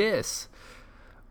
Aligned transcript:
this. 0.00 0.48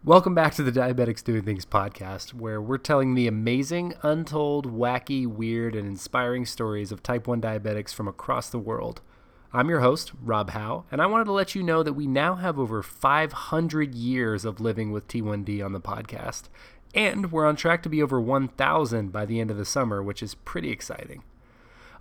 Welcome 0.04 0.36
back 0.36 0.54
to 0.54 0.62
the 0.62 0.72
Diabetics 0.72 1.24
Doing 1.24 1.42
Things 1.42 1.66
podcast, 1.66 2.36
where 2.36 2.62
we're 2.62 2.78
telling 2.78 3.16
the 3.16 3.26
amazing, 3.26 3.96
untold, 4.04 4.72
wacky, 4.72 5.26
weird, 5.26 5.74
and 5.74 5.88
inspiring 5.88 6.46
stories 6.46 6.92
of 6.92 7.02
type 7.02 7.26
1 7.26 7.42
diabetics 7.42 7.96
from 7.96 8.08
across 8.08 8.48
the 8.48 8.60
world. 8.60 9.02
I'm 9.52 9.70
your 9.70 9.80
host, 9.80 10.12
Rob 10.22 10.52
Howe, 10.52 10.86
and 10.92 11.02
I 11.02 11.08
wanted 11.08 11.24
to 11.24 11.32
let 11.32 11.56
you 11.56 11.64
know 11.64 11.82
that 11.82 11.94
we 11.94 12.06
now 12.06 12.36
have 12.36 12.60
over 12.60 12.84
500 12.84 13.96
years 13.96 14.46
of 14.46 14.62
living 14.62 14.92
with 14.92 15.08
T1D 15.08 15.66
on 15.66 15.74
the 15.74 15.82
podcast, 15.82 16.44
and 16.94 17.32
we're 17.32 17.48
on 17.48 17.56
track 17.56 17.82
to 17.82 17.90
be 17.90 18.04
over 18.04 18.22
1,000 18.22 19.12
by 19.12 19.26
the 19.26 19.40
end 19.40 19.50
of 19.50 19.58
the 19.58 19.66
summer, 19.66 20.04
which 20.04 20.22
is 20.22 20.36
pretty 20.36 20.70
exciting. 20.70 21.24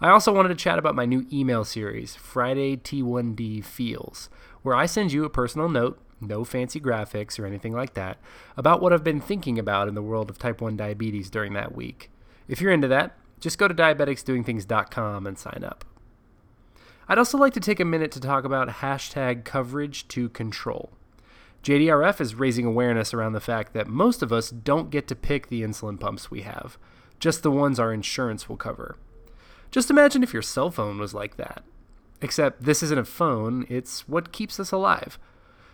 I 0.03 0.11
also 0.11 0.35
wanted 0.35 0.51
to 0.51 0.55
chat 0.55 0.79
about 0.79 0.95
my 0.95 1.07
new 1.07 1.27
email 1.33 1.65
series, 1.65 2.15
Friday 2.15 2.77
T1D 2.77 3.65
Feels, 3.65 4.29
where 4.61 4.77
I 4.77 4.85
send 4.85 5.13
you 5.13 5.25
a 5.25 5.31
personal 5.31 5.71
note 5.71 5.99
no 6.21 6.45
fancy 6.45 6.81
graphics 6.81 7.39
or 7.39 7.47
anything 7.47 7.73
like 7.73 7.95
that, 7.95 8.19
about 8.57 8.81
what 8.81 8.93
I've 8.93 9.05
been 9.05 9.21
thinking 9.21 9.59
about 9.59 9.89
in 9.89 9.95
the 9.95 10.03
world 10.03 10.31
of 10.31 10.39
type 10.39 10.61
1 10.61 10.77
diabetes 10.77 11.31
during 11.31 11.53
that 11.55 11.75
week. 11.75 12.11
If 12.49 12.61
you're 12.61 12.73
into 12.73 12.89
that, 12.89 13.17
just 13.41 13.59
go 13.59 13.69
to 13.69 13.75
diabeticsdoingthings.com 13.75 15.27
and 15.27 15.39
sign 15.39 15.65
up. 15.65 15.85
I'd 17.09 17.19
also 17.19 17.39
like 17.39 17.55
to 17.55 17.61
take 17.61 17.81
a 17.81 17.85
minute 17.85 18.11
to 18.13 18.21
talk 18.21 18.45
about 18.45 18.69
hashtag 18.69 19.45
coverage 19.45 20.07
to 20.09 20.29
control. 20.29 20.91
JDRF 21.63 22.21
is 22.21 22.35
raising 22.35 22.67
awareness 22.67 23.13
around 23.13 23.33
the 23.33 23.41
fact 23.41 23.73
that 23.73 23.89
most 23.89 24.23
of 24.23 24.33
us 24.33 24.51
don't 24.51 24.91
get 24.91 25.09
to 25.09 25.17
pick 25.17 25.49
the 25.49 25.63
insulin 25.63 25.99
pumps 25.99 26.31
we 26.31 26.43
have, 26.43 26.79
just 27.19 27.43
the 27.43 27.51
ones 27.51 27.81
our 27.81 27.93
insurance 27.93 28.49
will 28.49 28.57
cover. 28.57 28.97
Just 29.71 29.91
imagine 29.91 30.23
if 30.23 30.33
your 30.33 30.43
cell 30.43 30.71
phone 30.71 30.99
was 30.99 31.15
like 31.15 31.37
that. 31.37 31.65
Except 32.21 32.63
this 32.63 32.83
isn't 32.83 32.99
a 32.99 33.05
phone, 33.05 33.67
it's 33.69 34.09
what 34.09 34.33
keeps 34.33 34.59
us 34.59 34.73
alive. 34.73 35.19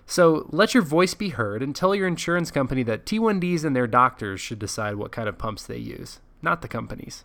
So 0.07 0.47
let 0.51 0.75
your 0.75 0.83
voice 0.83 1.15
be 1.15 1.31
heard 1.31 1.63
and 1.63 1.75
tell 1.75 1.95
your 1.95 2.07
insurance 2.07 2.51
company 2.51 2.83
that 2.85 3.07
T1Ds 3.07 3.65
and 3.65 3.75
their 3.75 3.87
doctors 3.87 4.41
should 4.41 4.59
decide 4.59 4.97
what 4.97 5.13
kind 5.13 5.29
of 5.29 5.39
pumps 5.39 5.67
they 5.67 5.79
use, 5.79 6.21
not 6.43 6.63
the 6.63 6.69
companies. 6.69 7.25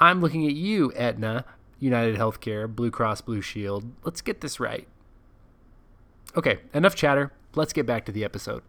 I'm 0.00 0.20
looking 0.20 0.46
at 0.46 0.54
you, 0.54 0.92
Aetna, 0.94 1.44
United 1.78 2.16
Healthcare, 2.16 2.72
Blue 2.72 2.90
Cross 2.90 3.22
Blue 3.22 3.40
Shield. 3.40 3.84
Let's 4.04 4.20
get 4.20 4.40
this 4.40 4.58
right. 4.60 4.86
Okay, 6.36 6.58
enough 6.72 6.94
chatter. 6.94 7.32
Let's 7.54 7.72
get 7.72 7.86
back 7.86 8.04
to 8.06 8.12
the 8.12 8.24
episode. 8.24 8.62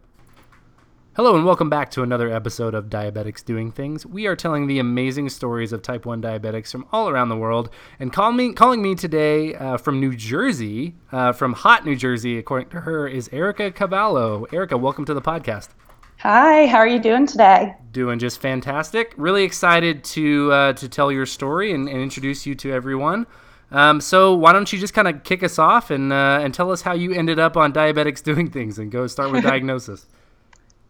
Hello 1.16 1.33
and 1.33 1.45
welcome 1.45 1.69
back 1.69 1.89
to 1.91 2.03
another 2.03 2.30
episode 2.30 2.75
of 2.75 2.89
Diabetics 2.89 3.45
Doing 3.45 3.71
Things. 3.71 4.05
We 4.05 4.27
are 4.27 4.35
telling 4.35 4.67
the 4.67 4.80
amazing 4.80 5.30
stories 5.30 5.72
of 5.72 5.81
type 5.81 6.05
1 6.05 6.22
diabetics 6.22 6.73
from 6.73 6.85
all 6.91 7.07
around 7.07 7.30
the 7.30 7.38
world. 7.38 7.69
And 8.02 8.11
call 8.11 8.33
me, 8.33 8.52
calling 8.52 8.81
me 8.81 8.95
today 8.95 9.55
uh, 9.55 9.77
from 9.77 10.02
New 10.02 10.13
Jersey, 10.13 10.95
uh, 11.13 11.31
from 11.31 11.53
hot 11.53 11.85
New 11.85 11.95
Jersey, 11.95 12.38
according 12.38 12.67
to 12.72 12.81
her, 12.81 13.07
is 13.07 13.30
Erica 13.31 13.72
Cavallo. 13.72 14.45
Erica, 14.52 14.77
welcome 14.77 15.05
to 15.05 15.13
the 15.13 15.22
podcast. 15.22 15.69
Hi, 16.17 16.66
how 16.66 16.80
are 16.80 16.88
you 16.88 16.99
doing 16.99 17.25
today? 17.25 17.77
Doing 17.94 18.19
just 18.19 18.41
fantastic. 18.41 19.13
Really 19.16 19.45
excited 19.45 20.03
to 20.03 20.52
uh, 20.52 20.73
to 20.73 20.89
tell 20.89 21.13
your 21.13 21.25
story 21.25 21.72
and, 21.72 21.88
and 21.88 22.02
introduce 22.02 22.45
you 22.45 22.55
to 22.55 22.73
everyone. 22.73 23.25
Um, 23.72 24.02
so 24.02 24.35
why 24.35 24.52
don't 24.52 24.72
you 24.73 24.79
just 24.79 24.94
kind 24.94 25.07
of 25.07 25.23
kick 25.23 25.44
us 25.44 25.59
off 25.59 25.91
and 25.91 26.11
uh, 26.11 26.39
and 26.41 26.53
tell 26.53 26.72
us 26.72 26.81
how 26.81 26.91
you 26.91 27.13
ended 27.13 27.39
up 27.39 27.55
on 27.55 27.72
Diabetics 27.72 28.22
Doing 28.22 28.52
Things 28.52 28.77
and 28.79 28.91
go 28.91 29.07
start 29.07 29.31
with 29.31 29.44
diagnosis. 29.45 30.07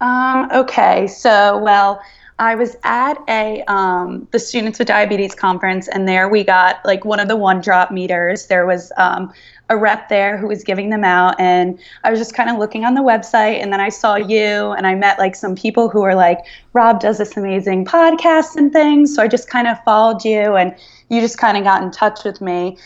Um, 0.01 0.49
okay, 0.51 1.07
so 1.07 1.57
well, 1.57 2.01
I 2.37 2.55
was 2.55 2.75
at 2.83 3.17
a 3.29 3.63
um, 3.67 4.27
the 4.31 4.39
Students 4.39 4.77
with 4.77 4.89
Diabetes 4.89 5.33
conference, 5.33 5.87
and 5.87 6.07
there 6.07 6.27
we 6.27 6.43
got 6.43 6.83
like 6.83 7.05
one 7.05 7.21
of 7.21 7.29
the 7.29 7.37
one 7.37 7.61
drop 7.61 7.91
meters. 7.91 8.47
There 8.47 8.65
was 8.65 8.91
um, 8.97 9.31
a 9.69 9.77
rep 9.77 10.09
there 10.09 10.37
who 10.37 10.47
was 10.47 10.63
giving 10.63 10.89
them 10.89 11.05
out, 11.05 11.39
and 11.39 11.79
I 12.03 12.11
was 12.11 12.19
just 12.19 12.33
kind 12.33 12.49
of 12.49 12.57
looking 12.57 12.83
on 12.83 12.93
the 12.93 13.01
website, 13.01 13.61
and 13.61 13.71
then 13.71 13.79
I 13.79 13.87
saw 13.87 14.15
you, 14.15 14.71
and 14.71 14.85
I 14.85 14.95
met 14.95 15.17
like 15.17 15.33
some 15.35 15.55
people 15.55 15.87
who 15.87 16.01
were 16.01 16.15
like, 16.15 16.39
Rob 16.73 16.99
does 16.99 17.19
this 17.19 17.37
amazing 17.37 17.85
podcast 17.85 18.57
and 18.57 18.73
things. 18.73 19.15
So 19.15 19.23
I 19.23 19.29
just 19.29 19.49
kind 19.49 19.67
of 19.67 19.81
followed 19.85 20.25
you, 20.25 20.55
and 20.55 20.75
you 21.09 21.21
just 21.21 21.37
kind 21.37 21.57
of 21.57 21.63
got 21.63 21.83
in 21.83 21.91
touch 21.91 22.25
with 22.25 22.41
me. 22.41 22.77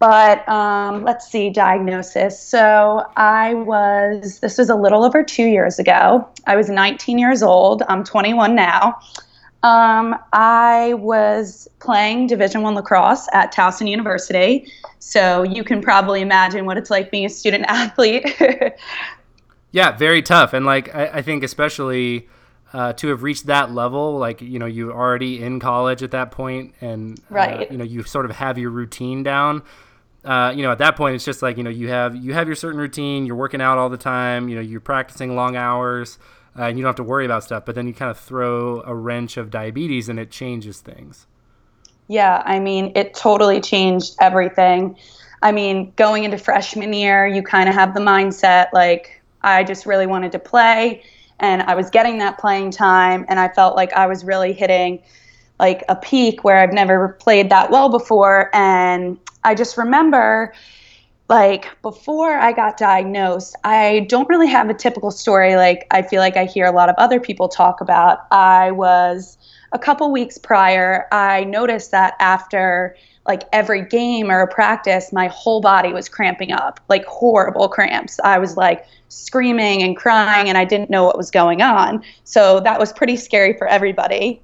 But 0.00 0.48
um, 0.48 1.04
let's 1.04 1.30
see, 1.30 1.50
diagnosis. 1.50 2.40
So 2.40 3.06
I 3.16 3.52
was, 3.52 4.40
this 4.40 4.56
was 4.56 4.70
a 4.70 4.74
little 4.74 5.04
over 5.04 5.22
two 5.22 5.44
years 5.44 5.78
ago. 5.78 6.26
I 6.46 6.56
was 6.56 6.70
19 6.70 7.18
years 7.18 7.42
old. 7.42 7.82
I'm 7.86 8.02
21 8.02 8.54
now. 8.54 8.98
Um, 9.62 10.16
I 10.32 10.94
was 10.94 11.68
playing 11.80 12.28
Division 12.28 12.62
One 12.62 12.74
lacrosse 12.74 13.28
at 13.34 13.52
Towson 13.52 13.90
University, 13.90 14.72
so 15.00 15.42
you 15.42 15.62
can 15.62 15.82
probably 15.82 16.22
imagine 16.22 16.64
what 16.64 16.78
it's 16.78 16.88
like 16.88 17.10
being 17.10 17.26
a 17.26 17.28
student 17.28 17.66
athlete. 17.68 18.40
yeah, 19.70 19.94
very 19.98 20.22
tough, 20.22 20.54
and 20.54 20.64
like 20.64 20.94
I, 20.94 21.08
I 21.08 21.22
think 21.22 21.44
especially 21.44 22.26
uh, 22.72 22.94
to 22.94 23.08
have 23.08 23.22
reached 23.22 23.46
that 23.46 23.70
level, 23.72 24.16
like 24.16 24.40
you 24.40 24.58
know 24.58 24.64
you're 24.64 24.94
already 24.94 25.42
in 25.42 25.60
college 25.60 26.02
at 26.02 26.12
that 26.12 26.30
point, 26.30 26.74
and 26.80 27.20
uh, 27.30 27.34
right. 27.34 27.70
you 27.70 27.76
know 27.76 27.84
you 27.84 28.02
sort 28.02 28.24
of 28.24 28.30
have 28.30 28.56
your 28.56 28.70
routine 28.70 29.22
down 29.22 29.62
uh, 30.24 30.52
you 30.54 30.62
know, 30.62 30.70
at 30.70 30.78
that 30.78 30.96
point, 30.96 31.14
it's 31.14 31.24
just 31.24 31.42
like 31.42 31.56
you 31.56 31.62
know, 31.62 31.70
you 31.70 31.88
have 31.88 32.14
you 32.14 32.34
have 32.34 32.46
your 32.46 32.56
certain 32.56 32.78
routine. 32.78 33.26
You're 33.26 33.36
working 33.36 33.60
out 33.60 33.78
all 33.78 33.88
the 33.88 33.96
time. 33.96 34.48
You 34.48 34.56
know, 34.56 34.60
you're 34.60 34.80
practicing 34.80 35.34
long 35.34 35.56
hours, 35.56 36.18
uh, 36.58 36.64
and 36.64 36.78
you 36.78 36.82
don't 36.82 36.90
have 36.90 36.96
to 36.96 37.02
worry 37.02 37.24
about 37.24 37.44
stuff. 37.44 37.64
But 37.64 37.74
then 37.74 37.86
you 37.86 37.94
kind 37.94 38.10
of 38.10 38.18
throw 38.18 38.82
a 38.82 38.94
wrench 38.94 39.36
of 39.36 39.50
diabetes, 39.50 40.08
and 40.08 40.18
it 40.18 40.30
changes 40.30 40.80
things. 40.80 41.26
Yeah, 42.08 42.42
I 42.44 42.58
mean, 42.58 42.92
it 42.96 43.14
totally 43.14 43.60
changed 43.60 44.16
everything. 44.20 44.96
I 45.42 45.52
mean, 45.52 45.92
going 45.96 46.24
into 46.24 46.36
freshman 46.36 46.92
year, 46.92 47.26
you 47.26 47.42
kind 47.42 47.68
of 47.68 47.74
have 47.74 47.94
the 47.94 48.00
mindset 48.00 48.72
like 48.74 49.22
I 49.42 49.64
just 49.64 49.86
really 49.86 50.06
wanted 50.06 50.32
to 50.32 50.38
play, 50.38 51.02
and 51.38 51.62
I 51.62 51.74
was 51.74 51.88
getting 51.88 52.18
that 52.18 52.38
playing 52.38 52.72
time, 52.72 53.24
and 53.28 53.40
I 53.40 53.48
felt 53.48 53.74
like 53.74 53.94
I 53.94 54.06
was 54.06 54.22
really 54.22 54.52
hitting 54.52 55.02
like 55.60 55.84
a 55.90 55.94
peak 55.94 56.42
where 56.42 56.56
I've 56.56 56.72
never 56.72 57.10
played 57.20 57.50
that 57.50 57.70
well 57.70 57.90
before. 57.90 58.50
And 58.54 59.18
I 59.44 59.54
just 59.54 59.76
remember 59.76 60.54
like 61.28 61.68
before 61.82 62.32
I 62.32 62.52
got 62.52 62.76
diagnosed, 62.76 63.54
I 63.62 64.06
don't 64.08 64.28
really 64.28 64.48
have 64.48 64.70
a 64.70 64.74
typical 64.74 65.10
story 65.10 65.54
like 65.54 65.86
I 65.90 66.02
feel 66.02 66.20
like 66.20 66.36
I 66.36 66.46
hear 66.46 66.64
a 66.66 66.72
lot 66.72 66.88
of 66.88 66.96
other 66.98 67.20
people 67.20 67.48
talk 67.48 67.80
about. 67.80 68.26
I 68.32 68.72
was 68.72 69.38
a 69.72 69.78
couple 69.78 70.10
weeks 70.10 70.38
prior, 70.38 71.06
I 71.12 71.44
noticed 71.44 71.92
that 71.92 72.14
after 72.18 72.96
like 73.26 73.44
every 73.52 73.82
game 73.82 74.30
or 74.30 74.40
a 74.40 74.48
practice, 74.48 75.12
my 75.12 75.28
whole 75.28 75.60
body 75.60 75.92
was 75.92 76.08
cramping 76.08 76.52
up, 76.52 76.80
like 76.88 77.04
horrible 77.04 77.68
cramps. 77.68 78.18
I 78.24 78.38
was 78.38 78.56
like 78.56 78.86
screaming 79.08 79.82
and 79.82 79.96
crying, 79.96 80.48
and 80.48 80.56
I 80.56 80.64
didn't 80.64 80.90
know 80.90 81.04
what 81.04 81.16
was 81.16 81.30
going 81.30 81.62
on. 81.62 82.02
So 82.24 82.60
that 82.60 82.80
was 82.80 82.92
pretty 82.92 83.16
scary 83.16 83.52
for 83.56 83.68
everybody. 83.68 84.42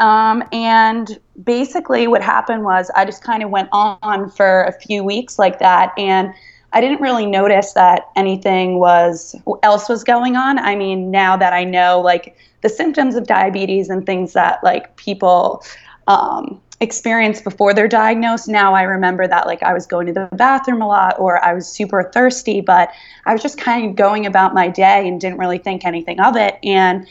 Um, 0.00 0.42
and 0.52 1.18
basically, 1.44 2.06
what 2.06 2.22
happened 2.22 2.64
was 2.64 2.90
I 2.96 3.04
just 3.04 3.22
kind 3.22 3.42
of 3.42 3.50
went 3.50 3.68
on 3.72 4.30
for 4.30 4.64
a 4.64 4.72
few 4.72 5.04
weeks 5.04 5.38
like 5.38 5.58
that, 5.60 5.92
and 5.96 6.34
I 6.74 6.80
didn't 6.80 7.00
really 7.00 7.24
notice 7.24 7.72
that 7.74 8.08
anything 8.16 8.80
was 8.80 9.36
else 9.62 9.88
was 9.88 10.02
going 10.02 10.34
on. 10.34 10.58
I 10.58 10.74
mean, 10.74 11.10
now 11.10 11.36
that 11.36 11.52
I 11.52 11.62
know 11.62 12.00
like 12.00 12.36
the 12.62 12.68
symptoms 12.68 13.14
of 13.14 13.26
diabetes 13.26 13.88
and 13.88 14.04
things 14.04 14.32
that 14.32 14.62
like 14.64 14.96
people 14.96 15.62
um, 16.08 16.60
experience 16.80 17.40
before 17.40 17.74
they're 17.74 17.86
diagnosed, 17.86 18.48
now 18.48 18.74
I 18.74 18.82
remember 18.82 19.28
that 19.28 19.46
like 19.46 19.62
I 19.62 19.72
was 19.72 19.86
going 19.86 20.08
to 20.08 20.12
the 20.12 20.28
bathroom 20.32 20.82
a 20.82 20.88
lot 20.88 21.14
or 21.20 21.42
I 21.44 21.54
was 21.54 21.68
super 21.68 22.10
thirsty, 22.12 22.60
but 22.60 22.90
I 23.24 23.32
was 23.32 23.40
just 23.40 23.56
kind 23.56 23.88
of 23.88 23.94
going 23.94 24.26
about 24.26 24.52
my 24.52 24.66
day 24.66 25.06
and 25.06 25.20
didn't 25.20 25.38
really 25.38 25.58
think 25.58 25.84
anything 25.84 26.18
of 26.18 26.34
it. 26.34 26.58
And 26.64 27.06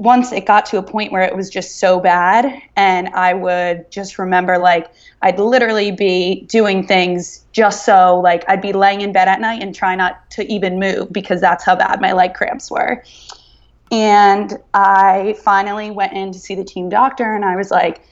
once 0.00 0.32
it 0.32 0.46
got 0.46 0.64
to 0.64 0.78
a 0.78 0.82
point 0.82 1.12
where 1.12 1.22
it 1.22 1.36
was 1.36 1.50
just 1.50 1.78
so 1.78 2.00
bad 2.00 2.60
and 2.74 3.08
i 3.08 3.34
would 3.34 3.88
just 3.90 4.18
remember 4.18 4.56
like 4.56 4.90
i'd 5.20 5.38
literally 5.38 5.92
be 5.92 6.40
doing 6.48 6.86
things 6.86 7.44
just 7.52 7.84
so 7.84 8.18
like 8.18 8.42
i'd 8.48 8.62
be 8.62 8.72
laying 8.72 9.02
in 9.02 9.12
bed 9.12 9.28
at 9.28 9.42
night 9.42 9.62
and 9.62 9.74
try 9.74 9.94
not 9.94 10.28
to 10.30 10.50
even 10.50 10.80
move 10.80 11.12
because 11.12 11.38
that's 11.38 11.62
how 11.64 11.76
bad 11.76 12.00
my 12.00 12.12
leg 12.12 12.32
cramps 12.32 12.70
were. 12.70 13.04
And 13.92 14.58
i 14.72 15.36
finally 15.44 15.90
went 15.90 16.14
in 16.14 16.32
to 16.32 16.38
see 16.38 16.54
the 16.54 16.64
team 16.64 16.88
doctor 16.88 17.34
and 17.34 17.44
i 17.44 17.54
was 17.54 17.70
like 17.70 18.02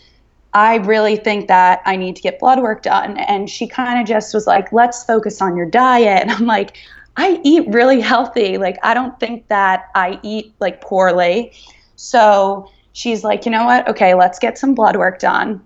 i 0.53 0.77
really 0.77 1.17
think 1.17 1.49
that 1.49 1.81
i 1.87 1.97
need 1.97 2.17
to 2.17 2.23
get 2.23 2.39
blood 2.39 2.61
work 2.61 2.83
done. 2.83 3.17
And 3.17 3.49
she 3.49 3.67
kind 3.67 3.99
of 3.99 4.07
just 4.07 4.35
was 4.35 4.47
like 4.47 4.71
let's 4.73 5.05
focus 5.05 5.41
on 5.41 5.57
your 5.57 5.71
diet. 5.71 6.21
And 6.23 6.31
i'm 6.33 6.45
like 6.45 6.77
i 7.17 7.41
eat 7.45 7.67
really 7.69 8.03
healthy. 8.03 8.59
Like 8.59 8.77
i 8.83 8.93
don't 8.93 9.19
think 9.19 9.49
that 9.49 9.87
i 9.95 10.21
eat 10.23 10.53
like 10.61 10.83
poorly 10.83 11.55
so 11.99 12.71
she's 12.93 13.25
like, 13.25 13.45
you 13.45 13.51
know 13.51 13.65
what? 13.65 13.89
Okay, 13.89 14.15
let's 14.15 14.39
get 14.39 14.57
some 14.57 14.73
blood 14.73 14.97
work 14.97 15.19
done. 15.19 15.61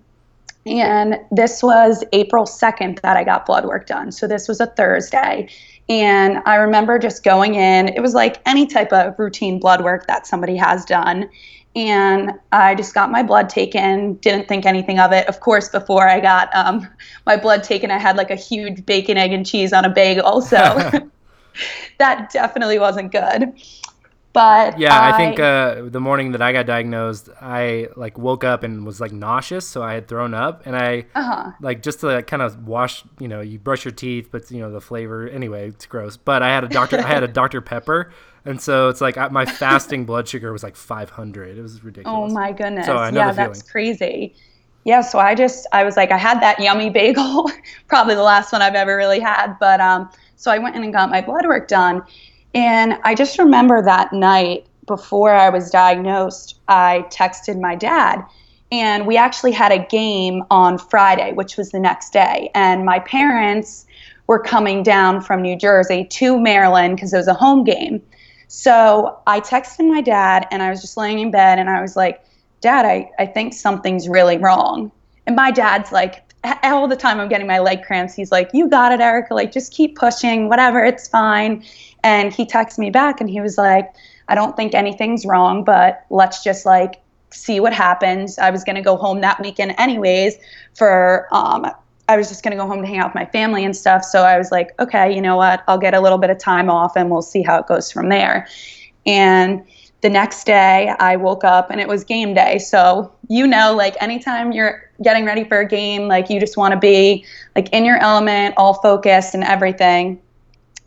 And 0.65 1.19
this 1.31 1.61
was 1.61 2.03
April 2.11 2.45
2nd 2.45 3.01
that 3.01 3.15
I 3.15 3.23
got 3.23 3.45
blood 3.45 3.65
work 3.65 3.85
done. 3.85 4.11
So 4.11 4.25
this 4.25 4.47
was 4.47 4.59
a 4.59 4.65
Thursday. 4.65 5.47
And 5.89 6.39
I 6.45 6.55
remember 6.55 6.97
just 6.97 7.23
going 7.23 7.53
in, 7.53 7.89
it 7.89 8.01
was 8.01 8.15
like 8.15 8.41
any 8.47 8.65
type 8.65 8.91
of 8.91 9.19
routine 9.19 9.59
blood 9.59 9.83
work 9.83 10.07
that 10.07 10.25
somebody 10.25 10.55
has 10.55 10.85
done. 10.85 11.29
And 11.75 12.31
I 12.51 12.73
just 12.73 12.95
got 12.95 13.11
my 13.11 13.21
blood 13.21 13.47
taken, 13.47 14.13
didn't 14.15 14.47
think 14.47 14.65
anything 14.65 14.97
of 14.97 15.11
it. 15.11 15.27
Of 15.27 15.39
course, 15.39 15.69
before 15.69 16.07
I 16.07 16.19
got 16.19 16.49
um, 16.55 16.87
my 17.27 17.37
blood 17.37 17.63
taken, 17.63 17.91
I 17.91 17.99
had 17.99 18.17
like 18.17 18.31
a 18.31 18.35
huge 18.35 18.87
bacon, 18.87 19.17
egg, 19.17 19.33
and 19.33 19.45
cheese 19.45 19.71
on 19.71 19.85
a 19.85 19.89
bagel. 19.89 20.41
So 20.41 20.57
that 21.99 22.31
definitely 22.31 22.79
wasn't 22.79 23.11
good. 23.11 23.53
But 24.33 24.79
yeah, 24.79 24.99
I, 24.99 25.11
I 25.11 25.17
think 25.17 25.39
uh, 25.39 25.83
the 25.89 25.99
morning 25.99 26.31
that 26.31 26.41
I 26.41 26.51
got 26.53 26.65
diagnosed, 26.65 27.29
I 27.39 27.89
like 27.95 28.17
woke 28.17 28.43
up 28.43 28.63
and 28.63 28.83
was 28.83 28.99
like 28.99 29.11
nauseous, 29.11 29.67
so 29.67 29.83
I 29.83 29.93
had 29.93 30.07
thrown 30.07 30.33
up, 30.33 30.65
and 30.65 30.75
I 30.75 31.05
uh-huh. 31.13 31.51
like 31.61 31.83
just 31.83 31.99
to 31.99 32.07
like, 32.07 32.25
kind 32.25 32.41
of 32.41 32.67
wash, 32.67 33.03
you 33.19 33.27
know, 33.27 33.41
you 33.41 33.59
brush 33.59 33.85
your 33.85 33.91
teeth, 33.91 34.29
but 34.31 34.49
you 34.49 34.59
know 34.59 34.71
the 34.71 34.81
flavor. 34.81 35.29
Anyway, 35.29 35.69
it's 35.69 35.85
gross. 35.85 36.17
But 36.17 36.41
I 36.41 36.49
had 36.49 36.63
a 36.63 36.67
doctor, 36.67 36.97
I 36.97 37.07
had 37.07 37.21
a 37.21 37.27
Dr 37.43 37.61
Pepper, 37.61 38.11
and 38.43 38.59
so 38.59 38.89
it's 38.89 39.01
like 39.01 39.17
my 39.31 39.45
fasting 39.45 40.03
blood 40.03 40.27
sugar 40.27 40.51
was 40.51 40.63
like 40.63 40.75
500. 40.75 41.55
It 41.55 41.61
was 41.61 41.83
ridiculous. 41.83 42.31
Oh 42.31 42.33
my 42.33 42.51
goodness! 42.51 42.87
So 42.87 43.03
yeah, 43.09 43.31
that's 43.33 43.61
crazy. 43.61 44.33
Yeah, 44.83 45.01
so 45.01 45.19
I 45.19 45.35
just 45.35 45.67
I 45.73 45.83
was 45.83 45.95
like 45.95 46.09
I 46.09 46.17
had 46.17 46.41
that 46.41 46.59
yummy 46.59 46.89
bagel, 46.89 47.51
probably 47.87 48.15
the 48.15 48.23
last 48.23 48.51
one 48.51 48.63
I've 48.63 48.73
ever 48.73 48.97
really 48.97 49.19
had, 49.19 49.57
but 49.59 49.79
um, 49.79 50.09
so 50.37 50.49
I 50.49 50.57
went 50.57 50.75
in 50.75 50.83
and 50.83 50.91
got 50.91 51.11
my 51.11 51.21
blood 51.21 51.45
work 51.45 51.67
done 51.67 52.01
and 52.53 52.99
I 53.03 53.15
just 53.15 53.39
remember 53.39 53.81
that 53.81 54.13
night 54.13 54.65
before 54.85 55.33
I 55.33 55.49
was 55.49 55.69
diagnosed, 55.69 56.59
I 56.67 57.05
texted 57.09 57.59
my 57.59 57.75
dad. 57.75 58.23
And 58.71 59.05
we 59.05 59.17
actually 59.17 59.51
had 59.51 59.71
a 59.71 59.85
game 59.85 60.43
on 60.49 60.77
Friday, 60.77 61.33
which 61.33 61.57
was 61.57 61.71
the 61.71 61.79
next 61.79 62.11
day. 62.11 62.49
And 62.55 62.85
my 62.85 62.99
parents 62.99 63.85
were 64.27 64.39
coming 64.39 64.83
down 64.83 65.21
from 65.21 65.41
New 65.41 65.55
Jersey 65.55 66.05
to 66.05 66.39
Maryland 66.39 66.95
because 66.95 67.13
it 67.13 67.17
was 67.17 67.27
a 67.27 67.33
home 67.33 67.63
game. 67.63 68.01
So 68.47 69.19
I 69.27 69.39
texted 69.39 69.87
my 69.87 70.01
dad 70.01 70.47
and 70.51 70.61
I 70.61 70.69
was 70.69 70.81
just 70.81 70.97
laying 70.97 71.19
in 71.19 71.31
bed 71.31 71.59
and 71.59 71.69
I 71.69 71.81
was 71.81 71.95
like, 71.95 72.23
Dad, 72.61 72.85
I, 72.85 73.09
I 73.19 73.25
think 73.25 73.53
something's 73.53 74.07
really 74.07 74.37
wrong. 74.37 74.91
And 75.27 75.35
my 75.35 75.51
dad's 75.51 75.91
like, 75.91 76.23
all 76.63 76.87
the 76.87 76.95
time 76.95 77.19
I'm 77.19 77.29
getting 77.29 77.47
my 77.47 77.59
leg 77.59 77.83
cramps. 77.83 78.13
He's 78.13 78.31
like, 78.31 78.49
You 78.53 78.69
got 78.69 78.91
it, 78.91 78.99
Erica. 78.99 79.33
Like, 79.33 79.51
just 79.51 79.73
keep 79.73 79.97
pushing, 79.97 80.49
whatever, 80.49 80.83
it's 80.83 81.07
fine. 81.07 81.63
And 82.03 82.33
he 82.33 82.45
texted 82.45 82.79
me 82.79 82.89
back 82.89 83.21
and 83.21 83.29
he 83.29 83.41
was 83.41 83.57
like, 83.57 83.93
I 84.27 84.35
don't 84.35 84.55
think 84.55 84.73
anything's 84.73 85.25
wrong, 85.25 85.63
but 85.63 86.05
let's 86.09 86.43
just 86.43 86.65
like 86.65 87.01
see 87.31 87.59
what 87.59 87.73
happens. 87.73 88.37
I 88.37 88.49
was 88.51 88.63
going 88.63 88.75
to 88.75 88.81
go 88.81 88.97
home 88.97 89.21
that 89.21 89.41
weekend 89.41 89.75
anyways 89.77 90.35
for 90.75 91.27
um 91.31 91.65
I 92.09 92.17
was 92.17 92.27
just 92.27 92.43
going 92.43 92.51
to 92.51 92.61
go 92.61 92.67
home 92.67 92.81
to 92.81 92.87
hang 92.87 92.97
out 92.97 93.09
with 93.09 93.15
my 93.15 93.25
family 93.27 93.63
and 93.63 93.75
stuff. 93.75 94.03
So 94.03 94.23
I 94.23 94.37
was 94.37 94.51
like, 94.51 94.77
okay, 94.79 95.15
you 95.15 95.21
know 95.21 95.37
what? 95.37 95.63
I'll 95.69 95.77
get 95.77 95.93
a 95.93 96.01
little 96.01 96.17
bit 96.17 96.29
of 96.29 96.37
time 96.37 96.69
off 96.69 96.97
and 96.97 97.09
we'll 97.09 97.21
see 97.21 97.41
how 97.41 97.57
it 97.59 97.67
goes 97.67 97.91
from 97.91 98.09
there. 98.09 98.45
And 99.05 99.63
the 100.01 100.09
next 100.09 100.43
day 100.43 100.93
I 100.99 101.15
woke 101.15 101.45
up 101.45 101.71
and 101.71 101.79
it 101.79 101.87
was 101.87 102.03
game 102.03 102.33
day. 102.33 102.59
So, 102.59 103.13
you 103.29 103.47
know, 103.47 103.73
like 103.73 103.95
anytime 104.01 104.51
you're 104.51 104.89
getting 105.01 105.23
ready 105.23 105.45
for 105.45 105.61
a 105.61 105.67
game, 105.67 106.09
like 106.09 106.29
you 106.29 106.41
just 106.41 106.57
want 106.57 106.73
to 106.73 106.79
be 106.79 107.25
like 107.55 107.69
in 107.69 107.85
your 107.85 107.97
element, 107.99 108.55
all 108.57 108.73
focused 108.73 109.33
and 109.33 109.45
everything 109.45 110.21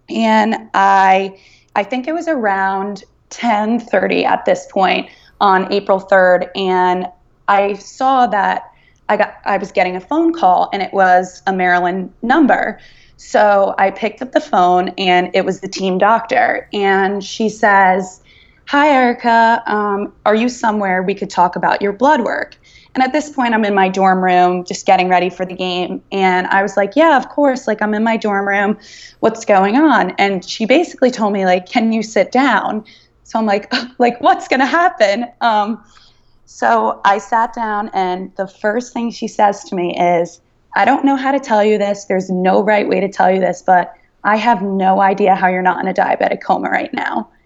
and 0.08 0.68
I 0.74 1.38
I 1.74 1.82
think 1.82 2.08
it 2.08 2.12
was 2.14 2.28
around 2.28 3.04
10:30 3.30 4.24
at 4.24 4.44
this 4.44 4.66
point 4.72 5.08
on 5.40 5.70
April 5.72 6.00
3rd 6.00 6.50
and 6.56 7.06
I 7.48 7.74
saw 7.74 8.26
that 8.28 8.70
I 9.08 9.16
got 9.16 9.36
I 9.44 9.56
was 9.56 9.72
getting 9.72 9.96
a 9.96 10.00
phone 10.00 10.32
call 10.32 10.68
and 10.72 10.82
it 10.82 10.92
was 10.92 11.42
a 11.46 11.52
Maryland 11.52 12.12
number. 12.22 12.78
So 13.16 13.74
I 13.78 13.90
picked 13.90 14.20
up 14.20 14.32
the 14.32 14.40
phone 14.40 14.88
and 14.98 15.30
it 15.34 15.44
was 15.44 15.60
the 15.60 15.68
team 15.68 15.98
doctor 15.98 16.68
and 16.72 17.24
she 17.24 17.48
says, 17.48 18.20
"Hi 18.66 18.88
Erica, 18.88 19.62
um, 19.66 20.12
are 20.26 20.34
you 20.34 20.48
somewhere 20.48 21.02
we 21.02 21.14
could 21.14 21.30
talk 21.30 21.56
about 21.56 21.80
your 21.80 21.92
blood 21.92 22.24
work?" 22.24 22.56
And 22.96 23.02
at 23.02 23.12
this 23.12 23.28
point, 23.28 23.52
I'm 23.52 23.62
in 23.66 23.74
my 23.74 23.90
dorm 23.90 24.24
room 24.24 24.64
just 24.64 24.86
getting 24.86 25.10
ready 25.10 25.28
for 25.28 25.44
the 25.44 25.54
game. 25.54 26.02
And 26.12 26.46
I 26.46 26.62
was 26.62 26.78
like, 26.78 26.96
yeah, 26.96 27.18
of 27.18 27.28
course. 27.28 27.66
Like, 27.66 27.82
I'm 27.82 27.92
in 27.92 28.02
my 28.02 28.16
dorm 28.16 28.48
room. 28.48 28.78
What's 29.20 29.44
going 29.44 29.76
on? 29.76 30.12
And 30.12 30.42
she 30.42 30.64
basically 30.64 31.10
told 31.10 31.34
me, 31.34 31.44
like, 31.44 31.68
can 31.68 31.92
you 31.92 32.02
sit 32.02 32.32
down? 32.32 32.86
So 33.24 33.38
I'm 33.38 33.44
like, 33.44 33.70
like, 33.98 34.18
what's 34.22 34.48
going 34.48 34.60
to 34.60 34.66
happen? 34.66 35.26
Um, 35.42 35.84
so 36.46 37.02
I 37.04 37.18
sat 37.18 37.52
down, 37.52 37.90
and 37.92 38.34
the 38.36 38.48
first 38.48 38.94
thing 38.94 39.10
she 39.10 39.28
says 39.28 39.64
to 39.64 39.74
me 39.74 39.94
is, 39.94 40.40
I 40.74 40.86
don't 40.86 41.04
know 41.04 41.16
how 41.16 41.32
to 41.32 41.40
tell 41.40 41.62
you 41.62 41.76
this. 41.76 42.06
There's 42.06 42.30
no 42.30 42.62
right 42.62 42.88
way 42.88 43.00
to 43.00 43.10
tell 43.10 43.30
you 43.30 43.40
this, 43.40 43.60
but 43.60 43.94
I 44.24 44.36
have 44.36 44.62
no 44.62 45.02
idea 45.02 45.34
how 45.34 45.48
you're 45.48 45.60
not 45.60 45.80
in 45.80 45.86
a 45.86 45.92
diabetic 45.92 46.42
coma 46.42 46.70
right 46.70 46.92
now. 46.94 47.28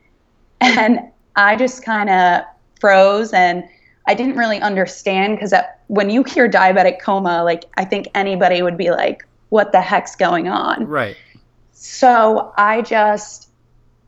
And 0.60 1.00
I 1.36 1.56
just 1.56 1.82
kind 1.82 2.10
of 2.10 2.42
froze 2.78 3.32
and 3.32 3.64
I 4.06 4.14
didn't 4.14 4.36
really 4.36 4.60
understand 4.60 5.36
because 5.36 5.54
when 5.88 6.10
you 6.10 6.22
hear 6.24 6.48
diabetic 6.48 7.00
coma, 7.00 7.44
like 7.44 7.64
I 7.76 7.84
think 7.84 8.08
anybody 8.14 8.62
would 8.62 8.76
be 8.76 8.90
like, 8.90 9.26
what 9.50 9.72
the 9.72 9.80
heck's 9.80 10.16
going 10.16 10.48
on? 10.48 10.86
Right. 10.86 11.16
So 11.72 12.52
I 12.56 12.82
just 12.82 13.48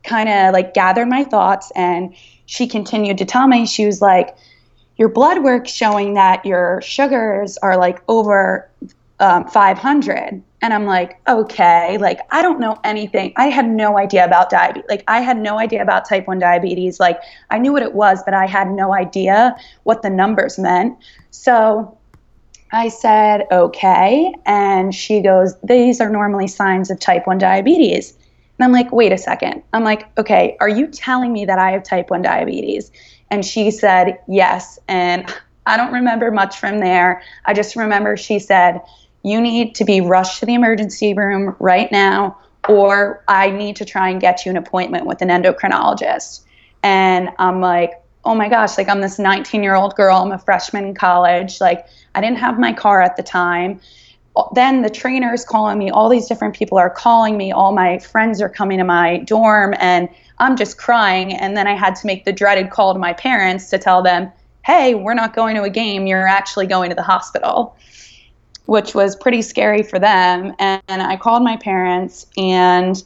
kind 0.05 0.29
of 0.29 0.53
like 0.53 0.75
gathered 0.75 1.09
my 1.09 1.25
thoughts 1.25 1.71
and 1.77 2.15
she 2.47 2.67
continued 2.67 3.19
to 3.19 3.25
tell 3.25 3.47
me, 3.47 3.67
she 3.67 3.87
was 3.87 4.01
like, 4.01 4.37
your 4.97 5.09
blood 5.09 5.43
work 5.43 5.67
showing 5.67 6.15
that 6.15 6.45
your 6.45 6.81
sugars 6.83 7.57
are 7.59 7.77
like 7.77 8.03
over 8.09 8.71
um, 9.21 9.47
500 9.49 10.43
and 10.63 10.73
i'm 10.73 10.87
like 10.87 11.21
okay 11.29 11.99
like 11.99 12.21
i 12.31 12.41
don't 12.41 12.61
know 12.61 12.79
anything. 12.85 13.33
I 13.37 13.47
had 13.49 13.69
no 13.69 13.99
idea 13.99 14.25
about 14.25 14.49
diabetes 14.49 14.89
like 14.89 15.05
i 15.09 15.21
had 15.21 15.37
no 15.37 15.59
idea 15.59 15.83
about 15.83 16.09
type 16.09 16.27
1 16.27 16.39
diabetes. 16.39 16.99
Like 16.99 17.19
i 17.51 17.59
knew 17.59 17.73
what 17.73 17.83
it 17.83 17.95
was 17.95 18.23
but 18.25 18.33
i 18.33 18.47
had 18.47 18.71
no 18.71 18.95
idea 18.95 19.55
what 19.83 20.03
the 20.03 20.11
numbers 20.11 20.59
meant. 20.59 20.97
So 21.31 21.99
i 22.73 22.89
said 22.89 23.47
okay. 23.51 24.33
And 24.47 24.95
she 24.95 25.21
goes 25.21 25.55
these 25.63 26.01
are 26.01 26.09
normally 26.09 26.47
signs 26.47 26.91
of 26.91 26.99
type 27.01 27.27
1 27.27 27.39
diabetes. 27.39 28.17
And 28.59 28.65
i'm 28.65 28.73
like 28.73 28.93
wait 28.93 29.13
a 29.13 29.19
second. 29.19 29.63
I'm 29.73 29.85
like 29.85 30.17
okay 30.17 30.57
are 30.61 30.69
you 30.69 30.87
telling 30.87 31.33
me 31.33 31.45
that 31.45 31.59
i 31.59 31.73
have 31.73 31.83
type 31.83 32.11
1 32.11 32.23
diabetes? 32.23 32.91
And 33.31 33.45
she 33.45 33.71
said 33.73 34.19
yes. 34.29 34.79
And 34.87 35.29
i 35.67 35.77
don't 35.77 35.93
remember 35.93 36.31
much 36.31 36.59
from 36.59 36.79
there. 36.79 37.23
I 37.47 37.53
just 37.53 37.75
remember 37.75 38.17
she 38.17 38.39
said 38.39 38.81
you 39.23 39.41
need 39.41 39.75
to 39.77 39.85
be 39.85 40.01
rushed 40.01 40.41
to 40.41 40.47
the 40.47 40.55
emergency 40.55 41.15
room 41.15 41.57
right 41.59 41.91
now, 41.93 42.39
or 42.69 43.25
I 43.29 43.51
need 43.51 43.77
to 43.77 43.85
try 43.85 44.09
and 44.09 44.21
get 44.21 44.45
you 44.45 44.51
an 44.51 44.57
appointment 44.57 45.07
with 45.07 45.23
an 45.23 45.29
endocrinologist. 45.29 46.45
And 46.83 47.31
I'm 47.39 47.61
like, 47.61 47.93
oh 48.25 48.35
my 48.35 48.49
gosh, 48.49 48.79
like 48.79 48.89
I'm 48.89 49.01
this 49.01 49.19
19 49.19 49.63
year 49.63 49.75
old 49.75 49.95
girl, 49.97 50.17
I'm 50.17 50.33
a 50.33 50.39
freshman 50.39 50.85
in 50.85 50.95
college. 50.95 51.61
Like 51.61 51.87
I 52.15 52.21
didn't 52.21 52.39
have 52.39 52.59
my 52.59 52.73
car 52.73 53.01
at 53.03 53.17
the 53.17 53.23
time. 53.23 53.81
Then 54.55 54.83
the 54.83 54.91
trainer 54.91 55.35
is 55.35 55.45
calling 55.45 55.79
me, 55.79 55.91
all 55.91 56.09
these 56.09 56.27
different 56.27 56.55
people 56.55 56.79
are 56.79 56.89
calling 56.89 57.37
me, 57.37 57.53
all 57.53 57.73
my 57.73 57.99
friends 57.99 58.41
are 58.41 58.49
coming 58.49 58.79
to 58.79 58.85
my 58.85 59.19
dorm, 59.19 59.75
and 59.79 60.09
I'm 60.39 60.57
just 60.57 60.79
crying. 60.79 61.35
And 61.35 61.55
then 61.57 61.67
I 61.67 61.75
had 61.75 61.97
to 61.97 62.07
make 62.07 62.25
the 62.25 62.33
dreaded 62.33 62.71
call 62.71 62.95
to 62.95 62.99
my 62.99 63.13
parents 63.13 63.69
to 63.71 63.79
tell 63.79 64.03
them, 64.03 64.33
hey, 64.65 64.95
we're 64.95 65.15
not 65.15 65.35
going 65.35 65.55
to 65.57 65.65
a 65.65 65.71
game, 65.71 66.07
you're 66.07 66.27
actually 66.27 66.67
going 66.67 66.89
to 66.89 66.97
the 66.97 67.03
hospital 67.03 67.77
which 68.67 68.95
was 68.95 69.17
pretty 69.17 69.43
scary 69.43 69.83
for 69.83 69.99
them. 69.99 70.55
And, 70.59 70.83
and 70.89 71.03
I 71.03 71.17
called 71.17 71.43
my 71.43 71.57
parents, 71.57 72.27
and 72.37 73.03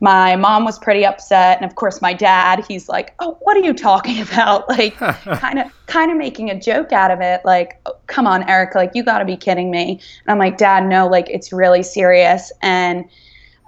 my 0.00 0.36
mom 0.36 0.64
was 0.64 0.78
pretty 0.78 1.04
upset. 1.04 1.58
And 1.60 1.68
of 1.68 1.74
course, 1.74 2.00
my 2.00 2.12
dad, 2.12 2.64
he's 2.68 2.88
like, 2.88 3.14
"Oh, 3.18 3.36
what 3.40 3.56
are 3.56 3.60
you 3.60 3.74
talking 3.74 4.20
about?" 4.32 4.68
Like, 4.68 4.96
kind 4.96 5.58
of, 5.58 5.86
kind 5.86 6.10
of 6.10 6.16
making 6.16 6.50
a 6.50 6.60
joke 6.60 6.92
out 6.92 7.10
of 7.10 7.20
it. 7.20 7.40
Like, 7.44 7.80
oh, 7.86 7.96
"Come 8.06 8.26
on, 8.26 8.48
Erica, 8.48 8.78
like 8.78 8.92
you 8.94 9.02
got 9.02 9.18
to 9.18 9.24
be 9.24 9.36
kidding 9.36 9.70
me." 9.70 10.00
And 10.24 10.32
I'm 10.32 10.38
like, 10.38 10.58
"Dad, 10.58 10.86
no, 10.86 11.08
like 11.08 11.28
it's 11.30 11.52
really 11.52 11.82
serious." 11.82 12.52
And 12.62 13.04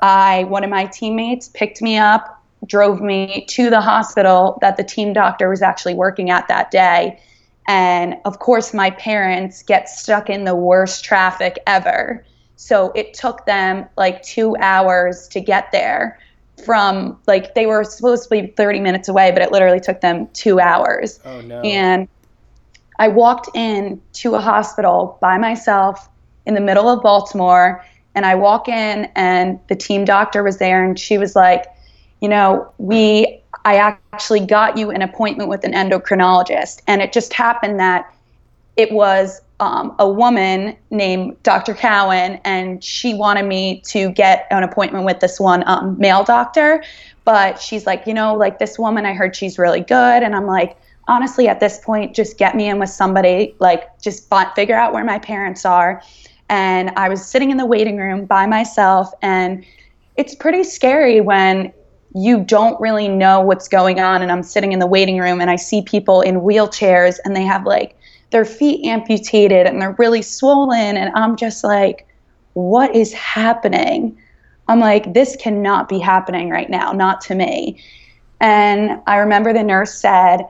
I, 0.03 0.45
one 0.45 0.65
of 0.65 0.71
my 0.71 0.87
teammates, 0.87 1.49
picked 1.49 1.83
me 1.83 1.99
up, 1.99 2.43
drove 2.67 3.01
me 3.01 3.45
to 3.49 3.71
the 3.71 3.81
hospital 3.81 4.59
that 4.61 4.77
the 4.77 4.85
team 4.85 5.13
doctor 5.13 5.49
was 5.49 5.63
actually 5.63 5.95
working 5.95 6.31
at 6.31 6.49
that 6.49 6.71
day 6.71 7.19
and 7.71 8.17
of 8.25 8.41
course, 8.41 8.75
my 8.75 8.91
parents 8.91 9.63
get 9.63 9.89
stuck 9.89 10.29
in 10.29 10.43
the 10.43 10.57
worst 10.57 11.05
traffic 11.05 11.61
ever. 11.69 12.27
So 12.57 12.91
it 12.97 13.15
took 13.15 13.47
them 13.47 13.87
like 13.97 14.25
two 14.25 14.57
hours 14.57 15.29
to 15.29 15.41
get 15.41 15.71
there 15.71 16.19
from 16.65 17.17
like 17.29 17.55
they 17.55 17.67
were 17.67 17.85
supposed 17.85 18.25
to 18.25 18.29
be 18.29 18.49
30 18.49 18.81
minutes 18.81 19.09
away, 19.09 19.31
but 19.31 19.41
it 19.41 19.53
literally 19.53 19.79
took 19.79 20.01
them 20.01 20.27
two 20.33 20.59
hours. 20.59 21.21
Oh, 21.25 21.41
no. 21.43 21.61
And 21.61 22.09
I 22.99 23.07
walked 23.07 23.49
in 23.55 24.03
to 24.15 24.35
a 24.35 24.41
hospital 24.41 25.17
by 25.21 25.39
myself 25.39 26.09
in 26.47 26.55
the 26.55 26.61
middle 26.61 26.89
of 26.89 27.01
Baltimore. 27.05 27.85
And 28.17 28.27
I 28.27 28.35
walk 28.35 28.67
in, 28.67 29.09
and 29.15 29.61
the 29.69 29.77
team 29.77 30.05
doctor 30.05 30.43
was 30.43 30.59
there, 30.59 30.85
and 30.85 30.99
she 30.99 31.19
was 31.19 31.37
like, 31.37 31.67
You 32.21 32.29
know, 32.29 32.73
we 32.79 33.41
I 33.65 33.77
actually 34.13 34.41
got 34.41 34.77
you 34.77 34.91
an 34.91 35.03
appointment 35.03 35.49
with 35.49 35.65
an 35.65 35.73
endocrinologist. 35.73 36.83
And 36.87 37.03
it 37.03 37.13
just 37.13 37.33
happened 37.33 37.79
that 37.79 38.13
it 38.77 38.93
was 38.93 39.43
um, 39.61 39.95
a 39.99 40.09
woman 40.09 40.77
named 40.91 41.37
Dr. 41.43 41.75
Cowan, 41.75 42.41
and 42.45 42.83
she 42.83 43.13
wanted 43.13 43.45
me 43.45 43.83
to 43.89 44.11
get 44.13 44.47
an 44.51 44.63
appointment 44.63 45.05
with 45.05 45.21
this 45.21 45.39
one 45.39 45.63
um, 45.67 45.99
male 45.99 46.25
doctor. 46.25 46.83
But 47.25 47.61
she's 47.61 47.87
like, 47.87 48.07
you 48.07 48.15
know, 48.15 48.35
like 48.35 48.59
this 48.59 48.79
woman, 48.79 49.05
I 49.05 49.13
heard 49.13 49.37
she's 49.37 49.59
really 49.59 49.83
good. 49.83 50.23
And 50.23 50.35
I'm 50.35 50.47
like, 50.47 50.79
honestly, 51.09 51.47
at 51.47 51.61
this 51.61 51.79
point, 51.79 52.17
just 52.17 52.39
get 52.39 52.57
me 52.57 52.69
in 52.69 52.79
with 52.79 52.89
somebody, 52.89 53.55
like, 53.59 54.01
just 54.01 54.33
figure 54.55 54.77
out 54.77 54.95
where 54.95 55.05
my 55.05 55.19
parents 55.19 55.67
are. 55.67 56.03
And 56.49 56.91
I 56.97 57.11
was 57.11 57.25
sitting 57.25 57.51
in 57.51 57.59
the 57.59 57.67
waiting 57.67 57.99
room 57.99 58.25
by 58.25 58.47
myself, 58.47 59.13
and 59.21 59.65
it's 60.17 60.35
pretty 60.35 60.65
scary 60.65 61.21
when 61.21 61.73
you 62.15 62.43
don't 62.43 62.81
really 62.81 63.09
know 63.09 63.41
what's 63.41 63.69
going 63.69 64.01
on. 64.01 64.23
And 64.23 64.33
I'm 64.33 64.43
sitting 64.43 64.73
in 64.73 64.79
the 64.79 64.87
waiting 64.87 65.19
room 65.19 65.41
and 65.41 65.51
I 65.51 65.57
see 65.57 65.83
people 65.83 66.21
in 66.21 66.41
wheelchairs 66.41 67.19
and 67.25 67.37
they 67.37 67.45
have 67.45 67.65
like 67.65 67.97
their 68.31 68.45
feet 68.45 68.85
amputated 68.85 69.67
and 69.67 69.81
they're 69.81 69.97
really 69.99 70.23
swollen. 70.23 70.97
And 70.97 71.13
I'm 71.15 71.37
just 71.37 71.63
like, 71.63 72.07
what 72.55 72.95
is 72.95 73.13
happening? 73.13 74.17
I'm 74.69 74.81
like, 74.81 75.15
this 75.15 75.37
cannot 75.37 75.89
be 75.89 75.99
happening 75.99 76.51
right 76.51 76.71
now, 76.71 76.93
not 76.93 77.21
to 77.23 77.35
me. 77.35 77.83
And 78.41 79.01
I 79.07 79.17
remember 79.17 79.53
the 79.53 79.63
nurse 79.63 79.95
said, 79.95 80.47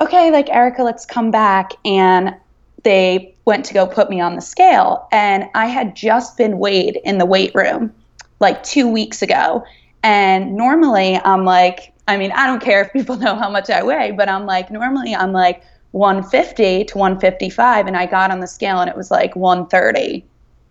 okay, 0.00 0.30
like, 0.30 0.48
Erica, 0.50 0.82
let's 0.82 1.06
come 1.06 1.30
back. 1.30 1.72
And 1.84 2.34
they 2.82 3.34
went 3.46 3.64
to 3.66 3.74
go 3.74 3.86
put 3.86 4.10
me 4.10 4.20
on 4.20 4.36
the 4.36 4.42
scale. 4.42 5.08
And 5.10 5.48
I 5.54 5.66
had 5.66 5.96
just 5.96 6.36
been 6.36 6.58
weighed 6.58 7.00
in 7.04 7.18
the 7.18 7.26
weight 7.26 7.54
room 7.54 7.92
like 8.40 8.62
two 8.62 8.88
weeks 8.88 9.22
ago. 9.22 9.64
And 10.04 10.54
normally 10.54 11.18
I'm 11.24 11.46
like, 11.46 11.92
I 12.06 12.18
mean, 12.18 12.30
I 12.32 12.46
don't 12.46 12.60
care 12.60 12.82
if 12.82 12.92
people 12.92 13.16
know 13.24 13.34
how 13.34 13.50
much 13.50 13.70
I 13.70 13.82
weigh, 13.82 14.12
but 14.12 14.28
I'm 14.28 14.46
like, 14.46 14.70
normally 14.70 15.14
I'm 15.14 15.32
like 15.32 15.64
150 15.92 16.84
to 16.84 16.98
155. 16.98 17.86
And 17.86 17.96
I 17.96 18.06
got 18.06 18.30
on 18.30 18.40
the 18.40 18.46
scale 18.46 18.78
and 18.80 18.88
it 18.88 18.96
was 18.96 19.10
like 19.10 19.34
130. 19.34 20.24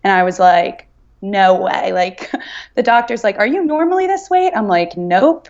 And 0.04 0.12
I 0.12 0.22
was 0.22 0.38
like, 0.38 0.86
no 1.20 1.60
way. 1.60 1.92
Like, 1.92 2.30
the 2.76 2.82
doctor's 2.82 3.24
like, 3.24 3.38
are 3.38 3.46
you 3.46 3.64
normally 3.64 4.06
this 4.06 4.30
weight? 4.30 4.52
I'm 4.54 4.68
like, 4.68 4.96
nope. 4.96 5.48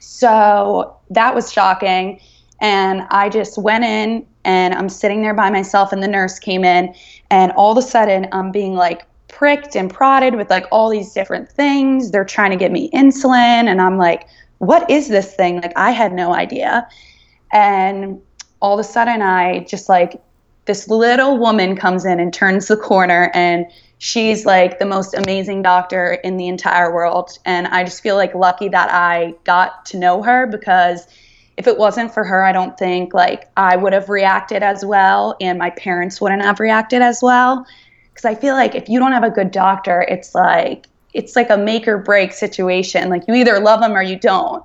So 0.00 0.96
that 1.10 1.34
was 1.34 1.52
shocking. 1.52 2.20
And 2.60 3.02
I 3.10 3.28
just 3.28 3.58
went 3.58 3.84
in 3.84 4.26
and 4.44 4.74
I'm 4.74 4.88
sitting 4.88 5.22
there 5.22 5.34
by 5.34 5.50
myself, 5.50 5.92
and 5.92 6.02
the 6.02 6.08
nurse 6.08 6.38
came 6.38 6.64
in, 6.64 6.94
and 7.30 7.52
all 7.52 7.70
of 7.70 7.78
a 7.78 7.86
sudden 7.86 8.28
I'm 8.32 8.50
being 8.50 8.74
like 8.74 9.06
pricked 9.38 9.76
and 9.76 9.88
prodded 9.88 10.34
with 10.34 10.50
like 10.50 10.66
all 10.72 10.90
these 10.90 11.12
different 11.12 11.48
things. 11.48 12.10
They're 12.10 12.24
trying 12.24 12.50
to 12.50 12.56
get 12.56 12.72
me 12.72 12.90
insulin, 12.90 13.68
and 13.68 13.80
I'm 13.80 13.96
like, 13.96 14.26
what 14.58 14.90
is 14.90 15.06
this 15.06 15.32
thing? 15.32 15.60
Like, 15.60 15.72
I 15.76 15.92
had 15.92 16.12
no 16.12 16.34
idea. 16.34 16.88
And 17.52 18.20
all 18.60 18.74
of 18.74 18.84
a 18.84 18.88
sudden, 18.88 19.22
I 19.22 19.60
just 19.60 19.88
like 19.88 20.20
this 20.64 20.88
little 20.88 21.38
woman 21.38 21.76
comes 21.76 22.04
in 22.04 22.18
and 22.18 22.34
turns 22.34 22.66
the 22.66 22.76
corner, 22.76 23.30
and 23.32 23.66
she's 23.98 24.44
like 24.44 24.80
the 24.80 24.86
most 24.86 25.14
amazing 25.14 25.62
doctor 25.62 26.14
in 26.24 26.36
the 26.36 26.48
entire 26.48 26.92
world. 26.92 27.38
And 27.44 27.68
I 27.68 27.84
just 27.84 28.02
feel 28.02 28.16
like 28.16 28.34
lucky 28.34 28.68
that 28.70 28.90
I 28.92 29.34
got 29.44 29.86
to 29.86 29.98
know 29.98 30.20
her 30.20 30.48
because 30.48 31.06
if 31.56 31.68
it 31.68 31.78
wasn't 31.78 32.12
for 32.12 32.24
her, 32.24 32.44
I 32.44 32.50
don't 32.50 32.76
think 32.76 33.14
like 33.14 33.48
I 33.56 33.76
would 33.76 33.92
have 33.92 34.08
reacted 34.08 34.64
as 34.64 34.84
well 34.84 35.36
and 35.40 35.58
my 35.58 35.70
parents 35.70 36.20
wouldn't 36.20 36.42
have 36.42 36.60
reacted 36.60 37.02
as 37.02 37.20
well. 37.22 37.66
Cause 38.18 38.24
I 38.24 38.34
feel 38.34 38.54
like 38.54 38.74
if 38.74 38.88
you 38.88 38.98
don't 38.98 39.12
have 39.12 39.22
a 39.22 39.30
good 39.30 39.52
doctor, 39.52 40.02
it's 40.02 40.34
like 40.34 40.86
it's 41.14 41.36
like 41.36 41.50
a 41.50 41.56
make 41.56 41.86
or 41.86 41.98
break 41.98 42.32
situation. 42.32 43.08
Like 43.10 43.22
you 43.28 43.34
either 43.34 43.60
love 43.60 43.80
them 43.80 43.92
or 43.92 44.02
you 44.02 44.18
don't. 44.18 44.64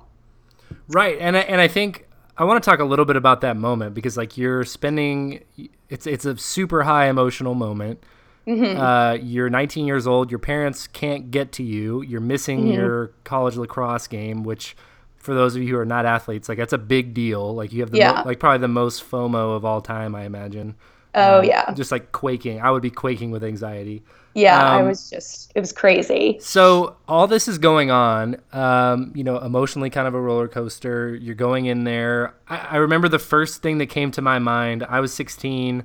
Right. 0.88 1.16
And 1.20 1.36
I, 1.36 1.40
and 1.40 1.60
I 1.60 1.68
think 1.68 2.08
I 2.36 2.42
want 2.42 2.62
to 2.62 2.68
talk 2.68 2.80
a 2.80 2.84
little 2.84 3.04
bit 3.04 3.14
about 3.14 3.42
that 3.42 3.56
moment 3.56 3.94
because 3.94 4.16
like 4.16 4.36
you're 4.36 4.64
spending 4.64 5.44
it's 5.88 6.04
it's 6.04 6.24
a 6.24 6.36
super 6.36 6.82
high 6.82 7.06
emotional 7.06 7.54
moment. 7.54 8.02
Mm-hmm. 8.44 8.78
Uh, 8.78 9.12
you're 9.14 9.48
19 9.48 9.86
years 9.86 10.06
old. 10.06 10.32
Your 10.32 10.40
parents 10.40 10.88
can't 10.88 11.30
get 11.30 11.52
to 11.52 11.62
you. 11.62 12.02
You're 12.02 12.20
missing 12.20 12.64
mm-hmm. 12.64 12.72
your 12.72 13.12
college 13.22 13.56
lacrosse 13.56 14.08
game, 14.08 14.42
which 14.42 14.76
for 15.16 15.32
those 15.32 15.54
of 15.54 15.62
you 15.62 15.68
who 15.68 15.78
are 15.78 15.86
not 15.86 16.06
athletes, 16.06 16.48
like 16.48 16.58
that's 16.58 16.72
a 16.72 16.78
big 16.78 17.14
deal. 17.14 17.54
Like 17.54 17.72
you 17.72 17.82
have 17.82 17.92
the 17.92 17.98
yeah. 17.98 18.12
mo- 18.12 18.22
like 18.26 18.40
probably 18.40 18.58
the 18.58 18.68
most 18.68 19.08
FOMO 19.08 19.56
of 19.56 19.64
all 19.64 19.80
time, 19.80 20.16
I 20.16 20.24
imagine. 20.24 20.74
Oh 21.14 21.38
um, 21.38 21.44
yeah. 21.44 21.72
Just 21.74 21.92
like 21.92 22.12
quaking. 22.12 22.60
I 22.60 22.70
would 22.70 22.82
be 22.82 22.90
quaking 22.90 23.30
with 23.30 23.44
anxiety. 23.44 24.02
Yeah, 24.34 24.58
um, 24.58 24.80
I 24.80 24.82
was 24.82 25.08
just 25.08 25.52
it 25.54 25.60
was 25.60 25.72
crazy. 25.72 26.38
So 26.40 26.96
all 27.06 27.26
this 27.26 27.46
is 27.46 27.58
going 27.58 27.90
on, 27.90 28.40
um, 28.52 29.12
you 29.14 29.22
know, 29.22 29.38
emotionally 29.38 29.90
kind 29.90 30.08
of 30.08 30.14
a 30.14 30.20
roller 30.20 30.48
coaster. 30.48 31.14
You're 31.14 31.36
going 31.36 31.66
in 31.66 31.84
there. 31.84 32.34
I, 32.48 32.58
I 32.58 32.76
remember 32.76 33.08
the 33.08 33.20
first 33.20 33.62
thing 33.62 33.78
that 33.78 33.86
came 33.86 34.10
to 34.12 34.22
my 34.22 34.40
mind. 34.40 34.84
I 34.88 34.98
was 34.98 35.14
16, 35.14 35.84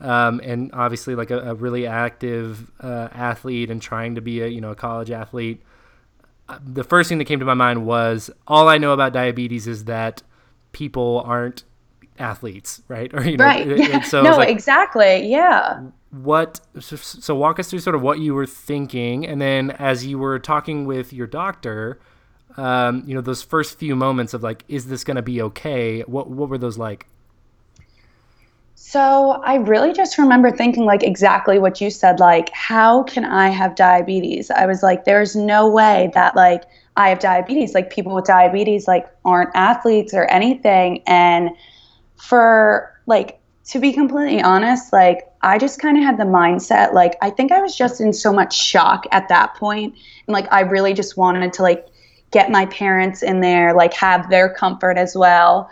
um, 0.00 0.40
and 0.44 0.70
obviously 0.72 1.16
like 1.16 1.30
a, 1.32 1.40
a 1.40 1.54
really 1.54 1.86
active 1.86 2.70
uh, 2.80 3.08
athlete 3.12 3.70
and 3.70 3.82
trying 3.82 4.14
to 4.14 4.20
be 4.20 4.40
a 4.40 4.46
you 4.46 4.60
know 4.60 4.70
a 4.70 4.76
college 4.76 5.10
athlete 5.10 5.62
the 6.64 6.84
first 6.84 7.08
thing 7.08 7.18
that 7.18 7.26
came 7.26 7.38
to 7.38 7.44
my 7.44 7.54
mind 7.54 7.86
was 7.86 8.30
all 8.46 8.68
I 8.68 8.78
know 8.78 8.92
about 8.92 9.12
diabetes 9.12 9.66
is 9.66 9.84
that 9.84 10.22
people 10.72 11.22
aren't 11.24 11.64
athletes, 12.20 12.82
right? 12.88 13.12
Or 13.14 13.24
you 13.24 13.36
know, 13.36 13.44
right. 13.44 13.66
Yeah. 13.66 14.02
so 14.02 14.22
no, 14.24 14.36
like, 14.36 14.48
exactly. 14.48 15.26
Yeah. 15.26 15.82
What? 16.10 16.60
So 16.80 17.34
walk 17.34 17.58
us 17.58 17.70
through 17.70 17.80
sort 17.80 17.96
of 17.96 18.02
what 18.02 18.18
you 18.18 18.34
were 18.34 18.46
thinking, 18.46 19.26
and 19.26 19.40
then 19.40 19.70
as 19.72 20.06
you 20.06 20.18
were 20.18 20.38
talking 20.38 20.84
with 20.84 21.12
your 21.12 21.26
doctor, 21.26 22.00
um, 22.56 23.04
you 23.06 23.14
know, 23.14 23.20
those 23.20 23.42
first 23.42 23.78
few 23.78 23.94
moments 23.94 24.34
of 24.34 24.42
like, 24.42 24.64
is 24.68 24.86
this 24.86 25.04
going 25.04 25.16
to 25.16 25.22
be 25.22 25.40
okay? 25.42 26.02
What 26.02 26.28
What 26.30 26.48
were 26.48 26.58
those 26.58 26.78
like? 26.78 27.06
So 28.82 29.40
I 29.44 29.54
really 29.56 29.92
just 29.92 30.18
remember 30.18 30.50
thinking 30.50 30.84
like 30.84 31.04
exactly 31.04 31.58
what 31.60 31.80
you 31.80 31.90
said 31.90 32.18
like 32.18 32.50
how 32.52 33.04
can 33.04 33.24
I 33.24 33.48
have 33.50 33.76
diabetes? 33.76 34.50
I 34.50 34.66
was 34.66 34.82
like 34.82 35.04
there's 35.04 35.36
no 35.36 35.68
way 35.68 36.10
that 36.14 36.34
like 36.34 36.64
I 36.96 37.10
have 37.10 37.20
diabetes 37.20 37.72
like 37.72 37.90
people 37.90 38.14
with 38.14 38.24
diabetes 38.24 38.88
like 38.88 39.06
aren't 39.24 39.50
athletes 39.54 40.12
or 40.12 40.24
anything 40.24 41.02
and 41.06 41.50
for 42.20 43.00
like 43.06 43.38
to 43.64 43.78
be 43.78 43.92
completely 43.92 44.42
honest 44.42 44.92
like 44.92 45.26
I 45.42 45.58
just 45.58 45.80
kind 45.80 45.96
of 45.96 46.04
had 46.04 46.18
the 46.18 46.24
mindset 46.24 46.92
like 46.92 47.16
I 47.22 47.30
think 47.30 47.52
I 47.52 47.60
was 47.60 47.76
just 47.76 48.00
in 48.00 48.12
so 48.12 48.32
much 48.32 48.56
shock 48.56 49.06
at 49.12 49.28
that 49.28 49.54
point 49.54 49.94
and 50.26 50.32
like 50.34 50.52
I 50.52 50.60
really 50.60 50.92
just 50.92 51.16
wanted 51.16 51.52
to 51.54 51.62
like 51.62 51.86
get 52.30 52.50
my 52.50 52.66
parents 52.66 53.22
in 53.22 53.40
there 53.40 53.74
like 53.74 53.94
have 53.94 54.30
their 54.30 54.52
comfort 54.52 54.96
as 54.98 55.16
well 55.16 55.70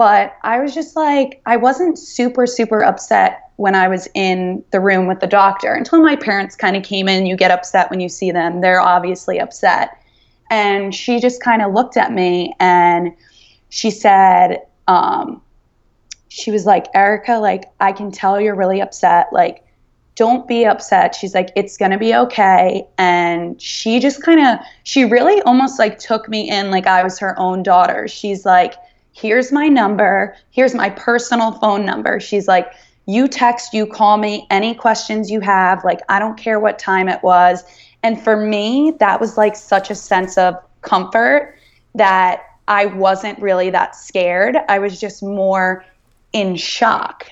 but 0.00 0.38
I 0.44 0.60
was 0.60 0.72
just 0.72 0.96
like, 0.96 1.42
I 1.44 1.58
wasn't 1.58 1.98
super, 1.98 2.46
super 2.46 2.82
upset 2.82 3.50
when 3.56 3.74
I 3.74 3.86
was 3.86 4.08
in 4.14 4.64
the 4.70 4.80
room 4.80 5.06
with 5.06 5.20
the 5.20 5.26
doctor 5.26 5.74
until 5.74 6.00
my 6.00 6.16
parents 6.16 6.56
kind 6.56 6.74
of 6.74 6.82
came 6.82 7.06
in. 7.06 7.26
You 7.26 7.36
get 7.36 7.50
upset 7.50 7.90
when 7.90 8.00
you 8.00 8.08
see 8.08 8.30
them, 8.30 8.62
they're 8.62 8.80
obviously 8.80 9.38
upset. 9.38 10.02
And 10.48 10.94
she 10.94 11.20
just 11.20 11.42
kind 11.42 11.60
of 11.60 11.74
looked 11.74 11.98
at 11.98 12.14
me 12.14 12.54
and 12.58 13.12
she 13.68 13.90
said, 13.90 14.62
um, 14.88 15.42
she 16.30 16.52
was 16.52 16.64
like, 16.64 16.86
Erica, 16.94 17.34
like, 17.34 17.64
I 17.80 17.92
can 17.92 18.12
tell 18.12 18.40
you're 18.40 18.54
really 18.54 18.80
upset. 18.80 19.26
Like, 19.32 19.64
don't 20.14 20.46
be 20.46 20.64
upset. 20.64 21.14
She's 21.14 21.34
like, 21.34 21.50
it's 21.56 21.76
going 21.76 21.90
to 21.90 21.98
be 21.98 22.14
okay. 22.14 22.86
And 22.98 23.60
she 23.60 23.98
just 23.98 24.22
kind 24.22 24.40
of, 24.40 24.64
she 24.84 25.04
really 25.04 25.42
almost 25.42 25.78
like 25.78 25.98
took 25.98 26.28
me 26.28 26.48
in 26.48 26.70
like 26.70 26.86
I 26.86 27.02
was 27.02 27.18
her 27.18 27.36
own 27.38 27.64
daughter. 27.64 28.06
She's 28.06 28.46
like, 28.46 28.74
here's 29.12 29.50
my 29.50 29.66
number, 29.66 30.36
here's 30.50 30.74
my 30.74 30.90
personal 30.90 31.52
phone 31.52 31.84
number. 31.84 32.20
She's 32.20 32.46
like, 32.46 32.72
you 33.06 33.26
text, 33.26 33.74
you 33.74 33.84
call 33.84 34.16
me, 34.16 34.46
any 34.50 34.72
questions 34.72 35.32
you 35.32 35.40
have. 35.40 35.84
Like, 35.84 36.00
I 36.08 36.20
don't 36.20 36.38
care 36.38 36.60
what 36.60 36.78
time 36.78 37.08
it 37.08 37.22
was. 37.24 37.64
And 38.04 38.22
for 38.22 38.36
me, 38.36 38.92
that 39.00 39.20
was 39.20 39.36
like 39.36 39.56
such 39.56 39.90
a 39.90 39.96
sense 39.96 40.38
of 40.38 40.54
comfort 40.82 41.58
that 41.96 42.42
I 42.68 42.86
wasn't 42.86 43.40
really 43.40 43.70
that 43.70 43.96
scared. 43.96 44.56
I 44.68 44.78
was 44.78 45.00
just 45.00 45.24
more 45.24 45.84
in 46.32 46.56
shock. 46.56 47.30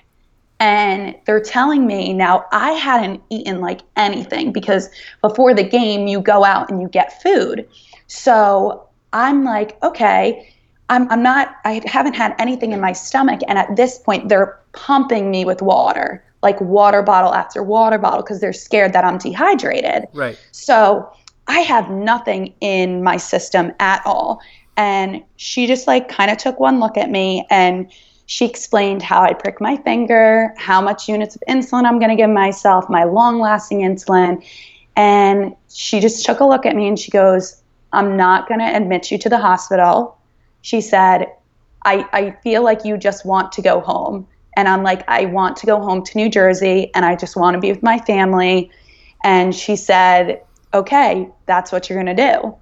And 0.61 1.15
they're 1.25 1.41
telling 1.41 1.87
me 1.87 2.13
now 2.13 2.45
I 2.51 2.73
hadn't 2.73 3.23
eaten 3.31 3.61
like 3.61 3.83
anything 3.97 4.53
because 4.53 4.91
before 5.23 5.55
the 5.55 5.63
game, 5.63 6.09
you 6.09 6.21
go 6.21 6.45
out 6.45 6.69
and 6.71 6.81
you 6.81 6.89
get 6.89 7.23
food. 7.23 7.69
So 8.09 8.89
I'm 9.13 9.45
like, 9.45 9.81
okay, 9.85 10.53
I'm, 10.89 11.11
I'm 11.11 11.23
not, 11.23 11.57
I 11.65 11.81
haven't 11.85 12.15
had 12.15 12.35
anything 12.39 12.73
in 12.73 12.81
my 12.81 12.93
stomach. 12.93 13.41
And 13.47 13.59
at 13.59 13.77
this 13.77 13.99
point, 13.99 14.29
they're 14.29 14.59
pumping 14.73 15.31
me 15.31 15.45
with 15.45 15.63
water, 15.63 16.25
like 16.43 16.61
water 16.61 17.03
bottle 17.03 17.35
after 17.35 17.63
water 17.63 17.99
bottle, 17.99 18.23
because 18.23 18.41
they're 18.41 18.53
scared 18.53 18.93
that 18.95 19.05
I'm 19.05 19.19
dehydrated. 19.19 20.07
Right. 20.13 20.39
So 20.51 21.13
I 21.47 21.61
have 21.61 21.91
nothing 21.91 22.55
in 22.61 23.03
my 23.03 23.17
system 23.17 23.73
at 23.81 24.03
all. 24.05 24.41
And 24.77 25.23
she 25.37 25.67
just 25.67 25.87
like 25.87 26.09
kind 26.09 26.31
of 26.31 26.39
took 26.39 26.59
one 26.59 26.81
look 26.81 26.97
at 26.97 27.11
me 27.11 27.47
and 27.51 27.91
she 28.29 28.47
explained 28.47 29.03
how 29.03 29.23
I 29.23 29.33
prick 29.33 29.61
my 29.61 29.77
finger, 29.79 30.55
how 30.57 30.81
much 30.81 31.09
units 31.09 31.35
of 31.35 31.43
insulin 31.49 31.85
I'm 31.85 31.99
going 31.99 32.11
to 32.11 32.17
give 32.17 32.31
myself, 32.31 32.89
my 32.89 33.05
long 33.05 33.41
lasting 33.41 33.81
insulin. 33.81 34.45
And 34.95 35.57
she 35.69 35.99
just 35.99 36.25
took 36.25 36.41
a 36.41 36.45
look 36.45 36.65
at 36.65 36.77
me 36.77 36.87
and 36.87 36.99
she 36.99 37.11
goes, 37.11 37.61
I'm 37.93 38.17
not 38.17 38.49
going 38.49 38.61
to 38.61 38.77
admit 38.77 39.11
you 39.11 39.19
to 39.19 39.29
the 39.29 39.39
hospital 39.39 40.19
she 40.63 40.81
said, 40.81 41.27
I, 41.85 42.07
I 42.13 42.31
feel 42.43 42.63
like 42.63 42.85
you 42.85 42.97
just 42.97 43.25
want 43.25 43.53
to 43.53 43.63
go 43.63 43.81
home. 43.81 44.27
And 44.57 44.69
I'm 44.69 44.83
like, 44.83 45.09
I 45.09 45.27
want 45.27 45.57
to 45.59 45.67
go 45.67 45.81
home 45.81 46.05
to 46.05 46.19
New 46.19 46.29
Jersey 46.29 46.91
and 46.95 47.05
I 47.05 47.15
just 47.15 47.37
want 47.37 47.55
to 47.55 47.61
be 47.61 47.71
with 47.71 47.83
my 47.83 47.99
family. 48.01 48.71
And 49.25 49.55
she 49.55 49.77
said, 49.77 50.43
okay, 50.75 51.29
that's 51.47 51.71
what 51.71 51.89
you're 51.89 52.03
going 52.03 52.17
to 52.17 52.33
do. 52.33 52.57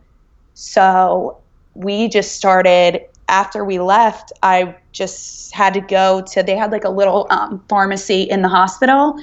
So 0.54 1.38
we 1.74 2.08
just 2.08 2.36
started, 2.36 3.06
after 3.28 3.64
we 3.64 3.78
left, 3.78 4.32
I 4.42 4.76
just 4.96 5.52
had 5.52 5.74
to 5.74 5.80
go 5.80 6.22
to, 6.22 6.42
they 6.42 6.56
had 6.56 6.72
like 6.72 6.84
a 6.84 6.90
little 6.90 7.26
um, 7.30 7.62
pharmacy 7.68 8.22
in 8.22 8.42
the 8.42 8.48
hospital. 8.48 9.18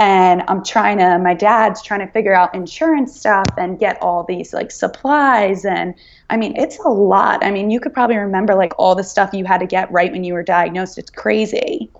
and 0.00 0.42
I'm 0.48 0.64
trying 0.64 0.96
to 0.98 1.18
my 1.18 1.34
dad's 1.34 1.82
trying 1.82 2.00
to 2.00 2.10
figure 2.10 2.34
out 2.34 2.54
insurance 2.54 3.14
stuff 3.14 3.44
and 3.58 3.78
get 3.78 4.00
all 4.00 4.24
these 4.24 4.54
like 4.54 4.70
supplies 4.70 5.66
and 5.66 5.94
I 6.30 6.38
mean 6.38 6.56
it's 6.56 6.78
a 6.78 6.88
lot. 6.88 7.44
I 7.44 7.50
mean 7.50 7.70
you 7.70 7.80
could 7.80 7.92
probably 7.92 8.16
remember 8.16 8.54
like 8.54 8.72
all 8.78 8.94
the 8.94 9.04
stuff 9.04 9.34
you 9.34 9.44
had 9.44 9.58
to 9.58 9.66
get 9.66 9.92
right 9.92 10.10
when 10.10 10.24
you 10.24 10.32
were 10.32 10.42
diagnosed. 10.42 10.96
It's 10.96 11.10
crazy. 11.10 11.90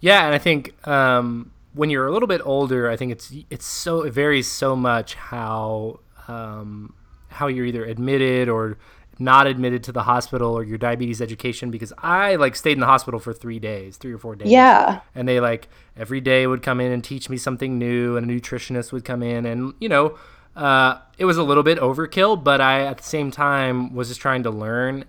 Yeah, 0.00 0.26
and 0.26 0.34
I 0.34 0.38
think 0.38 0.74
um, 0.86 1.50
when 1.72 1.88
you're 1.88 2.06
a 2.06 2.12
little 2.12 2.28
bit 2.28 2.42
older, 2.44 2.90
I 2.90 2.96
think 2.96 3.12
it's 3.12 3.32
it's 3.48 3.64
so 3.64 4.02
it 4.02 4.12
varies 4.12 4.46
so 4.46 4.76
much 4.76 5.14
how 5.14 6.00
um, 6.28 6.94
how 7.30 7.46
you're 7.46 7.64
either 7.64 7.84
admitted 7.84 8.50
or 8.50 8.76
not 9.18 9.46
admitted 9.46 9.82
to 9.84 9.92
the 9.92 10.04
hospital 10.04 10.52
or 10.52 10.62
your 10.62 10.78
diabetes 10.78 11.20
education 11.20 11.70
because 11.70 11.92
I 11.98 12.36
like 12.36 12.54
stayed 12.54 12.72
in 12.72 12.80
the 12.80 12.86
hospital 12.86 13.18
for 13.18 13.32
three 13.32 13.58
days, 13.58 13.96
three 13.96 14.12
or 14.12 14.18
four 14.18 14.36
days. 14.36 14.48
Yeah. 14.48 15.00
And 15.14 15.26
they 15.26 15.40
like 15.40 15.68
every 15.96 16.20
day 16.20 16.46
would 16.46 16.62
come 16.62 16.80
in 16.80 16.92
and 16.92 17.02
teach 17.02 17.28
me 17.28 17.36
something 17.36 17.78
new, 17.78 18.16
and 18.16 18.30
a 18.30 18.34
nutritionist 18.34 18.92
would 18.92 19.04
come 19.04 19.22
in, 19.22 19.44
and 19.46 19.74
you 19.80 19.88
know, 19.88 20.18
uh, 20.56 20.98
it 21.18 21.24
was 21.24 21.36
a 21.36 21.42
little 21.42 21.62
bit 21.62 21.78
overkill, 21.78 22.42
but 22.42 22.60
I 22.60 22.84
at 22.84 22.98
the 22.98 23.04
same 23.04 23.30
time 23.30 23.94
was 23.94 24.08
just 24.08 24.20
trying 24.20 24.42
to 24.44 24.50
learn. 24.50 25.04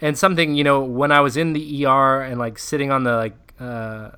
And 0.00 0.18
something, 0.18 0.54
you 0.54 0.64
know, 0.64 0.82
when 0.82 1.12
I 1.12 1.20
was 1.20 1.36
in 1.36 1.52
the 1.52 1.86
ER 1.86 2.22
and 2.22 2.38
like 2.38 2.58
sitting 2.58 2.90
on 2.90 3.04
the 3.04 3.16
like 3.16 3.36
uh, 3.60 4.10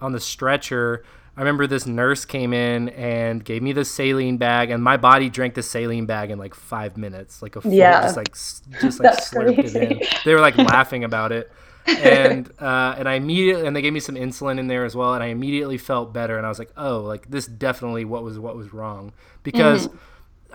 on 0.00 0.12
the 0.12 0.20
stretcher, 0.20 1.04
I 1.36 1.40
remember 1.40 1.66
this 1.66 1.84
nurse 1.86 2.24
came 2.24 2.52
in 2.52 2.90
and 2.90 3.44
gave 3.44 3.60
me 3.62 3.72
the 3.72 3.84
saline 3.84 4.36
bag, 4.36 4.70
and 4.70 4.82
my 4.82 4.96
body 4.96 5.28
drank 5.30 5.54
the 5.54 5.62
saline 5.62 6.06
bag 6.06 6.30
in 6.30 6.38
like 6.38 6.54
five 6.54 6.96
minutes, 6.96 7.42
like 7.42 7.56
a 7.56 7.60
full, 7.60 7.72
Yeah. 7.72 8.02
just 8.02 8.16
like 8.16 8.32
just 8.80 9.00
like 9.00 9.16
slurped 9.18 9.58
it 9.58 9.74
in. 9.74 10.00
They 10.24 10.32
were 10.32 10.40
like 10.40 10.56
laughing 10.56 11.02
about 11.02 11.32
it, 11.32 11.50
and 11.86 12.48
uh, 12.60 12.94
and 12.98 13.08
I 13.08 13.14
immediately 13.14 13.66
and 13.66 13.74
they 13.74 13.82
gave 13.82 13.92
me 13.92 14.00
some 14.00 14.14
insulin 14.14 14.58
in 14.60 14.68
there 14.68 14.84
as 14.84 14.94
well, 14.94 15.14
and 15.14 15.22
I 15.24 15.26
immediately 15.28 15.76
felt 15.78 16.12
better, 16.14 16.36
and 16.36 16.46
I 16.46 16.48
was 16.48 16.58
like, 16.60 16.70
oh, 16.76 17.00
like 17.00 17.28
this 17.30 17.46
definitely 17.46 18.04
what 18.04 18.22
was 18.22 18.38
what 18.38 18.56
was 18.56 18.72
wrong 18.72 19.12
because. 19.42 19.88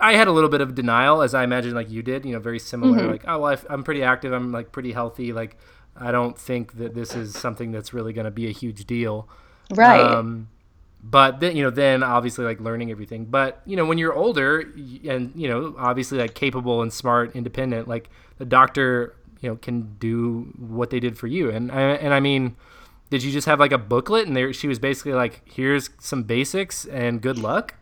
I 0.02 0.14
had 0.14 0.28
a 0.28 0.32
little 0.32 0.48
bit 0.48 0.62
of 0.62 0.74
denial, 0.74 1.20
as 1.20 1.34
I 1.34 1.44
imagine, 1.44 1.74
like 1.74 1.90
you 1.90 2.02
did. 2.02 2.24
You 2.24 2.32
know, 2.32 2.38
very 2.38 2.58
similar. 2.58 3.06
Like, 3.10 3.24
oh, 3.28 3.38
well, 3.40 3.52
I- 3.52 3.72
I'm 3.74 3.84
pretty 3.84 4.02
active. 4.02 4.32
I'm 4.32 4.50
like 4.50 4.72
pretty 4.72 4.92
healthy. 4.92 5.34
Like, 5.34 5.58
I 5.94 6.10
don't 6.10 6.38
think 6.38 6.78
that 6.78 6.94
this 6.94 7.14
is 7.14 7.34
something 7.34 7.70
that's 7.70 7.92
really 7.92 8.14
going 8.14 8.24
to 8.24 8.30
be 8.30 8.46
a 8.48 8.50
huge 8.50 8.86
deal. 8.86 9.28
Right. 9.74 10.00
Um, 10.00 10.48
but 11.02 11.40
then 11.40 11.56
you 11.56 11.62
know, 11.62 11.70
then 11.70 12.02
obviously 12.02 12.44
like 12.44 12.60
learning 12.60 12.90
everything. 12.90 13.24
But 13.24 13.62
you 13.64 13.76
know, 13.76 13.84
when 13.84 13.98
you're 13.98 14.14
older 14.14 14.60
and 14.60 15.32
you 15.34 15.48
know, 15.48 15.74
obviously 15.78 16.18
like 16.18 16.34
capable 16.34 16.82
and 16.82 16.92
smart, 16.92 17.34
independent, 17.34 17.88
like 17.88 18.10
the 18.38 18.44
doctor, 18.44 19.16
you 19.40 19.48
know, 19.48 19.56
can 19.56 19.96
do 19.98 20.52
what 20.58 20.90
they 20.90 21.00
did 21.00 21.16
for 21.16 21.26
you. 21.26 21.50
And 21.50 21.72
I, 21.72 21.80
and 21.80 22.12
I 22.12 22.20
mean, 22.20 22.56
did 23.08 23.22
you 23.22 23.32
just 23.32 23.46
have 23.46 23.58
like 23.58 23.72
a 23.72 23.78
booklet 23.78 24.26
and 24.26 24.36
there 24.36 24.52
she 24.52 24.68
was 24.68 24.78
basically 24.78 25.14
like, 25.14 25.42
here's 25.44 25.90
some 25.98 26.22
basics 26.22 26.84
and 26.86 27.20
good 27.20 27.38
luck? 27.38 27.74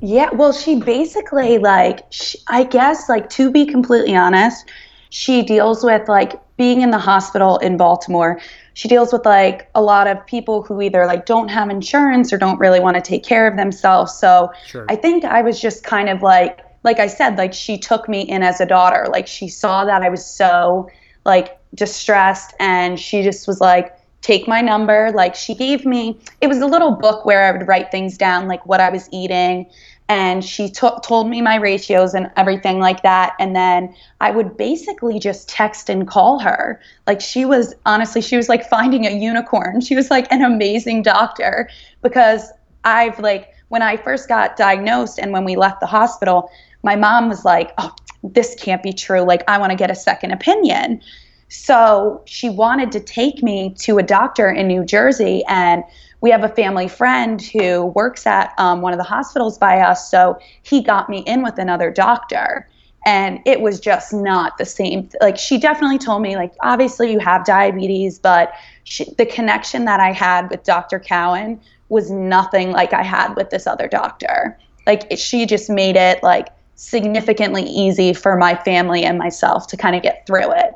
Yeah, 0.00 0.28
well, 0.32 0.52
she 0.52 0.80
basically 0.80 1.58
like 1.58 2.00
sh 2.10 2.36
I 2.48 2.64
guess 2.64 3.08
like 3.08 3.30
to 3.30 3.50
be 3.50 3.64
completely 3.64 4.16
honest, 4.16 4.68
she 5.10 5.42
deals 5.42 5.84
with 5.84 6.08
like 6.08 6.40
being 6.56 6.82
in 6.82 6.90
the 6.90 6.98
hospital 6.98 7.58
in 7.58 7.76
Baltimore. 7.76 8.40
She 8.76 8.88
deals 8.88 9.10
with 9.10 9.24
like 9.24 9.70
a 9.74 9.80
lot 9.80 10.06
of 10.06 10.24
people 10.26 10.62
who 10.62 10.82
either 10.82 11.06
like 11.06 11.24
don't 11.24 11.48
have 11.48 11.70
insurance 11.70 12.30
or 12.30 12.36
don't 12.36 12.58
really 12.58 12.78
want 12.78 12.94
to 12.96 13.00
take 13.00 13.24
care 13.24 13.46
of 13.46 13.56
themselves. 13.56 14.14
So 14.14 14.52
Sure. 14.66 14.84
I 14.90 14.96
think 14.96 15.24
I 15.24 15.40
was 15.40 15.58
just 15.58 15.82
kind 15.82 16.10
of 16.10 16.22
like 16.22 16.60
like 16.84 17.00
I 17.00 17.06
said, 17.06 17.36
like 17.36 17.54
she 17.54 17.78
took 17.78 18.06
me 18.06 18.20
in 18.20 18.42
as 18.42 18.60
a 18.60 18.66
daughter. 18.66 19.06
Like 19.10 19.26
she 19.26 19.48
saw 19.48 19.86
that 19.86 20.02
I 20.02 20.10
was 20.10 20.24
so 20.24 20.88
like 21.24 21.58
distressed 21.74 22.54
and 22.60 23.00
she 23.00 23.22
just 23.22 23.48
was 23.48 23.62
like 23.62 23.96
take 24.20 24.46
my 24.46 24.60
number 24.60 25.10
like 25.14 25.34
she 25.34 25.54
gave 25.54 25.86
me 25.86 26.18
it 26.40 26.48
was 26.48 26.58
a 26.58 26.66
little 26.66 26.92
book 26.92 27.24
where 27.24 27.44
i 27.44 27.56
would 27.56 27.68
write 27.68 27.90
things 27.90 28.16
down 28.16 28.48
like 28.48 28.64
what 28.66 28.80
i 28.80 28.88
was 28.88 29.08
eating 29.12 29.68
and 30.08 30.44
she 30.44 30.68
to- 30.70 31.00
told 31.02 31.28
me 31.28 31.42
my 31.42 31.56
ratios 31.56 32.14
and 32.14 32.30
everything 32.36 32.78
like 32.78 33.02
that. 33.02 33.34
And 33.40 33.56
then 33.56 33.94
i 34.20 34.30
would 34.30 34.56
basically 34.56 35.18
just 35.18 35.48
text 35.48 35.88
and 35.90 36.06
call 36.06 36.38
her. 36.38 36.80
Like 37.06 37.20
she 37.20 37.44
was 37.44 37.74
honestly 37.84 38.20
she 38.20 38.36
was 38.36 38.48
like 38.48 38.68
finding 38.68 39.06
a 39.06 39.10
unicorn. 39.10 39.80
She 39.80 39.96
was 39.96 40.10
like 40.10 40.30
an 40.30 40.42
amazing 40.42 41.02
doctor 41.02 41.68
because 42.02 42.50
i've 42.84 43.18
like 43.18 43.52
when 43.68 43.82
i 43.82 43.96
first 43.96 44.28
got 44.28 44.56
diagnosed 44.56 45.18
and 45.18 45.32
when 45.32 45.44
we 45.44 45.56
left 45.56 45.80
the 45.80 45.86
hospital 45.86 46.48
my 46.84 46.94
mom 46.94 47.28
was 47.28 47.44
like 47.44 47.72
oh 47.78 47.92
this 48.22 48.54
can't 48.54 48.82
be 48.82 48.92
true. 48.92 49.22
Like 49.22 49.42
i 49.48 49.58
want 49.58 49.70
to 49.70 49.76
get 49.76 49.90
a 49.90 49.94
second 49.94 50.32
opinion. 50.32 51.00
So 51.48 52.22
she 52.26 52.48
wanted 52.48 52.90
to 52.92 53.00
take 53.00 53.42
me 53.42 53.74
to 53.78 53.98
a 53.98 54.02
doctor 54.02 54.50
in 54.50 54.66
New 54.66 54.84
Jersey, 54.84 55.44
and 55.48 55.84
we 56.26 56.32
have 56.32 56.42
a 56.42 56.48
family 56.48 56.88
friend 56.88 57.40
who 57.40 57.86
works 57.94 58.26
at 58.26 58.52
um, 58.58 58.80
one 58.80 58.92
of 58.92 58.98
the 58.98 59.04
hospitals 59.04 59.58
by 59.58 59.78
us. 59.78 60.10
So 60.10 60.36
he 60.64 60.82
got 60.82 61.08
me 61.08 61.18
in 61.18 61.44
with 61.44 61.56
another 61.56 61.88
doctor, 61.88 62.68
and 63.06 63.38
it 63.46 63.60
was 63.60 63.78
just 63.78 64.12
not 64.12 64.58
the 64.58 64.64
same. 64.64 65.08
Like 65.20 65.38
she 65.38 65.56
definitely 65.56 65.98
told 65.98 66.22
me, 66.22 66.34
like 66.34 66.52
obviously 66.62 67.12
you 67.12 67.20
have 67.20 67.44
diabetes, 67.44 68.18
but 68.18 68.52
she, 68.82 69.04
the 69.16 69.24
connection 69.24 69.84
that 69.84 70.00
I 70.00 70.10
had 70.10 70.50
with 70.50 70.64
Dr. 70.64 70.98
Cowan 70.98 71.60
was 71.90 72.10
nothing 72.10 72.72
like 72.72 72.92
I 72.92 73.04
had 73.04 73.36
with 73.36 73.50
this 73.50 73.64
other 73.64 73.86
doctor. 73.86 74.58
Like 74.84 75.06
it- 75.12 75.20
she 75.20 75.46
just 75.46 75.70
made 75.70 75.94
it 75.94 76.24
like 76.24 76.48
significantly 76.74 77.62
easy 77.62 78.12
for 78.12 78.34
my 78.34 78.56
family 78.64 79.04
and 79.04 79.16
myself 79.16 79.68
to 79.68 79.76
kind 79.76 79.94
of 79.94 80.02
get 80.02 80.26
through 80.26 80.50
it. 80.50 80.72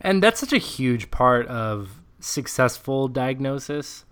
And 0.00 0.22
that's 0.22 0.40
such 0.40 0.54
a 0.54 0.58
huge 0.58 1.10
part 1.10 1.46
of 1.46 2.00
successful 2.20 3.06
diagnosis. 3.06 4.06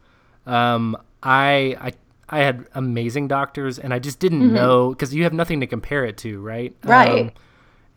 Um, 0.46 0.96
I, 1.22 1.76
I 1.81 1.92
I 2.28 2.38
had 2.40 2.66
amazing 2.74 3.28
doctors, 3.28 3.78
and 3.78 3.92
I 3.92 3.98
just 3.98 4.18
didn't 4.18 4.52
know 4.52 4.90
because 4.90 5.14
you 5.14 5.24
have 5.24 5.35
nothing 5.35 5.61
to 5.61 5.66
compare 5.66 6.05
it 6.05 6.16
to, 6.18 6.40
right? 6.40 6.74
Right. 6.83 7.26
Um, 7.26 7.31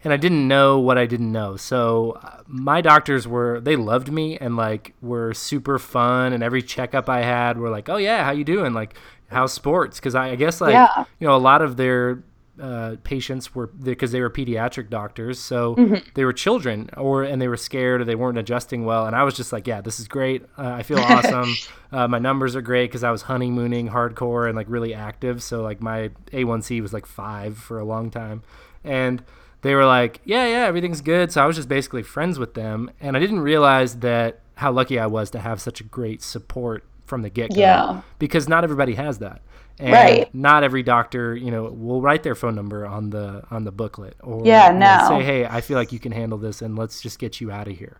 and 0.04 0.14
I 0.14 0.18
didn't 0.18 0.48
know 0.48 0.80
what 0.80 0.98
I 0.98 1.06
didn't 1.08 1.32
know. 1.32 1.56
So 1.58 2.20
uh, 2.22 2.42
my 2.48 2.82
doctors 2.82 3.28
were 3.28 3.60
they 3.60 3.76
loved 3.76 4.12
me 4.12 4.38
and 4.38 4.56
like 4.56 4.94
were 5.02 5.34
super 5.34 5.80
fun. 5.80 6.34
And 6.34 6.44
every 6.44 6.62
checkup 6.62 7.10
I 7.10 7.22
had 7.24 7.58
were 7.58 7.70
like, 7.70 7.90
"Oh 7.90 7.98
yeah, 7.98 8.24
how 8.24 8.32
you 8.32 8.44
doing? 8.44 8.74
Like, 8.74 8.96
how's 9.30 9.54
sports?" 9.54 10.00
Because 10.00 10.14
I, 10.14 10.30
I 10.32 10.36
guess 10.36 10.62
like 10.62 10.74
Yeah. 10.74 11.06
you 11.20 11.28
know 11.28 11.36
a 11.36 11.38
lot 11.40 11.62
of 11.62 11.78
their 11.78 12.22
uh, 12.62 12.96
patients 13.04 13.54
were 13.54 13.68
because 13.68 14.12
they 14.12 14.22
were 14.22 14.30
pediatric 14.30 14.90
doctors, 14.90 15.40
so 15.40 16.00
they 16.14 16.24
were 16.26 16.34
children, 16.34 16.90
or 16.96 17.24
and 17.24 17.42
they 17.42 17.48
were 17.48 17.58
scared 17.58 18.02
or 18.02 18.06
they 18.06 18.16
weren't 18.16 18.38
adjusting 18.38 18.86
well. 18.86 19.06
And 19.08 19.16
I 19.16 19.24
was 19.24 19.36
just 19.36 19.52
like, 19.52 19.68
"Yeah, 19.68 19.82
this 19.82 20.00
is 20.00 20.08
great. 20.08 20.44
Uh, 20.58 20.70
I 20.70 20.84
feel 20.84 21.00
awesome. 21.00 21.54
uh, 21.92 22.08
my 22.08 22.20
numbers 22.20 22.56
are 22.56 22.62
great 22.62 22.90
because 22.90 23.04
I 23.04 23.12
was 23.12 23.24
honeymooning 23.24 23.90
hardcore 23.90 24.48
and 24.48 24.56
like 24.56 24.68
really 24.70 24.94
active. 24.94 25.44
So 25.44 25.62
like 25.62 25.82
my 25.82 26.10
A1C 26.32 26.82
was 26.82 26.94
like 26.94 27.06
five 27.06 27.58
for 27.58 27.80
a 27.80 27.84
long 27.86 28.10
time, 28.10 28.44
and 28.84 29.24
they 29.62 29.76
were 29.76 29.86
like, 29.86 30.22
"Yeah, 30.24 30.48
yeah, 30.48 30.66
everything's 30.66 31.02
good." 31.02 31.32
So 31.32 31.44
I 31.44 31.46
was 31.46 31.56
just 31.56 31.70
basically 31.70 32.04
friends 32.04 32.40
with 32.40 32.54
them, 32.54 32.90
and 33.02 33.18
I 33.18 33.20
didn't 33.20 33.42
realize 33.42 34.00
that 34.00 34.40
how 34.56 34.72
lucky 34.72 34.98
I 35.00 35.08
was 35.08 35.30
to 35.32 35.40
have 35.40 35.60
such 35.60 35.82
a 35.82 35.84
great 35.84 36.22
support 36.22 36.84
from 37.06 37.22
the 37.22 37.30
get 37.30 37.54
go. 37.54 37.60
Yeah. 37.60 38.02
Because 38.20 38.48
not 38.50 38.64
everybody 38.64 38.96
has 38.96 39.20
that. 39.20 39.42
And 39.78 39.94
Right. 39.94 40.34
not 40.34 40.64
every 40.64 40.84
doctor, 40.84 41.36
you 41.36 41.52
know, 41.52 41.64
will 41.66 42.02
write 42.02 42.24
their 42.24 42.36
phone 42.36 42.56
number 42.56 42.86
on 42.86 43.10
the 43.10 43.44
on 43.52 43.66
the 43.66 43.72
booklet 43.72 44.16
or 44.24 44.46
Yeah, 44.46 44.72
no. 44.72 44.98
say, 44.98 45.24
"Hey, 45.24 45.46
I 45.46 45.60
feel 45.62 45.78
like 45.78 45.92
you 45.92 46.00
can 46.00 46.14
handle 46.14 46.38
this 46.38 46.62
and 46.62 46.78
let's 46.78 47.02
just 47.02 47.20
get 47.20 47.42
you 47.42 47.52
out 47.52 47.68
of 47.68 47.78
here." 47.78 48.00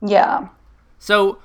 Yeah. 0.00 0.48
So 0.98 1.38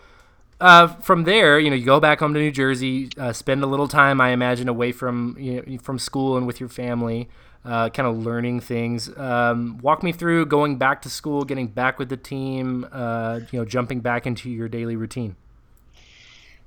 uh, 0.59 0.87
from 0.87 1.23
there, 1.23 1.59
you 1.59 1.69
know, 1.69 1.75
you 1.75 1.85
go 1.85 1.99
back 1.99 2.19
home 2.19 2.33
to 2.35 2.39
New 2.39 2.51
Jersey, 2.51 3.09
uh, 3.17 3.33
spend 3.33 3.63
a 3.63 3.67
little 3.67 3.87
time, 3.87 4.21
I 4.21 4.29
imagine, 4.29 4.69
away 4.69 4.91
from 4.91 5.35
you 5.39 5.63
know, 5.65 5.77
from 5.79 5.97
school 5.97 6.37
and 6.37 6.45
with 6.45 6.59
your 6.59 6.69
family, 6.69 7.29
uh, 7.65 7.89
kind 7.89 8.07
of 8.07 8.17
learning 8.23 8.59
things. 8.59 9.15
Um, 9.17 9.79
walk 9.81 10.03
me 10.03 10.11
through 10.11 10.45
going 10.45 10.77
back 10.77 11.01
to 11.03 11.09
school, 11.09 11.43
getting 11.43 11.67
back 11.67 11.97
with 11.97 12.09
the 12.09 12.17
team, 12.17 12.87
uh, 12.91 13.39
you 13.51 13.59
know, 13.59 13.65
jumping 13.65 14.01
back 14.01 14.27
into 14.27 14.49
your 14.49 14.69
daily 14.69 14.95
routine. 14.95 15.35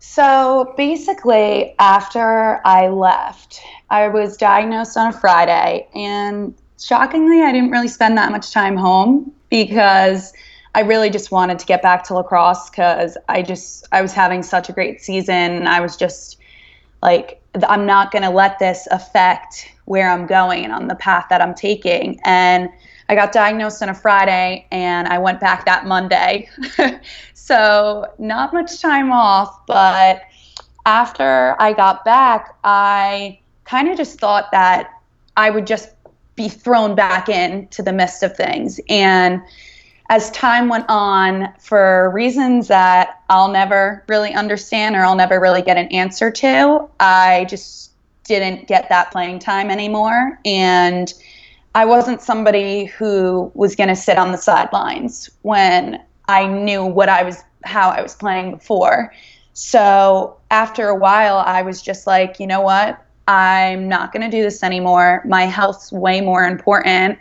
So 0.07 0.75
basically, 0.77 1.75
after 1.81 2.61
I 2.65 2.89
left, 2.89 3.61
I 3.91 4.07
was 4.09 4.37
diagnosed 4.37 4.97
on 4.97 5.09
a 5.09 5.13
Friday, 5.13 5.89
and 5.93 6.55
shockingly, 6.79 7.43
I 7.43 7.51
didn't 7.51 7.71
really 7.71 7.89
spend 7.89 8.17
that 8.19 8.31
much 8.31 8.53
time 8.53 8.77
home 8.77 9.33
because 9.51 10.33
I 10.75 10.83
really 10.83 11.11
just 11.11 11.33
wanted 11.33 11.59
to 11.59 11.67
get 11.67 11.83
back 11.83 12.05
to 12.05 12.15
lacrosse 12.15 12.71
because 12.71 13.17
I 13.29 13.43
just 13.43 13.89
I 13.91 14.03
was 14.03 14.13
having 14.13 14.45
such 14.45 14.69
a 14.69 14.73
great 14.73 15.01
season, 15.01 15.35
and 15.35 15.69
I 15.69 15.81
was 15.81 15.97
just 15.97 16.39
like 17.03 17.41
I'm 17.67 17.87
not 17.87 18.13
going 18.13 18.23
to 18.23 18.31
let 18.31 18.59
this 18.59 18.87
affect 18.91 19.73
where 19.87 20.11
I'm 20.11 20.27
going 20.27 20.65
and 20.65 20.73
on 20.73 20.87
the 20.87 20.97
path 20.97 21.27
that 21.31 21.41
I'm 21.41 21.55
taking. 21.55 22.21
And 22.25 22.69
I 23.09 23.15
got 23.15 23.33
diagnosed 23.33 23.83
on 23.83 23.91
a 23.91 23.95
Friday 23.95 24.67
and 24.71 25.07
I 25.09 25.19
went 25.19 25.41
back 25.41 25.67
that 25.67 25.87
Monday. 25.87 26.49
so, 27.45 28.11
not 28.19 28.55
much 28.55 28.81
time 28.81 29.13
off, 29.13 29.67
but 29.67 30.23
after 30.87 31.55
I 31.59 31.75
got 31.75 32.03
back, 32.03 32.57
I 32.65 33.39
kind 33.65 33.91
of 33.91 33.99
just 33.99 34.19
thought 34.19 34.51
that 34.53 34.89
I 35.37 35.51
would 35.51 35.67
just 35.67 35.91
be 36.37 36.49
thrown 36.49 36.95
back 36.95 37.29
into 37.29 37.83
the 37.83 37.93
midst 37.93 38.23
of 38.23 38.35
things. 38.35 38.81
And 38.89 39.43
as 40.09 40.31
time 40.31 40.71
went 40.71 40.87
on, 40.89 41.53
for 41.61 42.11
reasons 42.15 42.69
that 42.69 43.21
I'll 43.29 43.53
never 43.53 44.07
really 44.09 44.33
understand 44.33 44.97
or 44.97 45.01
I'll 45.01 45.15
never 45.15 45.39
really 45.39 45.61
get 45.61 45.77
an 45.77 45.89
answer 45.89 46.31
to, 46.31 46.89
I 46.99 47.45
just 47.51 47.93
didn't 48.25 48.69
get 48.69 48.89
that 48.89 49.13
playing 49.13 49.41
time 49.41 49.69
anymore. 49.69 50.41
And 50.47 51.13
I 51.75 51.85
wasn't 51.85 52.23
somebody 52.23 52.87
who 52.87 53.53
was 53.53 53.77
going 53.77 53.91
to 53.91 53.97
sit 53.97 54.17
on 54.17 54.33
the 54.33 54.39
sidelines 54.39 55.29
when 55.43 56.03
I 56.29 56.47
knew 56.47 56.85
what 56.85 57.09
I 57.09 57.23
was, 57.23 57.43
how 57.65 57.91
I 57.91 58.03
was 58.03 58.15
playing 58.15 58.53
before. 58.53 59.13
So 59.53 60.37
after 60.51 60.89
a 60.89 60.97
while, 60.97 61.39
I 61.39 61.63
was 61.63 61.81
just 61.81 62.07
like, 62.07 62.41
you 62.41 62.47
know 62.47 62.61
what? 62.61 63.01
I'm 63.29 63.89
not 63.89 64.13
going 64.13 64.29
to 64.29 64.37
do 64.37 64.43
this 64.43 64.63
anymore. 64.63 65.23
My 65.27 65.45
health's 65.45 65.93
way 65.93 66.21
more 66.21 66.45
important. 66.45 67.19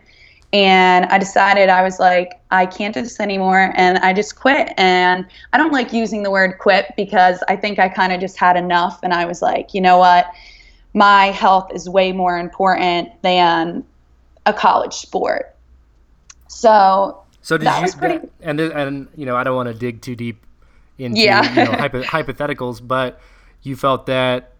And 0.51 1.05
I 1.05 1.17
decided 1.17 1.69
I 1.69 1.81
was 1.81 1.99
like, 1.99 2.39
I 2.51 2.65
can't 2.65 2.93
do 2.93 3.01
this 3.01 3.19
anymore. 3.19 3.73
And 3.75 3.97
I 3.99 4.13
just 4.13 4.35
quit. 4.35 4.71
And 4.77 5.25
I 5.51 5.57
don't 5.57 5.71
like 5.71 5.93
using 5.93 6.21
the 6.21 6.29
word 6.29 6.59
quit 6.59 6.93
because 6.95 7.43
I 7.47 7.55
think 7.55 7.79
I 7.79 7.89
kind 7.89 8.13
of 8.13 8.19
just 8.19 8.37
had 8.37 8.55
enough. 8.55 8.99
And 9.01 9.13
I 9.13 9.25
was 9.25 9.41
like, 9.41 9.73
you 9.73 9.81
know 9.81 9.97
what? 9.97 10.27
My 10.93 11.27
health 11.27 11.71
is 11.73 11.89
way 11.89 12.11
more 12.11 12.37
important 12.37 13.09
than 13.23 13.83
a 14.45 14.53
college 14.53 14.93
sport. 14.93 15.55
So, 16.47 17.22
so 17.43 17.57
did 17.57 17.67
that 17.67 17.85
you, 17.85 17.93
pretty. 17.93 18.27
and, 18.41 18.59
and, 18.59 19.07
you 19.15 19.25
know, 19.25 19.35
I 19.35 19.43
don't 19.43 19.55
want 19.55 19.67
to 19.67 19.75
dig 19.75 20.01
too 20.01 20.15
deep 20.15 20.43
into 20.97 21.21
Yeah. 21.21 21.47
you 21.49 21.65
know, 21.71 21.71
hypo- 21.77 22.03
hypotheticals, 22.03 22.85
but 22.85 23.19
you 23.61 23.75
felt 23.75 24.07
that 24.07 24.53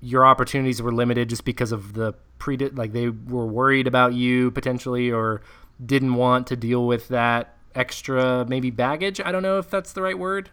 your 0.00 0.24
opportunities 0.26 0.80
were 0.80 0.92
limited 0.92 1.28
just 1.28 1.44
because 1.44 1.72
of 1.72 1.92
the 1.94 2.14
pre 2.38 2.56
like 2.56 2.92
they 2.92 3.08
were 3.08 3.46
worried 3.46 3.86
about 3.86 4.14
you 4.14 4.50
potentially 4.50 5.10
or 5.10 5.42
didn't 5.84 6.14
want 6.14 6.46
to 6.46 6.56
deal 6.56 6.86
with 6.86 7.08
that 7.08 7.54
extra 7.74 8.44
maybe 8.48 8.70
baggage. 8.70 9.20
I 9.20 9.32
don't 9.32 9.42
know 9.42 9.58
if 9.58 9.70
that's 9.70 9.92
the 9.92 10.02
right 10.02 10.18
word. 10.18 10.50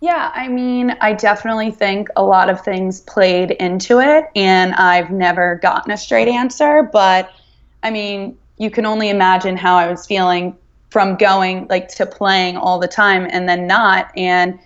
Yeah, 0.00 0.30
I 0.34 0.48
mean, 0.48 0.96
I 1.00 1.14
definitely 1.14 1.70
think 1.70 2.08
a 2.16 2.22
lot 2.22 2.50
of 2.50 2.60
things 2.62 3.00
played 3.00 3.52
into 3.52 4.00
it, 4.00 4.26
and 4.36 4.74
I've 4.74 5.10
never 5.10 5.56
gotten 5.62 5.92
a 5.92 5.96
straight 5.96 6.28
answer. 6.28 6.88
But 6.92 7.30
I 7.82 7.90
mean, 7.90 8.36
you 8.58 8.70
can 8.70 8.86
only 8.86 9.08
imagine 9.08 9.56
how 9.56 9.76
I 9.76 9.88
was 9.88 10.06
feeling 10.06 10.56
from 10.94 11.16
going 11.16 11.66
like 11.68 11.88
to 11.88 12.06
playing 12.06 12.56
all 12.56 12.78
the 12.78 12.86
time 12.86 13.26
and 13.28 13.48
then 13.48 13.66
not, 13.66 14.16
and 14.16 14.56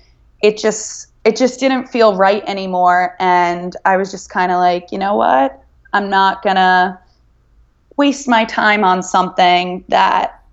it 0.42 0.58
just 0.58 1.06
it 1.24 1.36
just 1.36 1.58
didn't 1.58 1.86
feel 1.86 2.14
right 2.16 2.44
anymore. 2.46 3.16
And 3.18 3.74
I 3.86 3.96
was 3.96 4.10
just 4.10 4.28
kind 4.28 4.52
of 4.52 4.58
like, 4.58 4.92
you 4.92 4.98
know 4.98 5.16
what? 5.16 5.64
I'm 5.94 6.10
not 6.10 6.42
gonna 6.42 7.00
waste 7.96 8.28
my 8.28 8.44
time 8.44 8.84
on 8.84 9.02
something 9.02 9.82
that 9.88 10.44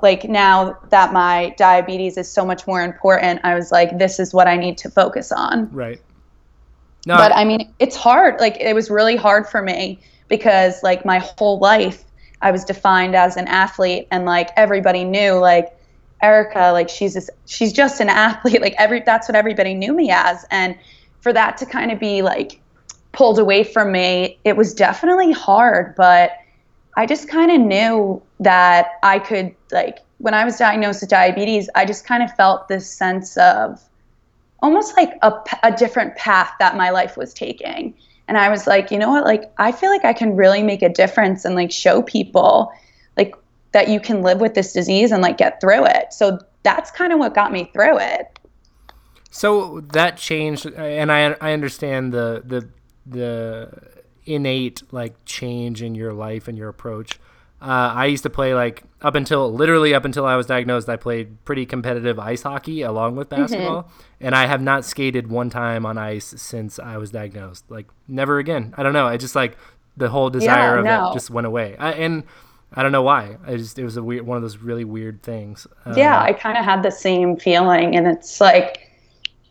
like 0.00 0.28
now 0.28 0.78
that 0.90 1.12
my 1.12 1.52
diabetes 1.58 2.16
is 2.16 2.30
so 2.30 2.46
much 2.46 2.64
more 2.68 2.80
important 2.80 3.40
i 3.42 3.56
was 3.56 3.72
like 3.72 3.98
this 3.98 4.20
is 4.20 4.32
what 4.32 4.46
i 4.46 4.56
need 4.56 4.78
to 4.78 4.88
focus 4.88 5.32
on 5.32 5.68
Right. 5.72 6.00
No, 7.06 7.16
but 7.16 7.34
i 7.34 7.44
mean 7.44 7.74
it's 7.80 7.96
hard 7.96 8.38
like 8.38 8.56
it 8.60 8.72
was 8.72 8.88
really 8.88 9.16
hard 9.16 9.48
for 9.48 9.60
me 9.60 9.98
because 10.28 10.80
like 10.84 11.04
my 11.04 11.18
whole 11.18 11.58
life 11.58 12.04
i 12.42 12.50
was 12.50 12.64
defined 12.64 13.14
as 13.14 13.36
an 13.36 13.46
athlete 13.48 14.06
and 14.10 14.24
like 14.24 14.50
everybody 14.56 15.04
knew 15.04 15.32
like 15.32 15.74
erica 16.22 16.70
like 16.72 16.88
she's 16.88 17.14
just 17.14 17.30
she's 17.46 17.72
just 17.72 18.00
an 18.00 18.08
athlete 18.08 18.60
like 18.60 18.74
every 18.78 19.00
that's 19.00 19.28
what 19.28 19.36
everybody 19.36 19.74
knew 19.74 19.92
me 19.92 20.10
as 20.10 20.44
and 20.50 20.76
for 21.20 21.32
that 21.32 21.56
to 21.56 21.66
kind 21.66 21.90
of 21.90 21.98
be 21.98 22.22
like 22.22 22.60
pulled 23.12 23.38
away 23.38 23.64
from 23.64 23.92
me 23.92 24.38
it 24.44 24.56
was 24.56 24.74
definitely 24.74 25.32
hard 25.32 25.94
but 25.96 26.32
I 26.98 27.06
just 27.06 27.28
kind 27.28 27.52
of 27.52 27.60
knew 27.60 28.20
that 28.40 28.98
I 29.04 29.20
could 29.20 29.54
like 29.70 29.98
when 30.18 30.34
I 30.34 30.44
was 30.44 30.56
diagnosed 30.56 31.00
with 31.00 31.10
diabetes, 31.10 31.70
I 31.76 31.84
just 31.84 32.04
kind 32.04 32.24
of 32.24 32.34
felt 32.34 32.66
this 32.66 32.90
sense 32.90 33.36
of 33.36 33.80
almost 34.60 34.96
like 34.96 35.16
a, 35.22 35.32
a 35.62 35.70
different 35.70 36.16
path 36.16 36.50
that 36.58 36.76
my 36.76 36.90
life 36.90 37.16
was 37.16 37.32
taking. 37.32 37.94
And 38.28 38.36
I 38.36 38.50
was 38.50 38.66
like, 38.66 38.90
you 38.90 38.98
know 38.98 39.08
what? 39.08 39.24
Like, 39.24 39.50
I 39.58 39.72
feel 39.72 39.90
like 39.90 40.04
I 40.04 40.12
can 40.12 40.36
really 40.36 40.62
make 40.62 40.82
a 40.82 40.88
difference 40.88 41.44
and 41.44 41.54
like 41.54 41.72
show 41.72 42.02
people 42.02 42.70
like 43.16 43.34
that 43.72 43.88
you 43.88 44.00
can 44.00 44.22
live 44.22 44.40
with 44.40 44.54
this 44.54 44.72
disease 44.72 45.10
and 45.10 45.22
like 45.22 45.38
get 45.38 45.60
through 45.60 45.86
it. 45.86 46.12
So 46.12 46.38
that's 46.62 46.90
kind 46.90 47.12
of 47.12 47.18
what 47.18 47.34
got 47.34 47.50
me 47.50 47.70
through 47.72 47.98
it. 47.98 48.38
So 49.30 49.80
that 49.92 50.16
changed, 50.16 50.66
and 50.66 51.12
I 51.12 51.36
I 51.40 51.52
understand 51.52 52.12
the 52.12 52.42
the 52.44 52.68
the 53.06 53.70
innate 54.24 54.82
like 54.92 55.14
change 55.24 55.82
in 55.82 55.94
your 55.94 56.12
life 56.12 56.48
and 56.48 56.56
your 56.56 56.68
approach. 56.68 57.18
Uh, 57.60 57.92
I 57.94 58.06
used 58.06 58.22
to 58.22 58.30
play 58.30 58.54
like 58.54 58.84
up 59.00 59.14
until 59.14 59.52
literally 59.52 59.94
up 59.94 60.04
until 60.04 60.26
I 60.26 60.36
was 60.36 60.46
diagnosed. 60.46 60.88
I 60.88 60.96
played 60.96 61.44
pretty 61.44 61.66
competitive 61.66 62.18
ice 62.18 62.42
hockey 62.42 62.82
along 62.82 63.16
with 63.16 63.28
basketball, 63.28 63.90
and 64.20 64.34
I 64.34 64.46
have 64.46 64.60
not 64.60 64.84
skated 64.84 65.28
one 65.28 65.50
time 65.50 65.86
on 65.86 65.96
ice 65.98 66.34
since 66.36 66.78
I 66.78 66.96
was 66.96 67.10
diagnosed. 67.10 67.64
Like 67.70 67.86
never 68.08 68.38
again. 68.38 68.74
I 68.76 68.82
don't 68.82 68.92
know. 68.92 69.06
I 69.06 69.16
just 69.16 69.34
like 69.36 69.56
the 69.96 70.08
whole 70.08 70.30
desire 70.30 70.74
Yeah, 70.74 70.78
of 70.78 70.84
no. 70.84 71.10
it 71.10 71.14
just 71.14 71.30
went 71.30 71.46
away. 71.46 71.76
I, 71.78 71.92
and 71.92 72.24
I 72.74 72.82
don't 72.82 72.92
know 72.92 73.02
why. 73.02 73.36
I 73.46 73.56
just 73.56 73.78
it 73.78 73.84
was 73.84 73.96
a 73.96 74.02
weird 74.02 74.26
one 74.26 74.36
of 74.36 74.42
those 74.42 74.58
really 74.58 74.84
weird 74.84 75.22
things. 75.22 75.66
Um, 75.84 75.96
yeah, 75.96 76.20
I 76.20 76.32
kind 76.32 76.58
of 76.58 76.64
had 76.64 76.82
the 76.82 76.90
same 76.90 77.36
feeling, 77.36 77.96
and 77.96 78.06
it's 78.06 78.40
like 78.40 78.90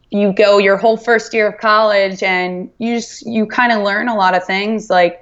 you 0.10 0.34
go 0.34 0.58
your 0.58 0.78
whole 0.78 0.98
first 0.98 1.34
year 1.34 1.48
of 1.50 1.58
college, 1.60 2.22
and 2.22 2.70
you 2.80 2.96
just 2.96 3.26
you 3.26 3.46
kind 3.46 3.72
of 3.72 3.82
learn 3.84 4.08
a 4.10 4.16
lot 4.16 4.36
of 4.36 4.44
things. 4.44 4.90
Like 4.90 5.22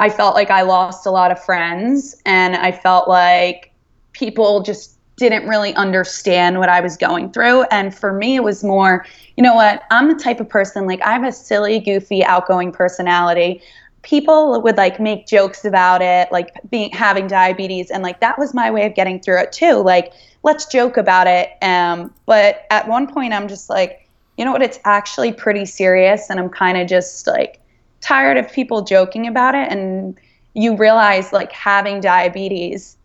I 0.00 0.08
felt 0.08 0.34
like 0.34 0.50
I 0.50 0.62
lost 0.62 1.04
a 1.04 1.10
lot 1.10 1.30
of 1.30 1.44
friends, 1.44 2.16
and 2.24 2.56
I 2.56 2.72
felt 2.72 3.06
like 3.06 3.70
people 4.12 4.62
just 4.62 4.96
didn't 5.16 5.46
really 5.46 5.74
understand 5.74 6.58
what 6.58 6.70
I 6.70 6.80
was 6.80 6.96
going 6.96 7.30
through. 7.30 7.64
And 7.64 7.94
for 7.94 8.14
me, 8.14 8.36
it 8.36 8.42
was 8.42 8.64
more, 8.64 9.04
you 9.36 9.42
know 9.42 9.54
what? 9.54 9.82
I'm 9.90 10.08
the 10.08 10.14
type 10.14 10.40
of 10.40 10.48
person 10.48 10.86
like 10.86 11.02
I 11.02 11.12
have 11.12 11.22
a 11.22 11.30
silly, 11.30 11.78
goofy, 11.78 12.24
outgoing 12.24 12.72
personality. 12.72 13.62
People 14.00 14.62
would 14.62 14.78
like 14.78 14.98
make 14.98 15.26
jokes 15.26 15.66
about 15.66 16.00
it, 16.00 16.32
like 16.32 16.54
being 16.70 16.90
having 16.92 17.26
diabetes, 17.26 17.90
and 17.90 18.02
like 18.02 18.20
that 18.20 18.38
was 18.38 18.54
my 18.54 18.70
way 18.70 18.86
of 18.86 18.94
getting 18.94 19.20
through 19.20 19.38
it 19.40 19.52
too. 19.52 19.74
Like 19.74 20.14
let's 20.42 20.64
joke 20.64 20.96
about 20.96 21.26
it. 21.26 21.50
Um, 21.60 22.14
but 22.24 22.64
at 22.70 22.88
one 22.88 23.06
point, 23.06 23.34
I'm 23.34 23.48
just 23.48 23.68
like, 23.68 24.08
you 24.38 24.46
know 24.46 24.52
what? 24.52 24.62
It's 24.62 24.80
actually 24.86 25.34
pretty 25.34 25.66
serious, 25.66 26.30
and 26.30 26.40
I'm 26.40 26.48
kind 26.48 26.78
of 26.78 26.88
just 26.88 27.26
like 27.26 27.59
tired 28.00 28.36
of 28.36 28.50
people 28.52 28.82
joking 28.82 29.26
about 29.26 29.54
it. 29.54 29.70
And 29.70 30.18
you 30.54 30.76
realize 30.76 31.32
like 31.32 31.52
having 31.52 32.00
diabetes 32.00 32.96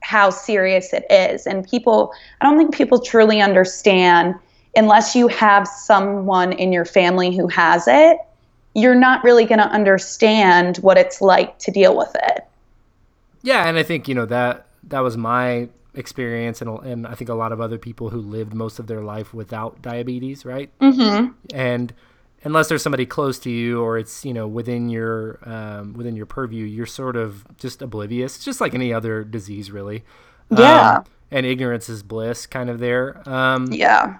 how 0.00 0.30
serious 0.30 0.92
it 0.92 1.04
is. 1.10 1.46
And 1.46 1.68
people, 1.68 2.12
I 2.40 2.44
don't 2.44 2.58
think 2.58 2.74
people 2.74 3.00
truly 3.00 3.40
understand 3.40 4.34
unless 4.74 5.14
you 5.14 5.28
have 5.28 5.66
someone 5.68 6.52
in 6.52 6.72
your 6.72 6.84
family 6.84 7.34
who 7.36 7.46
has 7.48 7.86
it, 7.86 8.18
you're 8.74 8.94
not 8.94 9.22
really 9.22 9.44
going 9.44 9.58
to 9.58 9.68
understand 9.68 10.78
what 10.78 10.96
it's 10.96 11.20
like 11.20 11.58
to 11.58 11.70
deal 11.70 11.96
with 11.96 12.14
it. 12.14 12.46
Yeah, 13.42 13.68
and 13.68 13.76
I 13.76 13.82
think 13.82 14.08
you 14.08 14.14
know 14.14 14.26
that 14.26 14.66
that 14.84 15.00
was 15.00 15.16
my 15.16 15.68
experience, 15.94 16.62
and 16.62 16.70
and 16.84 17.06
I 17.06 17.14
think 17.14 17.28
a 17.28 17.34
lot 17.34 17.52
of 17.52 17.60
other 17.60 17.76
people 17.76 18.10
who 18.10 18.20
lived 18.20 18.54
most 18.54 18.78
of 18.78 18.86
their 18.86 19.02
life 19.02 19.34
without 19.34 19.82
diabetes, 19.82 20.44
right? 20.44 20.70
Mm-hmm. 20.78 21.32
And 21.52 21.92
unless 22.44 22.68
there's 22.68 22.82
somebody 22.82 23.06
close 23.06 23.38
to 23.40 23.50
you 23.50 23.80
or 23.82 23.98
it's 23.98 24.24
you 24.24 24.32
know 24.34 24.46
within 24.48 24.88
your 24.88 25.38
um, 25.48 25.94
within 25.94 26.16
your 26.16 26.26
purview, 26.26 26.64
you're 26.64 26.86
sort 26.86 27.16
of 27.16 27.46
just 27.58 27.82
oblivious, 27.82 28.38
just 28.38 28.60
like 28.60 28.74
any 28.74 28.92
other 28.92 29.24
disease, 29.24 29.70
really. 29.70 30.04
Yeah. 30.50 30.98
Um, 30.98 31.04
and 31.30 31.46
ignorance 31.46 31.88
is 31.88 32.02
bliss, 32.02 32.46
kind 32.46 32.68
of 32.70 32.78
there. 32.78 33.26
Um, 33.28 33.72
Yeah. 33.72 34.18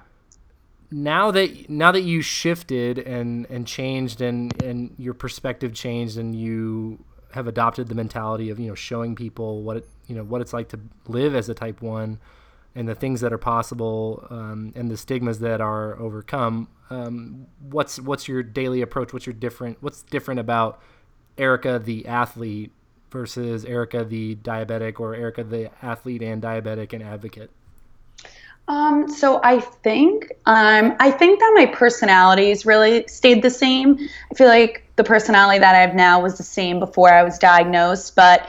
now 0.91 1.31
that 1.31 1.69
now 1.71 1.91
that 1.93 2.03
you 2.03 2.21
shifted 2.21 2.99
and 2.99 3.47
and 3.49 3.67
changed 3.67 4.21
and 4.21 4.53
and 4.63 4.95
your 4.99 5.15
perspective 5.15 5.73
changed 5.73 6.19
and 6.19 6.35
you 6.37 7.03
have 7.33 7.47
adopted 7.47 7.89
the 7.89 7.95
mentality 7.95 8.51
of 8.51 8.61
you 8.61 8.69
know 8.69 8.75
showing 8.75 9.15
people 9.15 9.63
what 9.63 9.79
it 9.79 9.89
you 10.07 10.15
know 10.15 10.23
what 10.25 10.41
it's 10.43 10.53
like 10.53 10.69
to 10.69 10.79
live 11.09 11.35
as 11.35 11.49
a 11.49 11.55
type 11.55 11.81
one 11.81 12.19
and 12.75 12.89
the 12.89 12.95
things 12.95 13.21
that 13.21 13.33
are 13.33 13.39
possible 13.39 14.27
um, 14.31 14.73
and 14.75 14.91
the 14.91 14.97
stigmas 14.97 15.39
that 15.41 15.61
are 15.61 15.99
overcome 15.99 16.69
um, 16.91 17.47
what's 17.61 18.01
what's 18.01 18.29
your 18.29 18.43
daily 18.43 18.83
approach 18.83 19.13
what's 19.13 19.27
your 19.27 19.35
different 19.35 19.83
what's 19.83 20.03
different 20.03 20.41
about 20.41 20.81
erica 21.39 21.81
the 21.83 22.07
athlete 22.07 22.73
versus 23.11 23.65
erica 23.65 24.05
the 24.05 24.37
diabetic 24.37 25.01
or 25.01 25.15
erica 25.15 25.45
the 25.45 25.71
athlete 25.85 26.23
and 26.23 26.43
diabetic 26.43 26.93
and 26.93 27.03
advocate 27.03 27.51
Um, 28.69 29.09
so 29.09 29.41
I 29.43 29.59
think 29.59 30.31
um, 30.47 30.95
I 31.01 31.11
think 31.11 31.41
that 31.41 31.53
my 31.57 31.67
personalities 31.67 32.65
really 32.65 33.05
stayed 33.09 33.43
the 33.43 33.51
same. 33.51 33.99
I 34.31 34.35
feel 34.35 34.47
like 34.47 34.85
the 34.97 35.05
personality 35.05 35.59
that 35.59 35.75
I 35.75 35.79
have 35.79 35.95
now 35.95 36.23
was 36.23 36.39
the 36.39 36.45
same 36.45 36.79
before 36.79 37.13
I 37.13 37.25
was 37.25 37.39
diagnosed, 37.39 38.15
but 38.15 38.47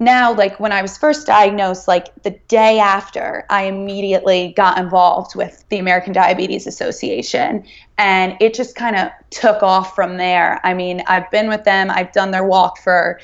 now 0.00 0.34
like 0.34 0.58
when 0.58 0.72
I 0.72 0.82
was 0.82 0.98
first 0.98 1.26
diagnosed, 1.26 1.86
like 1.86 2.14
the 2.22 2.30
day 2.48 2.78
after, 2.78 3.46
I 3.48 3.64
immediately 3.64 4.52
got 4.56 4.78
involved 4.78 5.36
with 5.36 5.64
the 5.68 5.78
American 5.78 6.12
Diabetes 6.12 6.66
Association, 6.66 7.64
and 7.96 8.36
it 8.40 8.54
just 8.54 8.74
kind 8.74 8.96
of 8.96 9.10
took 9.30 9.62
off 9.62 9.94
from 9.94 10.16
there. 10.16 10.60
I 10.64 10.74
mean, 10.74 11.02
I've 11.06 11.30
been 11.30 11.48
with 11.48 11.64
them, 11.64 11.90
I've 11.90 12.12
done 12.12 12.32
their 12.32 12.44
walk 12.44 12.78
for 12.78 13.20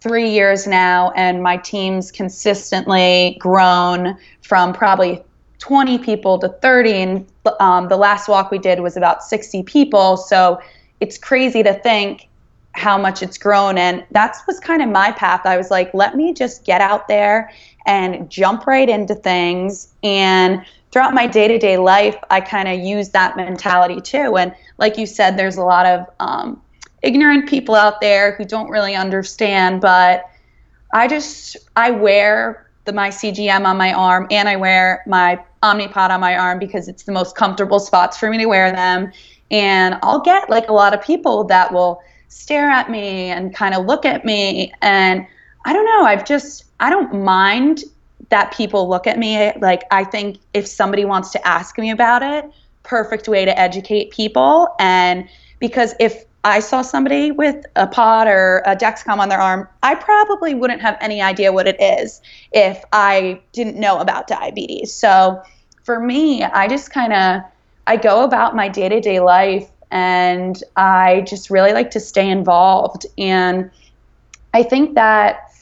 three 0.00 0.30
years 0.30 0.66
now, 0.66 1.12
and 1.12 1.42
my 1.42 1.56
team's 1.56 2.10
consistently 2.10 3.36
grown 3.40 4.16
from 4.42 4.72
probably 4.72 5.22
20 5.58 5.98
people 5.98 6.38
to 6.38 6.48
30. 6.48 6.92
And 6.92 7.26
um, 7.58 7.88
the 7.88 7.96
last 7.96 8.28
walk 8.28 8.50
we 8.50 8.58
did 8.58 8.80
was 8.80 8.98
about 8.98 9.22
60 9.22 9.62
people. 9.62 10.18
So 10.18 10.60
it's 11.00 11.16
crazy 11.16 11.62
to 11.62 11.72
think 11.72 12.28
how 12.74 12.98
much 12.98 13.22
it's 13.22 13.38
grown. 13.38 13.78
And 13.78 14.04
that 14.10 14.36
was 14.46 14.60
kind 14.60 14.82
of 14.82 14.88
my 14.88 15.12
path. 15.12 15.42
I 15.44 15.56
was 15.56 15.70
like, 15.70 15.92
let 15.94 16.16
me 16.16 16.34
just 16.34 16.64
get 16.64 16.80
out 16.80 17.08
there 17.08 17.50
and 17.86 18.28
jump 18.28 18.66
right 18.66 18.88
into 18.88 19.14
things. 19.14 19.94
And 20.02 20.64
throughout 20.90 21.14
my 21.14 21.26
day 21.26 21.48
to 21.48 21.58
day 21.58 21.76
life, 21.76 22.16
I 22.30 22.40
kind 22.40 22.68
of 22.68 22.80
use 22.80 23.10
that 23.10 23.36
mentality 23.36 24.00
too. 24.00 24.36
And 24.36 24.54
like 24.78 24.98
you 24.98 25.06
said, 25.06 25.38
there's 25.38 25.56
a 25.56 25.62
lot 25.62 25.86
of 25.86 26.06
um, 26.18 26.60
ignorant 27.02 27.48
people 27.48 27.74
out 27.76 28.00
there 28.00 28.32
who 28.32 28.44
don't 28.44 28.68
really 28.68 28.94
understand, 28.94 29.80
but 29.80 30.24
I 30.92 31.06
just, 31.06 31.56
I 31.76 31.90
wear 31.92 32.70
the 32.84 32.92
my 32.92 33.08
CGM 33.08 33.64
on 33.64 33.76
my 33.76 33.92
arm 33.92 34.26
and 34.30 34.48
I 34.48 34.56
wear 34.56 35.02
my 35.06 35.42
Omnipod 35.62 36.10
on 36.10 36.20
my 36.20 36.36
arm 36.36 36.58
because 36.58 36.88
it's 36.88 37.04
the 37.04 37.12
most 37.12 37.36
comfortable 37.36 37.80
spots 37.80 38.18
for 38.18 38.28
me 38.30 38.38
to 38.38 38.46
wear 38.46 38.72
them. 38.72 39.12
And 39.50 39.98
I'll 40.02 40.20
get 40.20 40.50
like 40.50 40.68
a 40.68 40.72
lot 40.72 40.92
of 40.92 41.02
people 41.02 41.44
that 41.44 41.72
will 41.72 42.02
stare 42.28 42.68
at 42.68 42.90
me 42.90 43.30
and 43.30 43.54
kind 43.54 43.74
of 43.74 43.86
look 43.86 44.04
at 44.04 44.24
me. 44.24 44.72
And 44.82 45.26
I 45.64 45.72
don't 45.72 45.84
know, 45.84 46.04
I've 46.04 46.24
just, 46.24 46.64
I 46.80 46.90
don't 46.90 47.24
mind 47.24 47.84
that 48.30 48.52
people 48.52 48.88
look 48.88 49.06
at 49.06 49.18
me. 49.18 49.52
Like, 49.60 49.82
I 49.90 50.04
think 50.04 50.38
if 50.52 50.66
somebody 50.66 51.04
wants 51.04 51.30
to 51.32 51.46
ask 51.46 51.78
me 51.78 51.90
about 51.90 52.22
it, 52.22 52.50
perfect 52.82 53.28
way 53.28 53.44
to 53.44 53.58
educate 53.58 54.10
people. 54.10 54.74
And 54.78 55.28
because 55.58 55.94
if 56.00 56.24
I 56.44 56.60
saw 56.60 56.82
somebody 56.82 57.30
with 57.30 57.64
a 57.76 57.86
pod 57.86 58.26
or 58.26 58.62
a 58.66 58.76
Dexcom 58.76 59.18
on 59.18 59.30
their 59.30 59.40
arm, 59.40 59.66
I 59.82 59.94
probably 59.94 60.54
wouldn't 60.54 60.82
have 60.82 60.98
any 61.00 61.22
idea 61.22 61.52
what 61.52 61.66
it 61.66 61.80
is 61.80 62.20
if 62.52 62.84
I 62.92 63.40
didn't 63.52 63.76
know 63.80 63.98
about 63.98 64.26
diabetes. 64.26 64.92
So 64.92 65.42
for 65.82 66.00
me, 66.00 66.42
I 66.42 66.68
just 66.68 66.90
kind 66.90 67.12
of 67.14 67.42
I 67.86 67.96
go 67.96 68.24
about 68.24 68.56
my 68.56 68.68
day-to-day 68.68 69.20
life 69.20 69.70
and 69.94 70.60
I 70.76 71.20
just 71.20 71.50
really 71.50 71.72
like 71.72 71.92
to 71.92 72.00
stay 72.00 72.28
involved 72.28 73.06
and 73.16 73.70
I 74.52 74.64
think 74.64 74.96
that 74.96 75.52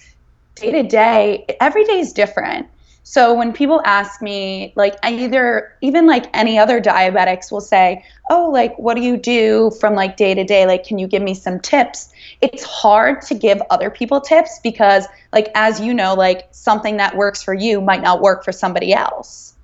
day 0.54 0.72
to 0.72 0.82
day 0.82 1.44
every 1.60 1.84
day 1.84 2.00
is 2.00 2.12
different. 2.12 2.66
So 3.04 3.34
when 3.34 3.52
people 3.52 3.82
ask 3.84 4.22
me, 4.22 4.72
like 4.74 4.96
either 5.02 5.76
even 5.82 6.06
like 6.06 6.34
any 6.34 6.58
other 6.58 6.80
diabetics 6.80 7.52
will 7.52 7.60
say, 7.60 8.04
"Oh, 8.30 8.48
like 8.50 8.78
what 8.78 8.94
do 8.94 9.02
you 9.02 9.18
do 9.18 9.70
from 9.80 9.94
like 9.94 10.16
day 10.16 10.34
to 10.34 10.44
day? 10.44 10.66
Like 10.66 10.84
can 10.84 10.98
you 10.98 11.06
give 11.06 11.22
me 11.22 11.34
some 11.34 11.60
tips?" 11.60 12.10
It's 12.40 12.64
hard 12.64 13.20
to 13.22 13.34
give 13.34 13.60
other 13.70 13.90
people 13.90 14.20
tips 14.20 14.60
because 14.62 15.06
like 15.32 15.50
as 15.54 15.78
you 15.80 15.92
know, 15.92 16.14
like 16.14 16.48
something 16.52 16.96
that 16.98 17.16
works 17.16 17.42
for 17.42 17.52
you 17.52 17.80
might 17.82 18.02
not 18.02 18.22
work 18.22 18.44
for 18.44 18.52
somebody 18.52 18.94
else. 18.94 19.54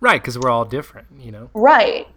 Right, 0.00 0.20
because 0.20 0.38
we're 0.38 0.50
all 0.50 0.64
different, 0.64 1.06
you 1.20 1.30
know. 1.30 1.50
Right. 1.54 2.08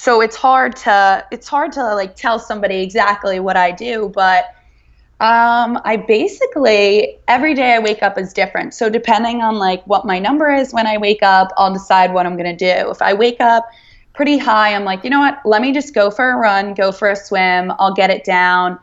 So 0.00 0.22
it's 0.22 0.34
hard 0.34 0.76
to 0.76 1.26
it's 1.30 1.46
hard 1.46 1.72
to 1.72 1.94
like 1.94 2.16
tell 2.16 2.38
somebody 2.38 2.82
exactly 2.82 3.38
what 3.38 3.58
I 3.58 3.70
do, 3.70 4.10
but 4.14 4.46
um, 5.20 5.78
I 5.84 6.02
basically 6.08 7.18
every 7.28 7.52
day 7.52 7.74
I 7.74 7.80
wake 7.80 8.02
up 8.02 8.16
is 8.16 8.32
different. 8.32 8.72
So 8.72 8.88
depending 8.88 9.42
on 9.42 9.56
like 9.56 9.86
what 9.86 10.06
my 10.06 10.18
number 10.18 10.50
is 10.50 10.72
when 10.72 10.86
I 10.86 10.96
wake 10.96 11.22
up, 11.22 11.52
I'll 11.58 11.74
decide 11.74 12.14
what 12.14 12.24
I'm 12.24 12.34
gonna 12.34 12.56
do. 12.56 12.90
If 12.90 13.02
I 13.02 13.12
wake 13.12 13.42
up 13.42 13.68
pretty 14.14 14.38
high, 14.38 14.74
I'm 14.74 14.84
like, 14.84 15.04
you 15.04 15.10
know 15.10 15.20
what? 15.20 15.38
Let 15.44 15.60
me 15.60 15.70
just 15.70 15.92
go 15.92 16.10
for 16.10 16.30
a 16.30 16.36
run, 16.36 16.72
go 16.72 16.92
for 16.92 17.10
a 17.10 17.16
swim. 17.16 17.70
I'll 17.78 17.92
get 17.92 18.08
it 18.08 18.24
down. 18.24 18.78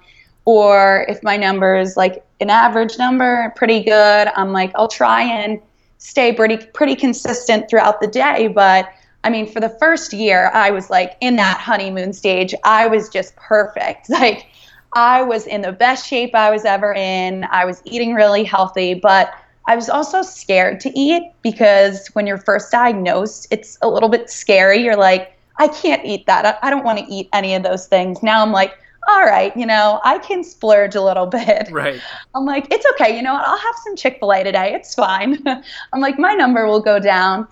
Or 0.45 1.03
if 1.09 1.23
my 1.23 1.35
number 1.35 1.77
is 1.77 1.97
like 1.97 2.23
an 2.41 2.51
average 2.51 2.99
number, 2.99 3.51
pretty 3.55 3.83
good, 3.83 4.29
I'm 4.35 4.51
like, 4.51 4.71
I'll 4.75 4.87
try 4.87 5.23
and 5.23 5.59
stay 5.97 6.31
pretty 6.31 6.57
pretty 6.75 6.95
consistent 6.95 7.71
throughout 7.71 8.01
the 8.01 8.07
day. 8.07 8.49
But 8.49 8.93
I 9.27 9.29
mean, 9.29 9.45
for 9.45 9.59
the 9.59 9.75
first 9.77 10.13
year, 10.13 10.49
I 10.53 10.71
was 10.71 10.89
like 10.89 11.17
in 11.19 11.35
that 11.35 11.59
honeymoon 11.59 12.13
stage. 12.13 12.55
I 12.63 12.87
was 12.87 13.09
just 13.09 13.35
perfect. 13.35 14.09
Like 14.17 14.47
I 14.93 15.21
was 15.21 15.45
in 15.45 15.61
the 15.61 15.73
best 15.73 16.07
shape 16.07 16.33
I 16.33 16.49
was 16.49 16.63
ever 16.63 16.93
in. 16.93 17.45
I 17.51 17.65
was 17.65 17.81
eating 17.83 18.13
really 18.13 18.45
healthy, 18.45 18.93
but 18.93 19.33
I 19.67 19.75
was 19.75 19.89
also 19.89 20.21
scared 20.21 20.79
to 20.79 20.97
eat 20.97 21.23
because 21.41 22.07
when 22.13 22.25
you're 22.25 22.37
first 22.37 22.71
diagnosed, 22.71 23.47
it's 23.51 23.77
a 23.81 23.89
little 23.89 24.07
bit 24.07 24.29
scary. 24.29 24.77
You're 24.81 24.95
like, 24.95 25.37
I 25.57 25.67
can't 25.67 26.03
eat 26.05 26.25
that. 26.27 26.57
I 26.63 26.69
don't 26.69 26.85
want 26.85 26.99
to 26.99 27.05
eat 27.13 27.27
any 27.33 27.53
of 27.53 27.63
those 27.63 27.85
things. 27.85 28.23
Now 28.23 28.41
I'm 28.41 28.53
like, 28.53 28.73
all 29.09 29.23
right, 29.23 29.55
you 29.57 29.65
know, 29.65 29.99
I 30.05 30.19
can 30.19 30.43
splurge 30.43 30.95
a 30.95 31.01
little 31.01 31.27
bit. 31.27 31.69
Right. 31.71 32.01
I'm 32.33 32.45
like, 32.45 32.71
it's 32.71 32.85
okay. 32.93 33.15
You 33.15 33.21
know 33.21 33.33
what? 33.33 33.45
I'll 33.45 33.57
have 33.57 33.75
some 33.83 33.97
Chick 33.97 34.17
fil 34.19 34.31
A 34.31 34.43
today. 34.43 34.73
It's 34.73 34.95
fine. 34.95 35.37
I'm 35.93 35.99
like, 35.99 36.17
my 36.17 36.33
number 36.33 36.65
will 36.65 36.81
go 36.81 36.97
down. 36.97 37.47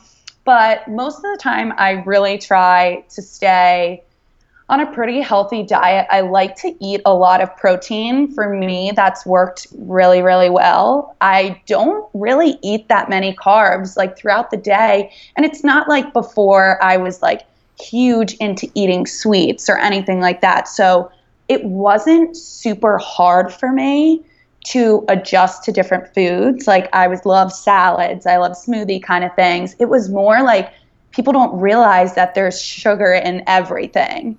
But 0.46 0.88
most 0.88 1.18
of 1.18 1.24
the 1.24 1.40
time, 1.42 1.74
I 1.78 2.04
really 2.06 2.38
try 2.38 3.04
to 3.10 3.22
stay 3.22 4.04
on 4.70 4.80
a 4.80 4.92
pretty 4.94 5.22
healthy 5.22 5.64
diet. 5.64 6.08
I 6.10 6.22
like 6.22 6.56
to 6.58 6.76
eat 6.80 7.02
a 7.06 7.14
lot 7.14 7.42
of 7.42 7.56
protein. 7.58 8.32
For 8.32 8.50
me, 8.50 8.92
that's 8.96 9.26
worked 9.26 9.68
really, 9.78 10.22
really 10.22 10.50
well. 10.50 11.16
I 11.22 11.62
don't 11.68 12.08
really 12.14 12.58
eat 12.62 12.88
that 12.88 13.10
many 13.10 13.36
carbs 13.36 13.98
like 13.98 14.18
throughout 14.18 14.52
the 14.52 14.58
day. 14.58 15.12
And 15.36 15.46
it's 15.46 15.64
not 15.64 15.88
like 15.88 16.14
before 16.14 16.82
I 16.82 16.98
was 16.98 17.22
like 17.22 17.44
huge 17.80 18.36
into 18.36 18.70
eating 18.74 19.06
sweets 19.06 19.70
or 19.70 19.78
anything 19.78 20.20
like 20.20 20.42
that. 20.42 20.68
So 20.68 21.12
it 21.48 21.64
wasn't 21.64 22.36
super 22.36 22.98
hard 22.98 23.54
for 23.54 23.72
me 23.72 24.24
to 24.66 25.06
adjust 25.08 25.64
to 25.64 25.72
different 25.72 26.14
foods. 26.14 26.68
Like 26.68 26.94
I 26.94 27.08
was 27.08 27.26
love 27.26 27.52
salads, 27.52 28.26
I 28.26 28.38
love 28.38 28.54
smoothie 28.54 29.02
kind 29.02 29.24
of 29.24 29.34
things. 29.36 29.76
It 29.80 29.86
was 29.86 30.10
more 30.10 30.42
like 30.44 30.74
people 31.12 31.32
don't 31.32 31.58
realize 31.60 32.16
that 32.16 32.36
there's 32.36 32.62
sugar 32.62 33.14
in 33.14 33.44
everything. 33.48 34.38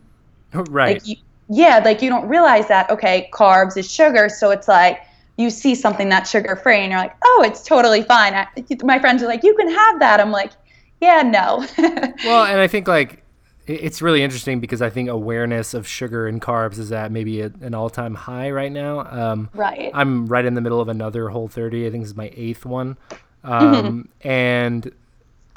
Oh, 0.55 0.65
right. 0.65 0.95
Like 0.95 1.07
you, 1.07 1.17
yeah, 1.49 1.81
like 1.85 2.03
you 2.03 2.11
don't 2.11 2.29
realize 2.29 2.69
that, 2.69 2.91
okay, 2.91 3.31
carbs 3.33 3.77
is 3.77 3.91
sugar. 3.91 4.29
So 4.29 4.51
it's 4.51 4.69
like 4.69 5.01
you 5.37 5.51
see 5.51 5.75
something 5.75 6.09
that's 6.09 6.31
sugar 6.31 6.57
free 6.57 6.81
and 6.81 6.91
you're 6.91 7.01
like, 7.01 7.17
oh, 7.25 7.45
it's 7.47 7.63
totally 7.63 8.03
fine. 8.03 8.35
I, 8.35 8.49
my 8.83 8.99
friends 8.99 9.23
are 9.23 9.27
like, 9.27 9.45
you 9.45 9.55
can 9.55 9.69
have 9.69 10.01
that. 10.01 10.21
I'm 10.21 10.33
like, 10.33 10.53
yeah, 11.01 11.23
no. 11.23 11.67
well, 12.25 12.45
and 12.45 12.61
I 12.61 12.67
think 12.67 12.89
like 12.89 13.23
it's 13.67 14.01
really 14.01 14.23
interesting 14.23 14.61
because 14.61 14.81
I 14.81 14.91
think 14.91 15.09
awareness 15.09 15.75
of 15.75 15.87
sugar 15.87 16.29
and 16.29 16.41
carbs 16.41 16.79
is 16.79 16.93
at 16.93 17.11
maybe 17.11 17.41
a, 17.41 17.47
an 17.61 17.75
all 17.75 17.91
time 17.91 18.15
high 18.15 18.51
right 18.51 18.71
now. 18.71 19.01
Um, 19.01 19.51
right. 19.55 19.91
I'm 19.93 20.27
right 20.27 20.45
in 20.45 20.55
the 20.55 20.61
middle 20.61 20.81
of 20.81 20.89
another 20.89 21.29
whole 21.29 21.49
30. 21.49 21.87
I 21.87 21.91
think 21.91 22.05
this 22.05 22.11
is 22.11 22.17
my 22.17 22.33
eighth 22.35 22.65
one. 22.65 22.97
Um, 23.45 23.63
mm-hmm. 23.63 24.29
And, 24.29 24.91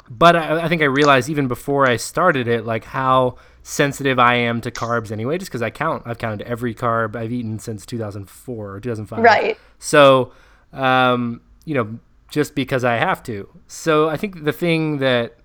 but 0.08 0.36
I, 0.36 0.62
I 0.62 0.68
think 0.68 0.80
I 0.80 0.84
realized 0.84 1.28
even 1.28 1.48
before 1.48 1.88
I 1.88 1.96
started 1.96 2.46
it, 2.46 2.64
like 2.64 2.84
how 2.84 3.34
sensitive 3.64 4.16
I 4.16 4.36
am 4.36 4.60
to 4.60 4.70
carbs 4.70 5.10
anyway, 5.10 5.38
just 5.38 5.50
because 5.50 5.62
I 5.62 5.70
count. 5.70 6.04
I've 6.06 6.18
counted 6.18 6.46
every 6.46 6.72
carb 6.72 7.16
I've 7.16 7.32
eaten 7.32 7.58
since 7.58 7.84
2004 7.84 8.70
or 8.70 8.78
2005. 8.78 9.18
Right. 9.24 9.58
So, 9.80 10.30
um, 10.72 11.40
you 11.64 11.74
know, 11.74 11.98
just 12.28 12.54
because 12.54 12.84
I 12.84 12.94
have 12.94 13.24
to. 13.24 13.48
So 13.66 14.08
I 14.08 14.16
think 14.16 14.44
the 14.44 14.52
thing 14.52 14.98
that 14.98 15.39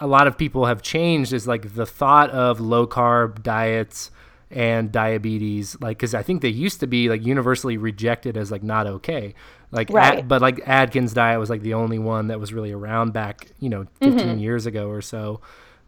a 0.00 0.06
lot 0.06 0.26
of 0.26 0.36
people 0.36 0.66
have 0.66 0.82
changed 0.82 1.32
is 1.32 1.46
like 1.46 1.74
the 1.74 1.86
thought 1.86 2.30
of 2.30 2.60
low 2.60 2.86
carb 2.86 3.42
diets 3.42 4.10
and 4.50 4.92
diabetes 4.92 5.76
like 5.80 5.96
because 5.96 6.14
i 6.14 6.22
think 6.22 6.40
they 6.40 6.48
used 6.48 6.78
to 6.78 6.86
be 6.86 7.08
like 7.08 7.24
universally 7.24 7.76
rejected 7.76 8.36
as 8.36 8.52
like 8.52 8.62
not 8.62 8.86
okay 8.86 9.34
like 9.72 9.90
right. 9.90 10.18
Ad, 10.18 10.28
but 10.28 10.40
like 10.40 10.60
atkins 10.66 11.12
diet 11.12 11.40
was 11.40 11.50
like 11.50 11.62
the 11.62 11.74
only 11.74 11.98
one 11.98 12.28
that 12.28 12.38
was 12.38 12.52
really 12.52 12.70
around 12.70 13.12
back 13.12 13.48
you 13.58 13.68
know 13.68 13.86
15 14.00 14.18
mm-hmm. 14.18 14.38
years 14.38 14.66
ago 14.66 14.88
or 14.88 15.02
so 15.02 15.40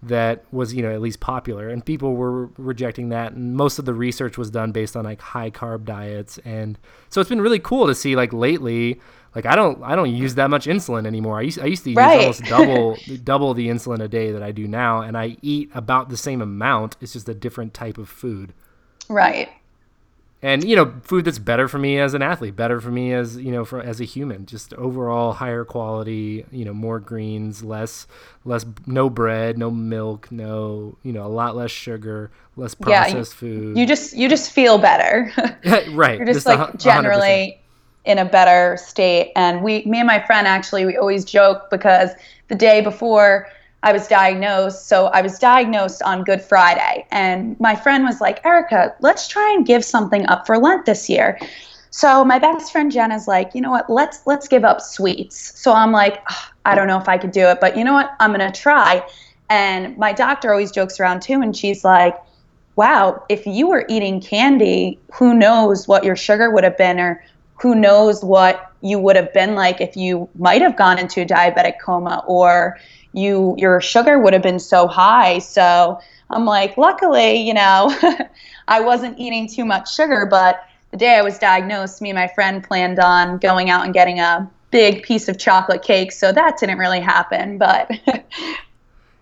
that 0.02 0.44
was 0.52 0.74
you 0.74 0.82
know 0.82 0.92
at 0.92 1.00
least 1.00 1.20
popular 1.20 1.68
and 1.68 1.84
people 1.84 2.14
were 2.14 2.46
rejecting 2.56 3.10
that 3.10 3.32
and 3.32 3.54
most 3.56 3.78
of 3.78 3.84
the 3.84 3.94
research 3.94 4.38
was 4.38 4.50
done 4.50 4.72
based 4.72 4.96
on 4.96 5.04
like 5.04 5.20
high 5.20 5.50
carb 5.50 5.84
diets 5.84 6.38
and 6.44 6.78
so 7.10 7.20
it's 7.20 7.30
been 7.30 7.40
really 7.40 7.58
cool 7.58 7.86
to 7.86 7.94
see 7.94 8.16
like 8.16 8.32
lately 8.32 9.00
like 9.34 9.46
I 9.46 9.54
don't 9.54 9.82
I 9.82 9.96
don't 9.96 10.14
use 10.14 10.34
that 10.36 10.50
much 10.50 10.66
insulin 10.66 11.06
anymore. 11.06 11.38
I 11.38 11.42
used 11.42 11.58
I 11.58 11.66
used 11.66 11.84
to 11.84 11.90
use 11.90 11.96
right. 11.96 12.20
almost 12.20 12.44
double 12.44 12.96
double 13.24 13.54
the 13.54 13.68
insulin 13.68 14.00
a 14.00 14.08
day 14.08 14.32
that 14.32 14.42
I 14.42 14.52
do 14.52 14.66
now 14.66 15.00
and 15.00 15.16
I 15.16 15.36
eat 15.42 15.70
about 15.74 16.08
the 16.08 16.16
same 16.16 16.42
amount. 16.42 16.96
It's 17.00 17.12
just 17.12 17.28
a 17.28 17.34
different 17.34 17.74
type 17.74 17.98
of 17.98 18.08
food. 18.08 18.52
Right 19.08 19.48
and 20.40 20.62
you 20.62 20.76
know 20.76 20.94
food 21.02 21.24
that's 21.24 21.38
better 21.38 21.66
for 21.66 21.78
me 21.78 21.98
as 21.98 22.14
an 22.14 22.22
athlete 22.22 22.54
better 22.54 22.80
for 22.80 22.90
me 22.90 23.12
as 23.12 23.36
you 23.36 23.50
know 23.50 23.64
for 23.64 23.80
as 23.82 24.00
a 24.00 24.04
human 24.04 24.46
just 24.46 24.72
overall 24.74 25.32
higher 25.32 25.64
quality 25.64 26.44
you 26.52 26.64
know 26.64 26.72
more 26.72 27.00
greens 27.00 27.64
less 27.64 28.06
less 28.44 28.64
no 28.86 29.10
bread 29.10 29.58
no 29.58 29.70
milk 29.70 30.30
no 30.30 30.96
you 31.02 31.12
know 31.12 31.24
a 31.24 31.28
lot 31.28 31.56
less 31.56 31.70
sugar 31.70 32.30
less 32.56 32.74
processed 32.74 33.12
yeah, 33.12 33.18
you, 33.18 33.24
food 33.24 33.78
you 33.78 33.86
just 33.86 34.16
you 34.16 34.28
just 34.28 34.52
feel 34.52 34.78
better 34.78 35.32
right 35.92 36.18
you're 36.18 36.26
just, 36.26 36.44
just 36.44 36.46
like 36.46 36.78
generally 36.78 37.58
100%. 37.58 37.67
In 38.08 38.18
a 38.18 38.24
better 38.24 38.76
state 38.76 39.32
and 39.36 39.62
we 39.62 39.84
me 39.84 39.98
and 39.98 40.06
my 40.06 40.18
friend 40.26 40.46
actually 40.46 40.84
we 40.84 40.96
always 40.96 41.24
joke 41.24 41.70
because 41.70 42.10
the 42.48 42.54
day 42.54 42.80
before 42.80 43.46
I 43.82 43.92
was 43.92 44.08
diagnosed. 44.08 44.88
So 44.88 45.06
I 45.06 45.22
was 45.22 45.38
diagnosed 45.38 46.02
on 46.02 46.24
Good 46.24 46.42
Friday. 46.42 47.06
And 47.10 47.58
my 47.60 47.76
friend 47.76 48.04
was 48.04 48.20
like, 48.20 48.44
Erica, 48.44 48.94
let's 49.00 49.28
try 49.28 49.52
and 49.56 49.64
give 49.64 49.84
something 49.84 50.26
up 50.26 50.46
for 50.46 50.58
Lent 50.58 50.84
this 50.84 51.08
year. 51.08 51.38
So 51.90 52.24
my 52.24 52.38
best 52.38 52.72
friend 52.72 52.90
Jenna's 52.92 53.28
like, 53.28 53.54
you 53.54 53.60
know 53.60 53.70
what? 53.70 53.88
Let's 53.88 54.26
let's 54.26 54.46
give 54.48 54.64
up 54.64 54.80
sweets. 54.80 55.58
So 55.58 55.72
I'm 55.72 55.92
like, 55.92 56.22
I 56.64 56.74
don't 56.74 56.86
know 56.86 56.98
if 56.98 57.08
I 57.08 57.18
could 57.18 57.32
do 57.32 57.46
it, 57.46 57.60
but 57.60 57.76
you 57.76 57.84
know 57.84 57.94
what? 57.94 58.14
I'm 58.20 58.30
gonna 58.30 58.52
try. 58.52 59.02
And 59.48 59.96
my 59.96 60.12
doctor 60.12 60.50
always 60.50 60.70
jokes 60.70 61.00
around 61.00 61.22
too, 61.22 61.40
and 61.40 61.56
she's 61.56 61.84
like, 61.84 62.14
wow, 62.76 63.24
if 63.30 63.46
you 63.46 63.66
were 63.68 63.86
eating 63.88 64.20
candy, 64.20 64.98
who 65.14 65.32
knows 65.32 65.88
what 65.88 66.04
your 66.04 66.14
sugar 66.14 66.50
would 66.50 66.62
have 66.64 66.76
been, 66.76 67.00
or 67.00 67.24
who 67.60 67.74
knows 67.74 68.24
what 68.24 68.72
you 68.80 68.98
would 68.98 69.16
have 69.16 69.32
been 69.32 69.54
like 69.54 69.80
if 69.80 69.96
you 69.96 70.28
might 70.38 70.62
have 70.62 70.76
gone 70.76 70.98
into 70.98 71.22
a 71.22 71.26
diabetic 71.26 71.74
coma, 71.84 72.24
or 72.26 72.78
you 73.12 73.54
your 73.58 73.80
sugar 73.80 74.18
would 74.18 74.32
have 74.32 74.42
been 74.42 74.60
so 74.60 74.86
high. 74.86 75.38
So 75.38 75.98
I'm 76.30 76.44
like, 76.44 76.76
luckily, 76.76 77.36
you 77.36 77.54
know, 77.54 77.94
I 78.68 78.80
wasn't 78.80 79.18
eating 79.18 79.48
too 79.48 79.64
much 79.64 79.94
sugar, 79.94 80.26
but 80.26 80.64
the 80.90 80.96
day 80.96 81.16
I 81.16 81.22
was 81.22 81.38
diagnosed, 81.38 82.00
me 82.00 82.10
and 82.10 82.18
my 82.18 82.28
friend 82.28 82.62
planned 82.62 82.98
on 82.98 83.38
going 83.38 83.70
out 83.70 83.84
and 83.84 83.92
getting 83.92 84.20
a 84.20 84.50
big 84.70 85.02
piece 85.02 85.28
of 85.28 85.38
chocolate 85.38 85.82
cake. 85.82 86.12
So 86.12 86.32
that 86.32 86.58
didn't 86.58 86.78
really 86.78 87.00
happen, 87.00 87.58
but 87.58 87.90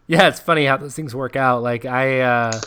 Yeah, 0.08 0.28
it's 0.28 0.40
funny 0.40 0.66
how 0.66 0.76
those 0.76 0.94
things 0.94 1.14
work 1.14 1.36
out. 1.36 1.62
Like 1.62 1.84
I 1.84 2.20
uh 2.20 2.60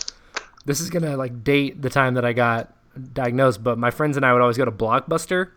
this 0.66 0.82
is 0.82 0.90
to 0.90 1.18
like 1.18 1.44
date 1.44 1.82
the 1.82 1.90
time 1.90 2.16
that 2.16 2.26
I 2.26 2.34
got 2.34 2.74
diagnosed, 3.14 3.64
but 3.64 3.78
my 3.78 3.92
friends 3.92 4.18
and 4.18 4.26
I 4.26 4.34
would 4.34 4.42
always 4.42 4.58
go 4.58 4.66
to 4.66 4.72
Blockbuster 4.72 5.52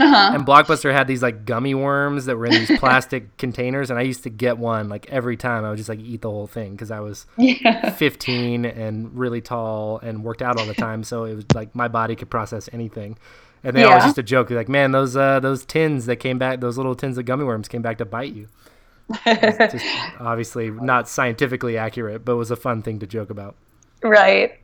uh-huh. 0.00 0.30
And 0.34 0.46
Blockbuster 0.46 0.92
had 0.92 1.06
these 1.06 1.22
like 1.22 1.44
gummy 1.44 1.74
worms 1.74 2.24
that 2.24 2.36
were 2.36 2.46
in 2.46 2.52
these 2.52 2.78
plastic 2.78 3.36
containers, 3.36 3.90
and 3.90 3.98
I 3.98 4.02
used 4.02 4.22
to 4.22 4.30
get 4.30 4.56
one 4.56 4.88
like 4.88 5.06
every 5.10 5.36
time. 5.36 5.64
I 5.64 5.70
would 5.70 5.76
just 5.76 5.90
like 5.90 6.00
eat 6.00 6.22
the 6.22 6.30
whole 6.30 6.46
thing 6.46 6.72
because 6.72 6.90
I 6.90 7.00
was 7.00 7.26
yeah. 7.36 7.90
15 7.90 8.64
and 8.64 9.14
really 9.16 9.42
tall 9.42 9.98
and 9.98 10.24
worked 10.24 10.40
out 10.40 10.58
all 10.58 10.64
the 10.64 10.74
time, 10.74 11.04
so 11.04 11.24
it 11.24 11.34
was 11.34 11.44
like 11.54 11.74
my 11.74 11.86
body 11.88 12.16
could 12.16 12.30
process 12.30 12.68
anything. 12.72 13.18
And 13.62 13.76
they 13.76 13.82
yeah. 13.82 13.88
always 13.88 14.04
used 14.04 14.16
to 14.16 14.22
joke 14.22 14.48
like, 14.48 14.70
"Man, 14.70 14.92
those 14.92 15.16
uh, 15.16 15.38
those 15.40 15.66
tins 15.66 16.06
that 16.06 16.16
came 16.16 16.38
back, 16.38 16.60
those 16.60 16.78
little 16.78 16.94
tins 16.94 17.18
of 17.18 17.26
gummy 17.26 17.44
worms 17.44 17.68
came 17.68 17.82
back 17.82 17.98
to 17.98 18.06
bite 18.06 18.32
you." 18.32 18.48
just 19.26 19.84
obviously 20.18 20.70
not 20.70 21.08
scientifically 21.08 21.76
accurate, 21.76 22.24
but 22.24 22.36
was 22.36 22.50
a 22.50 22.56
fun 22.56 22.80
thing 22.80 22.98
to 23.00 23.06
joke 23.06 23.28
about. 23.28 23.54
Right. 24.02 24.60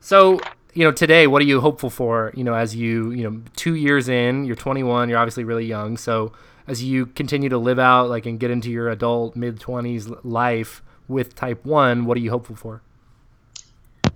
So 0.00 0.40
you 0.76 0.84
know, 0.84 0.92
today, 0.92 1.26
what 1.26 1.40
are 1.40 1.46
you 1.46 1.62
hopeful 1.62 1.88
for? 1.88 2.32
You 2.36 2.44
know, 2.44 2.54
as 2.54 2.76
you, 2.76 3.10
you 3.10 3.28
know, 3.28 3.40
two 3.56 3.74
years 3.74 4.10
in, 4.10 4.44
you're 4.44 4.56
21, 4.56 5.08
you're 5.08 5.18
obviously 5.18 5.42
really 5.42 5.64
young. 5.64 5.96
So 5.96 6.32
as 6.66 6.84
you 6.84 7.06
continue 7.06 7.48
to 7.48 7.56
live 7.56 7.78
out, 7.78 8.10
like, 8.10 8.26
and 8.26 8.38
get 8.38 8.50
into 8.50 8.70
your 8.70 8.90
adult 8.90 9.36
mid 9.36 9.58
20s 9.58 10.20
life 10.22 10.82
with 11.08 11.34
type 11.34 11.64
one, 11.64 12.04
what 12.04 12.18
are 12.18 12.20
you 12.20 12.30
hopeful 12.30 12.56
for? 12.56 12.82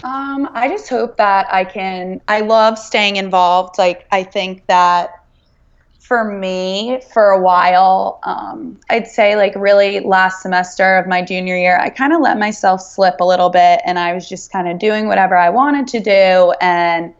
Um, 0.04 0.50
I 0.52 0.68
just 0.68 0.88
hope 0.90 1.16
that 1.16 1.46
I 1.50 1.64
can. 1.64 2.20
I 2.28 2.40
love 2.40 2.78
staying 2.78 3.16
involved. 3.16 3.78
Like, 3.78 4.06
I 4.12 4.22
think 4.22 4.66
that 4.66 5.19
for 6.10 6.24
me 6.24 7.00
for 7.12 7.30
a 7.30 7.40
while 7.40 8.18
um, 8.24 8.76
i'd 8.90 9.06
say 9.06 9.36
like 9.36 9.54
really 9.54 10.00
last 10.00 10.42
semester 10.42 10.96
of 10.96 11.06
my 11.06 11.22
junior 11.22 11.56
year 11.56 11.78
i 11.78 11.88
kind 11.88 12.12
of 12.12 12.20
let 12.20 12.36
myself 12.36 12.80
slip 12.80 13.20
a 13.20 13.24
little 13.24 13.48
bit 13.48 13.80
and 13.84 13.96
i 13.96 14.12
was 14.12 14.28
just 14.28 14.50
kind 14.50 14.68
of 14.68 14.76
doing 14.80 15.06
whatever 15.06 15.36
i 15.36 15.48
wanted 15.48 15.86
to 15.86 16.00
do 16.00 16.52
and 16.60 17.14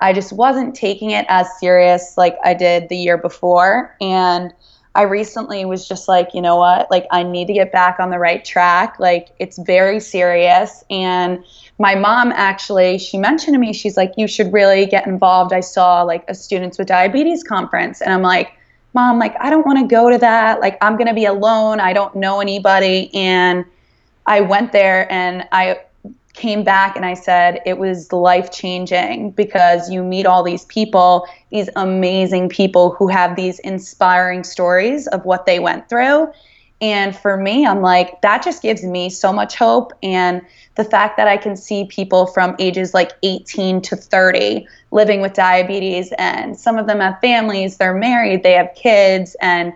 i 0.00 0.12
just 0.12 0.32
wasn't 0.32 0.74
taking 0.74 1.10
it 1.10 1.24
as 1.28 1.46
serious 1.60 2.14
like 2.18 2.36
i 2.42 2.52
did 2.52 2.88
the 2.88 2.96
year 2.96 3.16
before 3.16 3.94
and 4.00 4.52
i 4.96 5.02
recently 5.02 5.64
was 5.64 5.86
just 5.86 6.08
like 6.08 6.30
you 6.34 6.42
know 6.42 6.56
what? 6.56 6.90
Like 6.90 7.06
i 7.12 7.22
need 7.22 7.46
to 7.46 7.52
get 7.52 7.70
back 7.70 8.00
on 8.00 8.10
the 8.10 8.18
right 8.18 8.44
track. 8.44 8.98
Like 8.98 9.28
it's 9.38 9.56
very 9.56 10.00
serious 10.00 10.82
and 10.90 11.44
my 11.78 11.94
mom 11.94 12.32
actually 12.32 12.98
she 12.98 13.18
mentioned 13.18 13.54
to 13.54 13.58
me 13.58 13.72
she's 13.72 13.96
like 13.96 14.12
you 14.16 14.26
should 14.26 14.52
really 14.52 14.86
get 14.86 15.06
involved. 15.06 15.52
I 15.52 15.60
saw 15.60 16.02
like 16.02 16.24
a 16.28 16.34
students 16.34 16.78
with 16.78 16.88
diabetes 16.88 17.42
conference 17.42 18.00
and 18.00 18.12
i'm 18.12 18.22
like 18.22 18.52
mom 18.94 19.18
like 19.18 19.34
i 19.40 19.50
don't 19.50 19.66
want 19.66 19.78
to 19.78 19.86
go 19.86 20.10
to 20.10 20.18
that. 20.18 20.60
Like 20.60 20.78
i'm 20.80 20.96
going 20.96 21.08
to 21.08 21.14
be 21.14 21.24
alone. 21.24 21.80
I 21.80 21.92
don't 21.92 22.14
know 22.14 22.40
anybody. 22.40 23.12
And 23.14 23.64
i 24.26 24.40
went 24.40 24.72
there 24.72 25.10
and 25.12 25.46
i 25.52 25.80
came 26.34 26.64
back 26.64 26.96
and 26.96 27.04
i 27.04 27.12
said 27.12 27.60
it 27.66 27.76
was 27.76 28.10
life 28.12 28.50
changing 28.50 29.30
because 29.32 29.90
you 29.90 30.02
meet 30.02 30.24
all 30.24 30.42
these 30.42 30.64
people 30.66 31.26
these 31.50 31.68
amazing 31.76 32.48
people 32.48 32.94
who 32.94 33.06
have 33.06 33.36
these 33.36 33.58
inspiring 33.60 34.42
stories 34.42 35.06
of 35.08 35.24
what 35.26 35.44
they 35.44 35.58
went 35.58 35.86
through 35.90 36.32
and 36.82 37.16
for 37.16 37.38
me 37.38 37.66
i'm 37.66 37.80
like 37.80 38.20
that 38.20 38.42
just 38.42 38.60
gives 38.60 38.84
me 38.84 39.08
so 39.08 39.32
much 39.32 39.54
hope 39.54 39.92
and 40.02 40.42
the 40.76 40.84
fact 40.84 41.16
that 41.16 41.28
I 41.28 41.36
can 41.36 41.56
see 41.56 41.84
people 41.84 42.26
from 42.26 42.56
ages 42.58 42.94
like 42.94 43.12
18 43.22 43.82
to 43.82 43.96
30 43.96 44.66
living 44.90 45.20
with 45.20 45.34
diabetes, 45.34 46.12
and 46.18 46.58
some 46.58 46.78
of 46.78 46.86
them 46.86 47.00
have 47.00 47.20
families, 47.20 47.76
they're 47.76 47.94
married, 47.94 48.42
they 48.42 48.52
have 48.52 48.70
kids, 48.74 49.36
and 49.40 49.72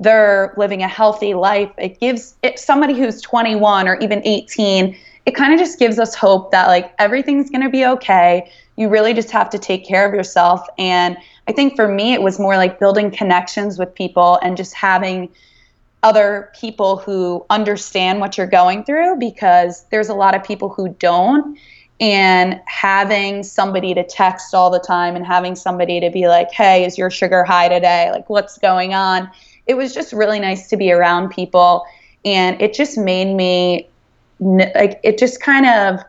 they're 0.00 0.54
living 0.56 0.82
a 0.82 0.88
healthy 0.88 1.34
life. 1.34 1.70
It 1.78 2.00
gives 2.00 2.34
it, 2.42 2.58
somebody 2.58 2.94
who's 2.94 3.20
21 3.20 3.86
or 3.86 3.96
even 3.98 4.22
18, 4.24 4.96
it 5.26 5.34
kind 5.34 5.52
of 5.52 5.58
just 5.58 5.78
gives 5.78 5.98
us 5.98 6.14
hope 6.14 6.50
that 6.50 6.66
like 6.66 6.92
everything's 6.98 7.50
going 7.50 7.62
to 7.62 7.68
be 7.68 7.84
okay. 7.84 8.50
You 8.76 8.88
really 8.88 9.12
just 9.12 9.30
have 9.30 9.50
to 9.50 9.58
take 9.58 9.86
care 9.86 10.08
of 10.08 10.14
yourself. 10.14 10.66
And 10.78 11.16
I 11.46 11.52
think 11.52 11.76
for 11.76 11.86
me, 11.86 12.14
it 12.14 12.22
was 12.22 12.40
more 12.40 12.56
like 12.56 12.80
building 12.80 13.10
connections 13.10 13.78
with 13.78 13.94
people 13.94 14.38
and 14.42 14.56
just 14.56 14.74
having 14.74 15.28
other 16.02 16.50
people 16.58 16.96
who 16.96 17.44
understand 17.50 18.20
what 18.20 18.38
you're 18.38 18.46
going 18.46 18.84
through 18.84 19.16
because 19.16 19.84
there's 19.90 20.08
a 20.08 20.14
lot 20.14 20.34
of 20.34 20.42
people 20.42 20.68
who 20.68 20.88
don't. 20.98 21.58
And 22.00 22.58
having 22.64 23.42
somebody 23.42 23.92
to 23.92 24.02
text 24.02 24.54
all 24.54 24.70
the 24.70 24.78
time 24.78 25.16
and 25.16 25.26
having 25.26 25.54
somebody 25.54 26.00
to 26.00 26.08
be 26.08 26.28
like 26.28 26.50
hey 26.50 26.86
is 26.86 26.96
your 26.96 27.10
sugar 27.10 27.44
high 27.44 27.68
today? 27.68 28.10
Like 28.10 28.30
what's 28.30 28.56
going 28.56 28.94
on? 28.94 29.30
It 29.66 29.74
was 29.74 29.92
just 29.92 30.14
really 30.14 30.40
nice 30.40 30.68
to 30.68 30.78
be 30.78 30.90
around 30.90 31.28
people. 31.28 31.84
And 32.24 32.60
it 32.62 32.72
just 32.72 32.96
made 32.96 33.34
me 33.34 33.86
like 34.40 34.98
it 35.02 35.18
just 35.18 35.42
kind 35.42 35.66
of 35.66 36.00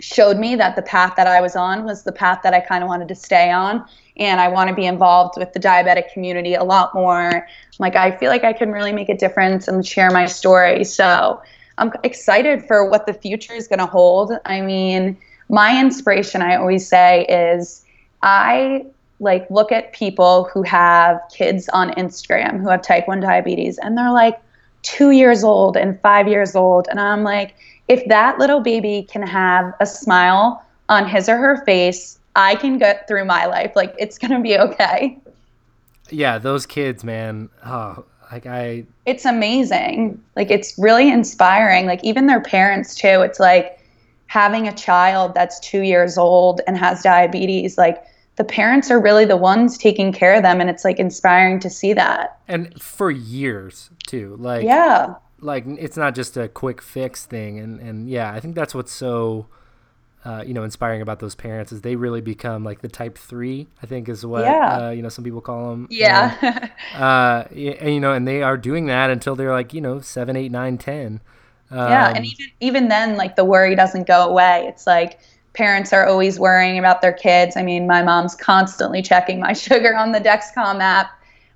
showed 0.00 0.36
me 0.36 0.54
that 0.56 0.76
the 0.76 0.82
path 0.82 1.14
that 1.16 1.26
I 1.26 1.40
was 1.40 1.56
on 1.56 1.84
was 1.84 2.04
the 2.04 2.12
path 2.12 2.40
that 2.42 2.54
I 2.54 2.60
kind 2.60 2.84
of 2.84 2.88
wanted 2.88 3.08
to 3.08 3.14
stay 3.14 3.50
on 3.50 3.84
and 4.18 4.40
I 4.40 4.48
want 4.48 4.68
to 4.68 4.74
be 4.74 4.86
involved 4.86 5.38
with 5.38 5.52
the 5.52 5.60
diabetic 5.60 6.12
community 6.12 6.54
a 6.54 6.64
lot 6.64 6.94
more. 6.94 7.46
Like 7.78 7.96
I 7.96 8.16
feel 8.16 8.30
like 8.30 8.44
I 8.44 8.52
can 8.52 8.72
really 8.72 8.92
make 8.92 9.08
a 9.08 9.16
difference 9.16 9.68
and 9.68 9.86
share 9.86 10.10
my 10.10 10.26
story. 10.26 10.84
So 10.84 11.40
I'm 11.78 11.92
excited 12.02 12.66
for 12.66 12.88
what 12.88 13.06
the 13.06 13.14
future 13.14 13.52
is 13.52 13.68
going 13.68 13.78
to 13.78 13.86
hold. 13.86 14.32
I 14.44 14.60
mean, 14.60 15.16
my 15.48 15.80
inspiration 15.80 16.42
I 16.42 16.56
always 16.56 16.86
say 16.88 17.24
is 17.26 17.84
I 18.22 18.86
like 19.20 19.48
look 19.50 19.72
at 19.72 19.92
people 19.92 20.48
who 20.52 20.62
have 20.62 21.20
kids 21.32 21.68
on 21.70 21.90
Instagram 21.92 22.60
who 22.60 22.68
have 22.68 22.82
type 22.82 23.08
1 23.08 23.20
diabetes 23.20 23.78
and 23.78 23.96
they're 23.96 24.12
like 24.12 24.40
2 24.82 25.10
years 25.10 25.42
old 25.42 25.76
and 25.76 26.00
5 26.00 26.28
years 26.28 26.54
old 26.54 26.86
and 26.88 27.00
I'm 27.00 27.24
like 27.24 27.54
if 27.88 28.06
that 28.08 28.38
little 28.38 28.60
baby 28.60 29.06
can 29.10 29.22
have 29.22 29.74
a 29.80 29.86
smile 29.86 30.64
on 30.88 31.08
his 31.08 31.28
or 31.28 31.36
her 31.36 31.64
face 31.64 32.17
I 32.38 32.54
can 32.54 32.78
get 32.78 33.08
through 33.08 33.24
my 33.24 33.46
life. 33.46 33.72
Like 33.74 33.94
it's 33.98 34.16
gonna 34.16 34.40
be 34.40 34.56
okay. 34.56 35.18
Yeah, 36.08 36.38
those 36.38 36.66
kids, 36.66 37.02
man. 37.02 37.50
Oh, 37.66 38.04
like 38.30 38.46
I. 38.46 38.86
It's 39.06 39.24
amazing. 39.24 40.22
Like 40.36 40.50
it's 40.50 40.78
really 40.78 41.10
inspiring. 41.10 41.86
Like 41.86 42.02
even 42.04 42.26
their 42.26 42.40
parents 42.40 42.94
too. 42.94 43.22
It's 43.22 43.40
like 43.40 43.80
having 44.28 44.68
a 44.68 44.72
child 44.72 45.34
that's 45.34 45.58
two 45.58 45.82
years 45.82 46.16
old 46.16 46.60
and 46.68 46.78
has 46.78 47.02
diabetes. 47.02 47.76
Like 47.76 48.04
the 48.36 48.44
parents 48.44 48.88
are 48.88 49.00
really 49.00 49.24
the 49.24 49.36
ones 49.36 49.76
taking 49.76 50.12
care 50.12 50.34
of 50.34 50.44
them, 50.44 50.60
and 50.60 50.70
it's 50.70 50.84
like 50.84 51.00
inspiring 51.00 51.58
to 51.58 51.68
see 51.68 51.92
that. 51.92 52.38
And 52.46 52.80
for 52.80 53.10
years 53.10 53.90
too. 54.06 54.36
Like 54.38 54.64
yeah. 54.64 55.16
Like 55.40 55.64
it's 55.66 55.96
not 55.96 56.14
just 56.14 56.36
a 56.36 56.46
quick 56.46 56.80
fix 56.80 57.26
thing, 57.26 57.58
and 57.58 57.80
and 57.80 58.08
yeah, 58.08 58.32
I 58.32 58.38
think 58.38 58.54
that's 58.54 58.76
what's 58.76 58.92
so 58.92 59.48
uh, 60.28 60.42
you 60.42 60.52
know, 60.52 60.62
inspiring 60.62 61.00
about 61.00 61.20
those 61.20 61.34
parents 61.34 61.72
is 61.72 61.80
they 61.80 61.96
really 61.96 62.20
become 62.20 62.62
like 62.62 62.82
the 62.82 62.88
type 62.88 63.16
three, 63.16 63.66
I 63.82 63.86
think 63.86 64.10
is 64.10 64.26
what, 64.26 64.44
yeah. 64.44 64.88
uh, 64.88 64.90
you 64.90 65.00
know, 65.00 65.08
some 65.08 65.24
people 65.24 65.40
call 65.40 65.70
them. 65.70 65.88
Yeah. 65.90 66.36
And, 66.42 66.70
uh, 67.02 67.44
and, 67.80 67.94
you 67.94 68.00
know, 68.00 68.12
and 68.12 68.28
they 68.28 68.42
are 68.42 68.58
doing 68.58 68.86
that 68.86 69.08
until 69.08 69.36
they're 69.36 69.52
like, 69.52 69.72
you 69.72 69.80
know, 69.80 70.00
seven, 70.00 70.36
eight, 70.36 70.52
nine, 70.52 70.76
ten. 70.76 71.22
Um, 71.70 71.78
yeah. 71.78 72.12
And 72.14 72.26
even, 72.26 72.46
even 72.60 72.88
then, 72.88 73.16
like 73.16 73.36
the 73.36 73.44
worry 73.44 73.74
doesn't 73.74 74.06
go 74.06 74.28
away. 74.28 74.66
It's 74.68 74.86
like 74.86 75.18
parents 75.54 75.94
are 75.94 76.06
always 76.06 76.38
worrying 76.38 76.78
about 76.78 77.00
their 77.00 77.14
kids. 77.14 77.56
I 77.56 77.62
mean, 77.62 77.86
my 77.86 78.02
mom's 78.02 78.34
constantly 78.34 79.00
checking 79.00 79.40
my 79.40 79.52
sugar 79.54 79.96
on 79.96 80.12
the 80.12 80.20
Dexcom 80.20 80.80
app, 80.82 81.10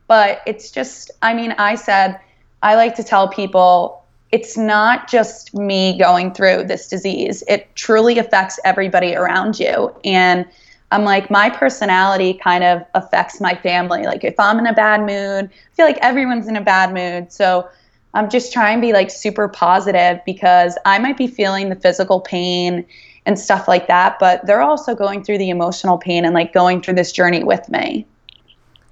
but 0.09 0.41
it's 0.47 0.71
just, 0.71 1.11
I 1.21 1.35
mean, 1.35 1.53
I 1.59 1.75
said, 1.75 2.19
I 2.63 2.77
like 2.77 2.95
to 2.95 3.05
tell 3.05 3.29
people 3.29 4.02
it's 4.33 4.57
not 4.57 5.09
just 5.09 5.55
me 5.55 5.97
going 5.99 6.33
through 6.33 6.65
this 6.65 6.89
disease. 6.89 7.45
It 7.49 7.75
truly 7.77 8.19
affects 8.19 8.59
everybody 8.65 9.15
around 9.15 9.61
you. 9.61 9.95
And 10.05 10.47
I'm 10.91 11.05
like, 11.05 11.31
my 11.31 11.51
personality 11.51 12.35
kind 12.35 12.65
of 12.65 12.83
affects 12.95 13.41
my 13.41 13.55
family. 13.55 14.05
Like, 14.05 14.25
if 14.25 14.35
I'm 14.39 14.59
in 14.59 14.67
a 14.67 14.73
bad 14.73 15.01
mood, 15.01 15.51
I 15.51 15.75
feel 15.75 15.85
like 15.85 15.99
everyone's 16.01 16.49
in 16.49 16.57
a 16.57 16.63
bad 16.63 16.95
mood. 16.95 17.31
So 17.31 17.69
I'm 18.15 18.31
just 18.31 18.53
trying 18.53 18.79
to 18.79 18.87
be 18.87 18.93
like 18.95 19.11
super 19.11 19.49
positive 19.49 20.21
because 20.25 20.79
I 20.87 20.99
might 20.99 21.19
be 21.19 21.27
feeling 21.27 21.69
the 21.69 21.77
physical 21.77 22.21
pain 22.21 22.87
and 23.27 23.39
stuff 23.39 23.69
like 23.69 23.87
that. 23.89 24.19
But 24.19 24.47
they're 24.47 24.63
also 24.63 24.95
going 24.95 25.25
through 25.25 25.39
the 25.39 25.51
emotional 25.51 25.99
pain 25.99 26.25
and 26.25 26.35
like 26.35 26.55
going 26.55 26.81
through 26.81 26.95
this 26.95 27.13
journey 27.13 27.45
with 27.45 27.69
me. 27.69 28.07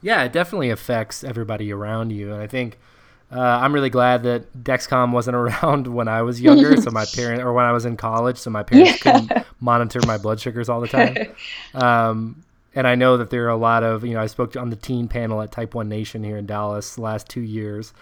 Yeah, 0.03 0.23
it 0.25 0.33
definitely 0.33 0.71
affects 0.71 1.25
everybody 1.25 1.73
around 1.73 2.11
you. 2.11 2.33
And 2.33 2.43
I 2.43 2.47
think 2.47 2.79
uh, 3.33 3.41
I'm 3.41 3.73
really 3.73 3.91
glad 3.91 4.25
that 4.25 4.53
Dexcom 4.65 5.13
wasn't 5.13 5.37
around 5.37 5.87
when 5.87 6.09
I 6.09 6.23
was 6.23 6.41
younger, 6.41 6.77
so 6.77 6.91
my 6.91 7.05
parents, 7.15 7.43
or 7.43 7.53
when 7.53 7.65
I 7.65 7.73
was 7.73 7.85
in 7.85 7.97
college, 7.97 8.39
so 8.39 8.51
my 8.51 8.63
parents 8.63 9.05
yeah. 9.05 9.21
couldn't 9.21 9.47
monitor 9.61 10.01
my 10.07 10.19
blood 10.19 10.41
sugars 10.41 10.69
all 10.69 10.81
the 10.81 10.89
time. 10.89 11.17
Um, 11.75 12.43
and 12.75 12.87
I 12.87 12.95
know 12.95 13.17
that 13.17 13.31
there 13.31 13.47
are 13.47 13.51
a 13.51 13.57
lot 13.57 13.83
of, 13.83 14.05
you 14.05 14.15
know, 14.15 14.21
I 14.21 14.27
spoke 14.27 14.57
on 14.57 14.71
the 14.71 14.77
teen 14.77 15.09
panel 15.09 15.41
at 15.43 15.51
Type 15.51 15.75
One 15.75 15.89
Nation 15.89 16.23
here 16.23 16.37
in 16.37 16.47
Dallas 16.47 16.95
the 16.95 17.03
last 17.03 17.29
two 17.29 17.41
years, 17.41 17.93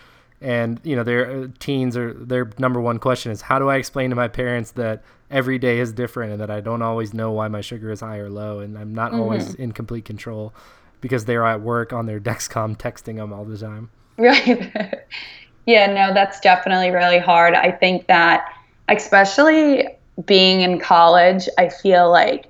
and 0.41 0.81
you 0.85 0.97
know, 0.97 1.05
their 1.05 1.31
uh, 1.31 1.47
teens 1.59 1.97
are 1.97 2.13
their 2.13 2.51
number 2.59 2.81
one 2.81 2.99
question 2.99 3.33
is 3.33 3.43
how 3.43 3.59
do 3.59 3.69
I 3.69 3.77
explain 3.77 4.11
to 4.11 4.17
my 4.17 4.29
parents 4.29 4.73
that 4.73 5.03
every 5.31 5.59
day 5.59 5.81
is 5.81 5.93
different 5.93 6.33
and 6.33 6.41
that 6.41 6.51
I 6.51 6.61
don't 6.61 6.83
always 6.83 7.13
know 7.13 7.33
why 7.33 7.49
my 7.49 7.61
sugar 7.61 7.91
is 7.91 8.01
high 8.01 8.19
or 8.19 8.31
low, 8.31 8.61
and 8.61 8.79
I'm 8.79 8.95
not 8.95 9.13
mm-hmm. 9.13 9.21
always 9.21 9.55
in 9.55 9.73
complete 9.73 10.05
control 10.05 10.55
because 11.01 11.25
they're 11.25 11.47
at 11.47 11.61
work 11.61 11.93
on 11.93 12.07
their 12.07 12.21
Dexcom 12.21 12.77
texting 12.77 13.17
them 13.17 13.33
all 13.33 13.45
the 13.45 13.59
time. 13.59 13.91
Right. 14.29 14.95
yeah, 15.67 15.87
no, 15.87 16.13
that's 16.15 16.41
definitely 16.41 16.91
really 16.91 17.19
hard. 17.19 17.55
I 17.55 17.71
think 17.71 18.07
that, 18.09 18.47
especially 18.89 19.87
being 20.27 20.63
in 20.63 20.81
college, 20.81 21.49
I 21.59 21.69
feel 21.69 22.11
like 22.11 22.47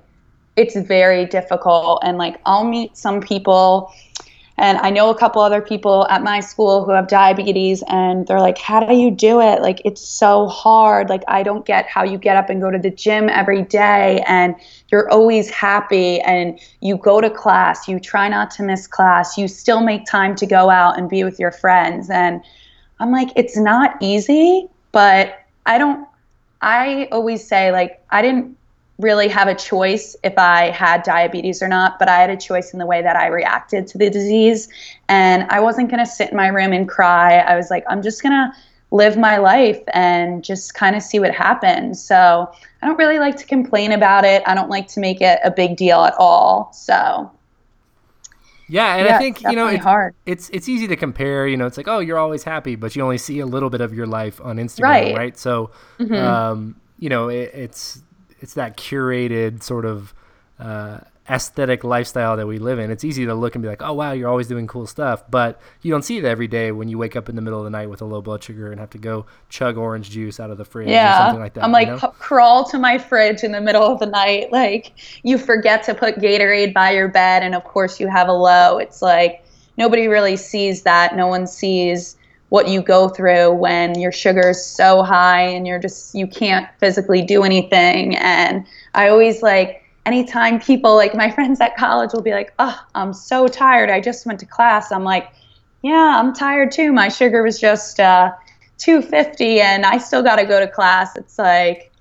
it's 0.55 0.75
very 0.75 1.25
difficult. 1.25 2.01
And 2.03 2.17
like, 2.17 2.39
I'll 2.45 2.63
meet 2.63 2.97
some 2.97 3.21
people 3.21 3.93
and 4.59 4.77
I 4.79 4.89
know 4.89 5.09
a 5.09 5.17
couple 5.17 5.41
other 5.41 5.61
people 5.61 6.05
at 6.09 6.21
my 6.21 6.41
school 6.41 6.83
who 6.83 6.91
have 6.91 7.07
diabetes, 7.07 7.81
and 7.87 8.27
they're 8.27 8.41
like, 8.41 8.57
How 8.57 8.85
do 8.85 8.93
you 8.93 9.09
do 9.09 9.39
it? 9.39 9.61
Like, 9.61 9.81
it's 9.85 10.01
so 10.01 10.47
hard. 10.47 11.07
Like, 11.07 11.23
I 11.29 11.43
don't 11.43 11.65
get 11.65 11.87
how 11.87 12.03
you 12.03 12.17
get 12.17 12.35
up 12.35 12.49
and 12.49 12.61
go 12.61 12.69
to 12.69 12.77
the 12.77 12.89
gym 12.89 13.29
every 13.29 13.61
day, 13.61 14.21
and 14.27 14.55
you're 14.91 15.09
always 15.09 15.49
happy, 15.49 16.19
and 16.21 16.59
you 16.81 16.97
go 16.97 17.21
to 17.21 17.29
class, 17.29 17.87
you 17.87 18.01
try 18.01 18.27
not 18.27 18.51
to 18.51 18.63
miss 18.63 18.85
class, 18.85 19.37
you 19.37 19.47
still 19.47 19.79
make 19.79 20.05
time 20.05 20.35
to 20.35 20.45
go 20.45 20.69
out 20.69 20.97
and 20.97 21.09
be 21.09 21.23
with 21.23 21.39
your 21.39 21.51
friends. 21.51 22.09
And 22.09 22.43
I'm 22.99 23.13
like, 23.13 23.29
It's 23.37 23.57
not 23.57 23.95
easy, 24.01 24.67
but 24.91 25.39
I 25.65 25.77
don't, 25.77 26.05
I 26.61 27.07
always 27.13 27.47
say, 27.47 27.71
like, 27.71 28.03
I 28.09 28.21
didn't 28.21 28.58
really 28.99 29.29
have 29.29 29.47
a 29.47 29.55
choice 29.55 30.15
if 30.23 30.37
I 30.37 30.69
had 30.69 31.03
diabetes 31.03 31.63
or 31.63 31.67
not, 31.67 31.97
but 31.97 32.09
I 32.09 32.19
had 32.19 32.29
a 32.29 32.37
choice 32.37 32.73
in 32.73 32.79
the 32.79 32.85
way 32.85 33.01
that 33.01 33.15
I 33.15 33.27
reacted 33.27 33.87
to 33.87 33.97
the 33.97 34.09
disease. 34.09 34.67
And 35.07 35.43
I 35.49 35.61
wasn't 35.61 35.89
going 35.89 36.03
to 36.03 36.05
sit 36.05 36.31
in 36.31 36.37
my 36.37 36.47
room 36.47 36.73
and 36.73 36.87
cry. 36.87 37.37
I 37.37 37.55
was 37.55 37.71
like, 37.71 37.85
I'm 37.89 38.01
just 38.01 38.21
going 38.21 38.33
to 38.33 38.51
live 38.91 39.17
my 39.17 39.37
life 39.37 39.81
and 39.93 40.43
just 40.43 40.73
kind 40.73 40.95
of 40.95 41.01
see 41.01 41.19
what 41.19 41.33
happens. 41.33 42.03
So 42.03 42.51
I 42.81 42.85
don't 42.85 42.97
really 42.97 43.19
like 43.19 43.37
to 43.37 43.45
complain 43.45 43.93
about 43.93 44.25
it. 44.25 44.43
I 44.45 44.53
don't 44.53 44.69
like 44.69 44.87
to 44.89 44.99
make 44.99 45.21
it 45.21 45.39
a 45.43 45.51
big 45.51 45.77
deal 45.77 46.03
at 46.03 46.13
all. 46.17 46.71
So. 46.73 47.31
Yeah, 48.71 48.97
and 48.97 49.07
yeah, 49.07 49.15
I 49.15 49.17
think 49.17 49.41
you 49.41 49.53
know 49.53 50.11
it's 50.27 50.47
it's 50.51 50.69
easy 50.69 50.87
to 50.89 50.95
compare. 50.95 51.47
You 51.47 51.57
know, 51.57 51.65
it's 51.65 51.75
like 51.75 51.87
oh, 51.87 51.97
you're 51.97 52.19
always 52.19 52.43
happy, 52.43 52.75
but 52.75 52.95
you 52.95 53.01
only 53.01 53.17
see 53.17 53.39
a 53.39 53.45
little 53.47 53.71
bit 53.71 53.81
of 53.81 53.95
your 53.95 54.05
life 54.05 54.39
on 54.43 54.57
Instagram, 54.57 54.83
right? 54.83 55.15
right? 55.15 55.37
So, 55.39 55.71
mm-hmm. 55.97 56.13
um, 56.13 56.75
you 56.99 57.09
know, 57.09 57.29
it, 57.29 57.49
it's 57.55 58.03
it's 58.39 58.53
that 58.55 58.77
curated 58.77 59.63
sort 59.63 59.85
of 59.85 60.13
uh, 60.59 60.99
aesthetic 61.29 61.83
lifestyle 61.83 62.37
that 62.37 62.47
we 62.47 62.57
live 62.57 62.79
in. 62.79 62.89
It's 62.89 63.03
easy 63.03 63.25
to 63.25 63.35
look 63.35 63.55
and 63.55 63.61
be 63.61 63.69
like, 63.69 63.83
oh 63.83 63.93
wow, 63.93 64.13
you're 64.13 64.29
always 64.29 64.47
doing 64.47 64.67
cool 64.67 64.87
stuff, 64.87 65.23
but 65.29 65.61
you 65.81 65.91
don't 65.91 66.01
see 66.01 66.17
it 66.17 66.25
every 66.25 66.47
day 66.47 66.71
when 66.71 66.89
you 66.89 66.97
wake 66.97 67.15
up 67.15 67.29
in 67.29 67.35
the 67.35 67.41
middle 67.41 67.59
of 67.59 67.65
the 67.65 67.69
night 67.69 67.89
with 67.89 68.01
a 68.01 68.05
low 68.05 68.21
blood 68.21 68.43
sugar 68.43 68.71
and 68.71 68.79
have 68.79 68.89
to 68.91 68.97
go 68.97 69.25
chug 69.49 69.77
orange 69.77 70.09
juice 70.09 70.39
out 70.39 70.49
of 70.49 70.57
the 70.57 70.65
fridge 70.65 70.89
yeah. 70.89 71.13
or 71.13 71.25
something 71.27 71.41
like 71.41 71.53
that. 71.53 71.63
I'm 71.63 71.71
like 71.71 71.87
you 71.87 71.93
know? 71.93 72.13
crawl 72.19 72.67
to 72.69 72.79
my 72.79 72.97
fridge 72.97 73.43
in 73.43 73.51
the 73.51 73.61
middle 73.61 73.83
of 73.83 73.99
the 73.99 74.07
night, 74.07 74.51
like 74.51 74.93
you 75.23 75.37
forget 75.37 75.83
to 75.83 75.93
put 75.93 76.15
Gatorade 76.15 76.73
by 76.73 76.91
your 76.91 77.07
bed, 77.07 77.43
and 77.43 77.53
of 77.53 77.63
course 77.63 77.99
you 77.99 78.07
have 78.07 78.27
a 78.27 78.33
low. 78.33 78.77
It's 78.79 79.01
like 79.01 79.45
nobody 79.77 80.07
really 80.07 80.35
sees 80.35 80.81
that. 80.83 81.15
No 81.15 81.27
one 81.27 81.45
sees 81.45 82.17
what 82.49 82.67
you 82.67 82.81
go 82.81 83.07
through 83.07 83.51
when 83.51 83.99
your 83.99 84.11
sugar 84.11 84.49
is 84.49 84.63
so 84.63 85.03
high 85.03 85.41
and 85.41 85.67
you're 85.67 85.79
just 85.79 86.13
you 86.15 86.27
can't 86.27 86.67
physically 86.79 87.21
do 87.21 87.43
anything. 87.43 88.15
And 88.17 88.65
i 88.93 89.09
always 89.09 89.41
like 89.41 89.83
anytime 90.05 90.59
people 90.59 90.95
like 90.95 91.13
my 91.13 91.29
friends 91.35 91.61
at 91.61 91.77
college 91.77 92.11
will 92.13 92.21
be 92.21 92.31
like 92.31 92.53
oh 92.59 92.79
i'm 92.95 93.13
so 93.13 93.47
tired. 93.47 93.89
I 93.89 94.01
just 94.01 94.25
went 94.25 94.39
to 94.39 94.45
class. 94.45 94.91
I'm 94.91 95.03
like 95.03 95.31
yeah 95.83 96.19
i'm 96.19 96.33
tired 96.33 96.71
too. 96.71 96.91
My 96.91 97.07
sugar 97.07 97.43
was 97.43 97.59
just 97.59 97.99
uh, 97.99 98.31
250 98.79 99.61
and 99.61 99.85
i 99.85 99.97
still 99.97 100.23
got 100.23 100.37
to 100.37 100.45
go 100.45 100.59
to 100.59 100.67
class. 100.67 101.15
It's 101.15 101.37
like 101.37 101.91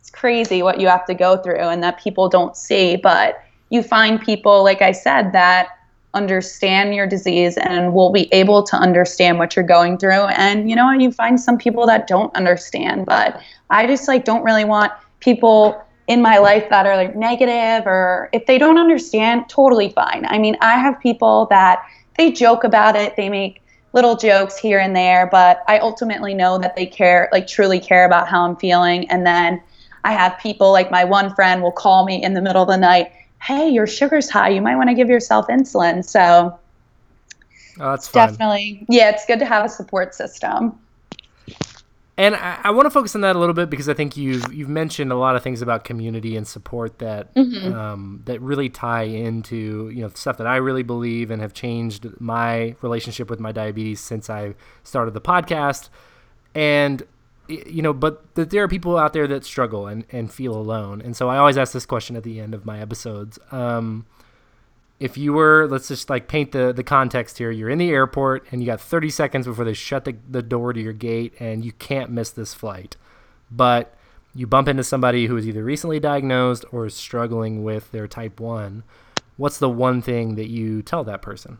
it's 0.00 0.10
crazy 0.10 0.62
what 0.62 0.80
you 0.80 0.88
have 0.88 1.06
to 1.06 1.14
go 1.14 1.36
through 1.36 1.58
and 1.58 1.82
that 1.82 2.00
people 2.00 2.28
don't 2.28 2.56
see. 2.56 2.96
But 2.96 3.42
you 3.70 3.82
find 3.82 4.20
people 4.20 4.62
like 4.62 4.82
i 4.82 4.92
said 4.92 5.32
that 5.32 5.68
understand 6.14 6.94
your 6.94 7.06
disease 7.06 7.56
and 7.56 7.92
will 7.92 8.12
be 8.12 8.32
able 8.32 8.62
to 8.62 8.76
understand 8.76 9.38
what 9.38 9.54
you're 9.54 9.64
going 9.64 9.98
through. 9.98 10.26
And 10.36 10.70
you 10.70 10.76
know, 10.76 10.90
you 10.90 11.12
find 11.12 11.40
some 11.40 11.58
people 11.58 11.86
that 11.86 12.06
don't 12.06 12.34
understand, 12.34 13.06
but 13.06 13.40
I 13.70 13.86
just 13.86 14.08
like 14.08 14.24
don't 14.24 14.42
really 14.42 14.64
want 14.64 14.92
people 15.20 15.80
in 16.06 16.20
my 16.20 16.38
life 16.38 16.68
that 16.70 16.86
are 16.86 16.96
like 16.96 17.16
negative 17.16 17.86
or 17.86 18.28
if 18.32 18.46
they 18.46 18.58
don't 18.58 18.78
understand, 18.78 19.48
totally 19.48 19.90
fine. 19.90 20.26
I 20.26 20.38
mean, 20.38 20.56
I 20.60 20.78
have 20.78 21.00
people 21.00 21.46
that 21.50 21.84
they 22.16 22.30
joke 22.30 22.64
about 22.64 22.94
it, 22.94 23.16
they 23.16 23.28
make 23.28 23.62
little 23.92 24.16
jokes 24.16 24.58
here 24.58 24.78
and 24.78 24.94
there, 24.94 25.28
but 25.30 25.62
I 25.66 25.78
ultimately 25.78 26.34
know 26.34 26.58
that 26.58 26.76
they 26.76 26.84
care, 26.84 27.28
like 27.32 27.46
truly 27.46 27.80
care 27.80 28.04
about 28.04 28.28
how 28.28 28.44
I'm 28.44 28.56
feeling. 28.56 29.08
And 29.08 29.26
then 29.26 29.62
I 30.04 30.12
have 30.12 30.38
people 30.38 30.72
like 30.72 30.90
my 30.90 31.04
one 31.04 31.34
friend 31.34 31.62
will 31.62 31.72
call 31.72 32.04
me 32.04 32.22
in 32.22 32.34
the 32.34 32.42
middle 32.42 32.62
of 32.62 32.68
the 32.68 32.76
night 32.76 33.12
hey, 33.42 33.68
your 33.68 33.86
sugar's 33.86 34.30
high. 34.30 34.48
You 34.48 34.62
might 34.62 34.76
want 34.76 34.88
to 34.88 34.94
give 34.94 35.08
yourself 35.08 35.46
insulin. 35.48 36.04
So 36.04 36.58
oh, 37.80 37.90
that's 37.90 38.10
definitely, 38.10 38.86
yeah, 38.88 39.10
it's 39.10 39.26
good 39.26 39.38
to 39.38 39.46
have 39.46 39.64
a 39.64 39.68
support 39.68 40.14
system. 40.14 40.78
And 42.16 42.36
I, 42.36 42.60
I, 42.64 42.70
want 42.70 42.86
to 42.86 42.90
focus 42.90 43.16
on 43.16 43.22
that 43.22 43.34
a 43.34 43.38
little 43.40 43.54
bit 43.54 43.70
because 43.70 43.88
I 43.88 43.94
think 43.94 44.16
you've 44.16 44.52
you've 44.54 44.68
mentioned 44.68 45.10
a 45.10 45.16
lot 45.16 45.34
of 45.34 45.42
things 45.42 45.62
about 45.62 45.82
community 45.82 46.36
and 46.36 46.46
support 46.46 47.00
that 47.00 47.34
mm-hmm. 47.34 47.74
um, 47.74 48.22
that 48.26 48.40
really 48.40 48.68
tie 48.68 49.02
into 49.02 49.90
you 49.92 50.02
know 50.02 50.08
stuff 50.10 50.36
that 50.36 50.46
I 50.46 50.56
really 50.56 50.84
believe 50.84 51.32
and 51.32 51.42
have 51.42 51.54
changed 51.54 52.06
my 52.20 52.76
relationship 52.82 53.28
with 53.28 53.40
my 53.40 53.50
diabetes 53.50 53.98
since 53.98 54.30
I 54.30 54.54
started 54.84 55.12
the 55.12 55.20
podcast. 55.20 55.88
And 56.54 57.02
you 57.48 57.82
know, 57.82 57.92
but 57.92 58.34
that 58.34 58.50
there 58.50 58.62
are 58.62 58.68
people 58.68 58.96
out 58.96 59.12
there 59.12 59.26
that 59.26 59.44
struggle 59.44 59.86
and, 59.86 60.04
and 60.10 60.32
feel 60.32 60.54
alone. 60.54 61.00
And 61.00 61.16
so 61.16 61.28
I 61.28 61.36
always 61.36 61.58
ask 61.58 61.72
this 61.72 61.86
question 61.86 62.16
at 62.16 62.22
the 62.22 62.40
end 62.40 62.54
of 62.54 62.64
my 62.64 62.80
episodes. 62.80 63.38
Um, 63.52 64.06
if 65.00 65.18
you 65.18 65.32
were, 65.32 65.66
let's 65.68 65.88
just 65.88 66.08
like 66.08 66.28
paint 66.28 66.52
the, 66.52 66.72
the 66.72 66.84
context 66.84 67.38
here. 67.38 67.50
You're 67.50 67.68
in 67.68 67.78
the 67.78 67.90
airport 67.90 68.46
and 68.50 68.62
you 68.62 68.66
got 68.66 68.80
30 68.80 69.10
seconds 69.10 69.46
before 69.46 69.64
they 69.64 69.74
shut 69.74 70.04
the, 70.04 70.16
the 70.30 70.42
door 70.42 70.72
to 70.72 70.80
your 70.80 70.92
gate 70.92 71.34
and 71.38 71.64
you 71.64 71.72
can't 71.72 72.10
miss 72.10 72.30
this 72.30 72.54
flight. 72.54 72.96
But 73.50 73.94
you 74.34 74.46
bump 74.46 74.68
into 74.68 74.84
somebody 74.84 75.26
who 75.26 75.36
is 75.36 75.46
either 75.46 75.62
recently 75.62 76.00
diagnosed 76.00 76.64
or 76.72 76.86
is 76.86 76.94
struggling 76.94 77.62
with 77.62 77.90
their 77.92 78.08
type 78.08 78.40
1. 78.40 78.82
What's 79.36 79.58
the 79.58 79.68
one 79.68 80.00
thing 80.00 80.36
that 80.36 80.48
you 80.48 80.82
tell 80.82 81.04
that 81.04 81.22
person? 81.22 81.58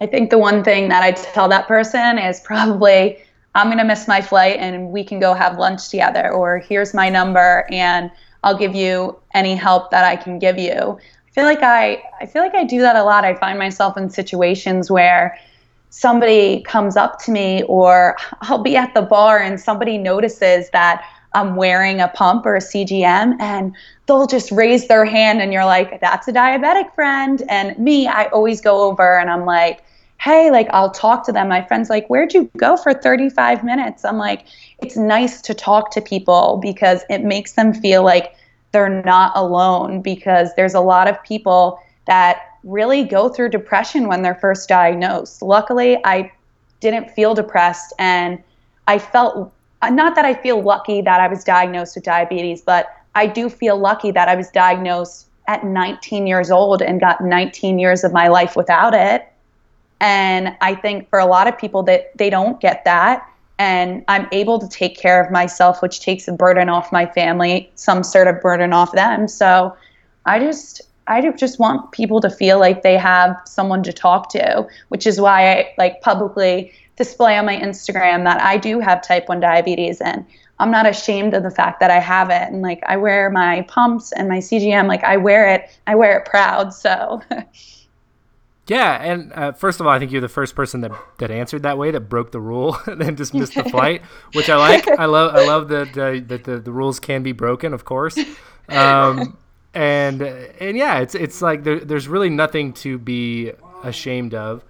I 0.00 0.06
think 0.06 0.30
the 0.30 0.38
one 0.38 0.64
thing 0.64 0.88
that 0.88 1.02
I 1.02 1.12
tell 1.12 1.48
that 1.48 1.68
person 1.68 2.18
is 2.18 2.40
probably 2.40 3.18
I'm 3.54 3.66
going 3.66 3.78
to 3.78 3.84
miss 3.84 4.06
my 4.06 4.20
flight 4.20 4.58
and 4.58 4.90
we 4.90 5.04
can 5.04 5.18
go 5.18 5.34
have 5.34 5.58
lunch 5.58 5.88
together, 5.88 6.30
or 6.30 6.58
here's 6.58 6.94
my 6.94 7.08
number 7.08 7.66
and 7.70 8.10
I'll 8.42 8.56
give 8.56 8.74
you 8.74 9.18
any 9.34 9.54
help 9.54 9.90
that 9.90 10.04
I 10.04 10.16
can 10.16 10.38
give 10.38 10.58
you. 10.58 10.72
I 10.72 11.30
feel 11.32 11.44
like 11.44 11.62
I, 11.62 12.02
I 12.20 12.26
feel 12.26 12.42
like 12.42 12.54
I 12.54 12.64
do 12.64 12.80
that 12.80 12.96
a 12.96 13.04
lot. 13.04 13.24
I 13.24 13.34
find 13.34 13.58
myself 13.58 13.96
in 13.96 14.08
situations 14.10 14.90
where 14.90 15.38
somebody 15.90 16.62
comes 16.62 16.96
up 16.96 17.20
to 17.24 17.30
me 17.30 17.62
or 17.64 18.16
I'll 18.42 18.62
be 18.62 18.76
at 18.76 18.94
the 18.94 19.02
bar 19.02 19.38
and 19.38 19.60
somebody 19.60 19.98
notices 19.98 20.70
that 20.70 21.04
I'm 21.32 21.54
wearing 21.54 22.00
a 22.00 22.08
pump 22.08 22.46
or 22.46 22.56
a 22.56 22.60
CGM 22.60 23.40
and 23.40 23.76
they'll 24.06 24.26
just 24.26 24.50
raise 24.50 24.88
their 24.88 25.04
hand 25.04 25.40
and 25.40 25.52
you're 25.52 25.64
like, 25.64 26.00
that's 26.00 26.26
a 26.26 26.32
diabetic 26.32 26.92
friend. 26.94 27.42
And 27.48 27.78
me, 27.78 28.08
I 28.08 28.24
always 28.26 28.60
go 28.60 28.82
over 28.82 29.18
and 29.18 29.30
I'm 29.30 29.44
like, 29.44 29.84
hey, 30.20 30.50
like 30.50 30.68
I'll 30.70 30.90
talk 30.90 31.24
to 31.26 31.32
them. 31.32 31.48
My 31.48 31.62
friend's 31.62 31.88
like, 31.88 32.06
where'd 32.08 32.34
you 32.34 32.50
go 32.58 32.76
for 32.76 32.92
35 32.92 33.64
minutes? 33.64 34.04
I'm 34.04 34.18
like, 34.18 34.44
it's 34.82 34.96
nice 34.96 35.40
to 35.42 35.54
talk 35.54 35.90
to 35.92 36.02
people 36.02 36.58
because 36.60 37.02
it 37.08 37.24
makes 37.24 37.52
them 37.52 37.72
feel 37.72 38.04
like 38.04 38.34
they're 38.72 39.02
not 39.02 39.32
alone 39.34 40.02
because 40.02 40.50
there's 40.56 40.74
a 40.74 40.80
lot 40.80 41.08
of 41.08 41.20
people 41.22 41.80
that 42.06 42.42
really 42.64 43.02
go 43.02 43.30
through 43.30 43.48
depression 43.48 44.08
when 44.08 44.20
they're 44.20 44.34
first 44.34 44.68
diagnosed. 44.68 45.40
Luckily, 45.40 45.98
I 46.04 46.30
didn't 46.80 47.10
feel 47.10 47.34
depressed 47.34 47.94
and 47.98 48.42
I 48.88 48.98
felt 48.98 49.52
not 49.82 50.14
that 50.16 50.26
I 50.26 50.34
feel 50.34 50.60
lucky 50.62 51.00
that 51.00 51.20
I 51.20 51.28
was 51.28 51.42
diagnosed 51.44 51.96
with 51.96 52.04
diabetes, 52.04 52.60
but 52.60 52.94
I 53.14 53.26
do 53.26 53.48
feel 53.48 53.78
lucky 53.78 54.10
that 54.10 54.28
I 54.28 54.34
was 54.34 54.50
diagnosed 54.50 55.28
at 55.48 55.64
19 55.64 56.26
years 56.26 56.50
old 56.50 56.82
and 56.82 57.00
got 57.00 57.22
19 57.22 57.78
years 57.78 58.04
of 58.04 58.12
my 58.12 58.28
life 58.28 58.54
without 58.54 58.92
it. 58.92 59.26
And 60.00 60.56
I 60.60 60.74
think 60.74 61.08
for 61.10 61.18
a 61.18 61.26
lot 61.26 61.46
of 61.46 61.56
people 61.58 61.82
that 61.84 62.16
they 62.16 62.30
don't 62.30 62.60
get 62.60 62.84
that. 62.84 63.26
And 63.58 64.02
I'm 64.08 64.26
able 64.32 64.58
to 64.58 64.68
take 64.68 64.96
care 64.96 65.22
of 65.22 65.30
myself, 65.30 65.82
which 65.82 66.00
takes 66.00 66.26
a 66.26 66.32
burden 66.32 66.70
off 66.70 66.90
my 66.90 67.04
family, 67.04 67.70
some 67.74 68.02
sort 68.02 68.26
of 68.26 68.40
burden 68.40 68.72
off 68.72 68.92
them. 68.92 69.28
So 69.28 69.76
I 70.24 70.38
just 70.38 70.80
I 71.06 71.28
just 71.32 71.58
want 71.58 71.90
people 71.92 72.20
to 72.20 72.30
feel 72.30 72.58
like 72.58 72.82
they 72.82 72.96
have 72.96 73.36
someone 73.44 73.82
to 73.82 73.92
talk 73.92 74.30
to, 74.30 74.66
which 74.88 75.06
is 75.06 75.20
why 75.20 75.52
I 75.52 75.74
like 75.76 76.00
publicly 76.02 76.72
display 76.96 77.36
on 77.36 77.46
my 77.46 77.56
Instagram 77.56 78.24
that 78.24 78.40
I 78.40 78.56
do 78.56 78.78
have 78.78 79.02
type 79.02 79.28
1 79.28 79.40
diabetes. 79.40 80.00
And 80.00 80.24
I'm 80.60 80.70
not 80.70 80.86
ashamed 80.86 81.34
of 81.34 81.42
the 81.42 81.50
fact 81.50 81.80
that 81.80 81.90
I 81.90 81.98
have 81.98 82.30
it. 82.30 82.42
And 82.42 82.62
like 82.62 82.82
I 82.86 82.96
wear 82.96 83.28
my 83.28 83.62
pumps 83.62 84.12
and 84.12 84.28
my 84.28 84.38
CGM 84.38 84.86
like 84.86 85.02
I 85.02 85.16
wear 85.16 85.48
it 85.48 85.68
I 85.86 85.96
wear 85.96 86.18
it 86.18 86.26
proud. 86.26 86.72
So 86.72 87.20
Yeah, 88.70 89.02
and 89.02 89.32
uh, 89.32 89.50
first 89.50 89.80
of 89.80 89.86
all, 89.88 89.92
I 89.92 89.98
think 89.98 90.12
you're 90.12 90.20
the 90.20 90.28
first 90.28 90.54
person 90.54 90.80
that, 90.82 90.92
that 91.18 91.32
answered 91.32 91.64
that 91.64 91.76
way, 91.76 91.90
that 91.90 92.02
broke 92.02 92.30
the 92.30 92.38
rule 92.38 92.78
and 92.86 93.16
just 93.16 93.34
missed 93.34 93.56
the 93.56 93.64
flight, 93.64 94.02
which 94.32 94.48
I 94.48 94.54
like. 94.56 94.86
I 94.86 95.06
love 95.06 95.34
I 95.34 95.44
love 95.44 95.66
that 95.68 95.98
uh, 95.98 96.24
that 96.28 96.44
the, 96.44 96.60
the 96.60 96.70
rules 96.70 97.00
can 97.00 97.24
be 97.24 97.32
broken, 97.32 97.74
of 97.74 97.84
course. 97.84 98.16
Um, 98.68 99.36
and 99.74 100.22
and 100.22 100.76
yeah, 100.76 101.00
it's 101.00 101.16
it's 101.16 101.42
like 101.42 101.64
there, 101.64 101.80
there's 101.80 102.06
really 102.06 102.30
nothing 102.30 102.72
to 102.74 102.96
be 102.96 103.50
ashamed 103.82 104.34
of, 104.34 104.64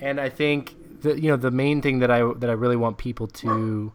and 0.00 0.20
I 0.20 0.28
think 0.28 0.74
that 1.02 1.22
you 1.22 1.30
know 1.30 1.36
the 1.36 1.52
main 1.52 1.80
thing 1.82 2.00
that 2.00 2.10
I 2.10 2.28
that 2.38 2.50
I 2.50 2.54
really 2.54 2.74
want 2.74 2.98
people 2.98 3.28
to, 3.28 3.92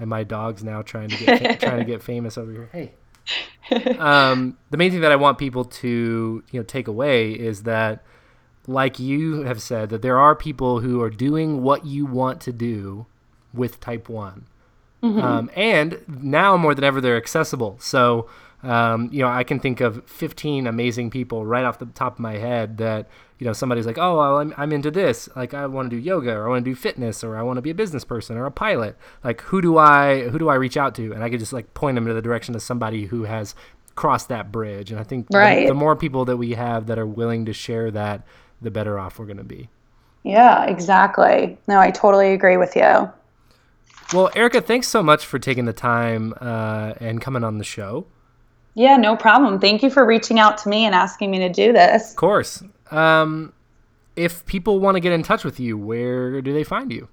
and 0.00 0.08
my 0.08 0.24
dog's 0.24 0.64
now 0.64 0.80
trying 0.80 1.10
to 1.10 1.16
get 1.22 1.60
trying 1.60 1.78
to 1.78 1.84
get 1.84 2.02
famous 2.02 2.38
over 2.38 2.50
here. 2.50 2.70
Hey. 2.72 2.94
Um, 3.98 4.56
the 4.70 4.78
main 4.78 4.90
thing 4.90 5.02
that 5.02 5.12
I 5.12 5.16
want 5.16 5.36
people 5.36 5.66
to 5.66 6.42
you 6.50 6.60
know 6.60 6.64
take 6.64 6.88
away 6.88 7.32
is 7.32 7.64
that, 7.64 8.02
like 8.66 8.98
you 8.98 9.42
have 9.42 9.60
said, 9.60 9.90
that 9.90 10.02
there 10.02 10.18
are 10.18 10.34
people 10.34 10.80
who 10.80 11.02
are 11.02 11.10
doing 11.10 11.62
what 11.62 11.86
you 11.86 12.06
want 12.06 12.40
to 12.42 12.52
do 12.52 13.06
with 13.52 13.80
Type 13.80 14.08
One, 14.08 14.46
mm-hmm. 15.02 15.20
um, 15.20 15.50
and 15.54 16.00
now 16.08 16.56
more 16.56 16.74
than 16.74 16.84
ever 16.84 17.00
they're 17.00 17.16
accessible. 17.16 17.76
So 17.80 18.28
um, 18.64 19.10
you 19.12 19.20
know, 19.20 19.28
I 19.28 19.44
can 19.44 19.60
think 19.60 19.80
of 19.82 20.02
15 20.08 20.66
amazing 20.66 21.10
people 21.10 21.44
right 21.44 21.64
off 21.64 21.78
the 21.78 21.86
top 21.86 22.14
of 22.14 22.18
my 22.20 22.38
head 22.38 22.78
that, 22.78 23.08
you 23.38 23.46
know, 23.46 23.52
somebody's 23.52 23.84
like, 23.84 23.98
oh, 23.98 24.16
well, 24.16 24.38
I'm, 24.38 24.54
I'm 24.56 24.72
into 24.72 24.90
this. 24.90 25.28
Like, 25.36 25.52
I 25.52 25.66
want 25.66 25.90
to 25.90 25.96
do 25.96 26.02
yoga 26.02 26.32
or 26.32 26.46
I 26.46 26.48
want 26.48 26.64
to 26.64 26.70
do 26.70 26.74
fitness 26.74 27.22
or 27.22 27.36
I 27.36 27.42
want 27.42 27.58
to 27.58 27.62
be 27.62 27.70
a 27.70 27.74
business 27.74 28.04
person 28.04 28.38
or 28.38 28.46
a 28.46 28.50
pilot. 28.50 28.96
Like, 29.22 29.42
who 29.42 29.60
do 29.60 29.76
I, 29.76 30.28
who 30.30 30.38
do 30.38 30.48
I 30.48 30.54
reach 30.54 30.78
out 30.78 30.94
to? 30.94 31.12
And 31.12 31.22
I 31.22 31.28
could 31.28 31.40
just 31.40 31.52
like 31.52 31.74
point 31.74 31.96
them 31.96 32.06
to 32.06 32.14
the 32.14 32.22
direction 32.22 32.54
of 32.54 32.62
somebody 32.62 33.04
who 33.04 33.24
has 33.24 33.54
crossed 33.96 34.28
that 34.28 34.50
bridge. 34.50 34.90
And 34.90 34.98
I 34.98 35.04
think 35.04 35.26
right. 35.30 35.60
the, 35.60 35.68
the 35.68 35.74
more 35.74 35.94
people 35.94 36.24
that 36.24 36.38
we 36.38 36.52
have 36.52 36.86
that 36.86 36.98
are 36.98 37.06
willing 37.06 37.44
to 37.44 37.52
share 37.52 37.90
that, 37.90 38.26
the 38.60 38.70
better 38.70 38.98
off 38.98 39.18
we're 39.18 39.26
going 39.26 39.36
to 39.38 39.44
be. 39.44 39.68
Yeah, 40.22 40.64
exactly. 40.64 41.58
No, 41.68 41.78
I 41.78 41.90
totally 41.90 42.32
agree 42.32 42.56
with 42.56 42.74
you. 42.74 43.10
Well, 44.12 44.30
Erica, 44.34 44.60
thanks 44.60 44.88
so 44.88 45.02
much 45.02 45.24
for 45.26 45.38
taking 45.38 45.64
the 45.64 45.72
time 45.72 46.34
uh, 46.40 46.94
and 47.00 47.20
coming 47.20 47.44
on 47.44 47.58
the 47.58 47.64
show. 47.64 48.06
Yeah, 48.74 48.96
no 48.96 49.16
problem. 49.16 49.60
Thank 49.60 49.82
you 49.82 49.90
for 49.90 50.04
reaching 50.04 50.38
out 50.38 50.58
to 50.58 50.68
me 50.68 50.84
and 50.84 50.94
asking 50.94 51.30
me 51.30 51.38
to 51.40 51.48
do 51.48 51.72
this. 51.72 52.10
Of 52.10 52.16
course. 52.16 52.62
Um, 52.90 53.52
if 54.16 54.44
people 54.46 54.80
want 54.80 54.96
to 54.96 55.00
get 55.00 55.12
in 55.12 55.22
touch 55.22 55.44
with 55.44 55.60
you, 55.60 55.78
where 55.78 56.40
do 56.40 56.52
they 56.52 56.64
find 56.64 56.92
you? 56.92 57.08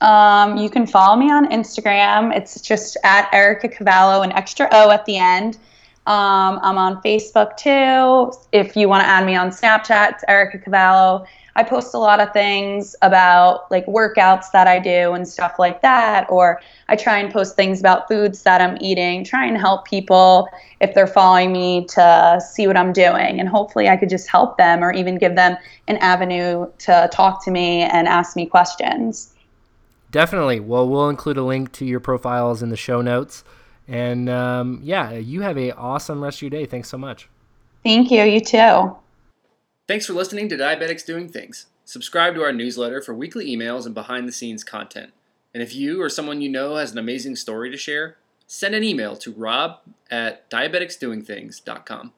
Um, 0.00 0.56
you 0.56 0.68
can 0.68 0.86
follow 0.86 1.16
me 1.16 1.30
on 1.30 1.48
Instagram. 1.50 2.34
It's 2.36 2.60
just 2.60 2.96
at 3.04 3.32
Erica 3.32 3.68
Cavallo, 3.68 4.22
an 4.22 4.32
extra 4.32 4.68
O 4.72 4.90
at 4.90 5.04
the 5.06 5.16
end. 5.16 5.58
Um, 6.06 6.58
I'm 6.62 6.78
on 6.78 7.00
Facebook 7.02 7.56
too. 7.56 8.36
If 8.50 8.76
you 8.76 8.88
want 8.88 9.02
to 9.04 9.08
add 9.08 9.24
me 9.24 9.36
on 9.36 9.50
Snapchat, 9.50 10.14
it's 10.14 10.24
Erica 10.26 10.58
Cavallo. 10.58 11.24
I 11.54 11.62
post 11.62 11.94
a 11.94 11.98
lot 11.98 12.18
of 12.18 12.32
things 12.32 12.96
about 13.02 13.70
like 13.70 13.86
workouts 13.86 14.50
that 14.52 14.66
I 14.66 14.78
do 14.80 15.12
and 15.12 15.28
stuff 15.28 15.58
like 15.58 15.80
that, 15.82 16.26
or 16.28 16.60
I 16.88 16.96
try 16.96 17.18
and 17.18 17.32
post 17.32 17.54
things 17.54 17.78
about 17.78 18.08
foods 18.08 18.42
that 18.42 18.60
I'm 18.60 18.78
eating, 18.80 19.22
try 19.22 19.46
and 19.46 19.56
help 19.56 19.84
people 19.84 20.48
if 20.80 20.94
they're 20.94 21.06
following 21.06 21.52
me 21.52 21.84
to 21.90 22.40
see 22.52 22.66
what 22.66 22.76
I'm 22.76 22.92
doing. 22.92 23.38
And 23.38 23.48
hopefully 23.48 23.88
I 23.88 23.96
could 23.96 24.08
just 24.08 24.28
help 24.28 24.56
them 24.56 24.82
or 24.82 24.92
even 24.92 25.18
give 25.18 25.36
them 25.36 25.56
an 25.88 25.98
avenue 25.98 26.66
to 26.78 27.08
talk 27.12 27.44
to 27.44 27.50
me 27.50 27.82
and 27.82 28.08
ask 28.08 28.34
me 28.34 28.46
questions. 28.46 29.34
Definitely. 30.10 30.58
Well, 30.58 30.88
we'll 30.88 31.10
include 31.10 31.36
a 31.36 31.42
link 31.42 31.70
to 31.72 31.84
your 31.84 32.00
profiles 32.00 32.62
in 32.62 32.70
the 32.70 32.76
show 32.76 33.02
notes. 33.02 33.44
And 33.88 34.28
um, 34.28 34.80
yeah, 34.82 35.12
you 35.12 35.42
have 35.42 35.58
a 35.58 35.72
awesome 35.76 36.22
rest 36.22 36.38
of 36.38 36.42
your 36.42 36.50
day. 36.50 36.66
Thanks 36.66 36.88
so 36.88 36.98
much. 36.98 37.28
Thank 37.82 38.10
you. 38.10 38.22
You 38.22 38.40
too. 38.40 38.96
Thanks 39.88 40.06
for 40.06 40.12
listening 40.12 40.48
to 40.48 40.56
Diabetics 40.56 41.04
Doing 41.04 41.28
Things. 41.28 41.66
Subscribe 41.84 42.34
to 42.34 42.42
our 42.42 42.52
newsletter 42.52 43.02
for 43.02 43.12
weekly 43.12 43.54
emails 43.54 43.84
and 43.84 43.94
behind 43.94 44.28
the 44.28 44.32
scenes 44.32 44.62
content. 44.62 45.12
And 45.52 45.62
if 45.62 45.74
you 45.74 46.00
or 46.00 46.08
someone 46.08 46.40
you 46.40 46.48
know 46.48 46.76
has 46.76 46.92
an 46.92 46.98
amazing 46.98 47.36
story 47.36 47.70
to 47.70 47.76
share, 47.76 48.16
send 48.46 48.74
an 48.74 48.84
email 48.84 49.16
to 49.16 49.32
rob 49.32 49.80
at 50.10 50.48
diabeticsdoingthings.com. 50.50 52.12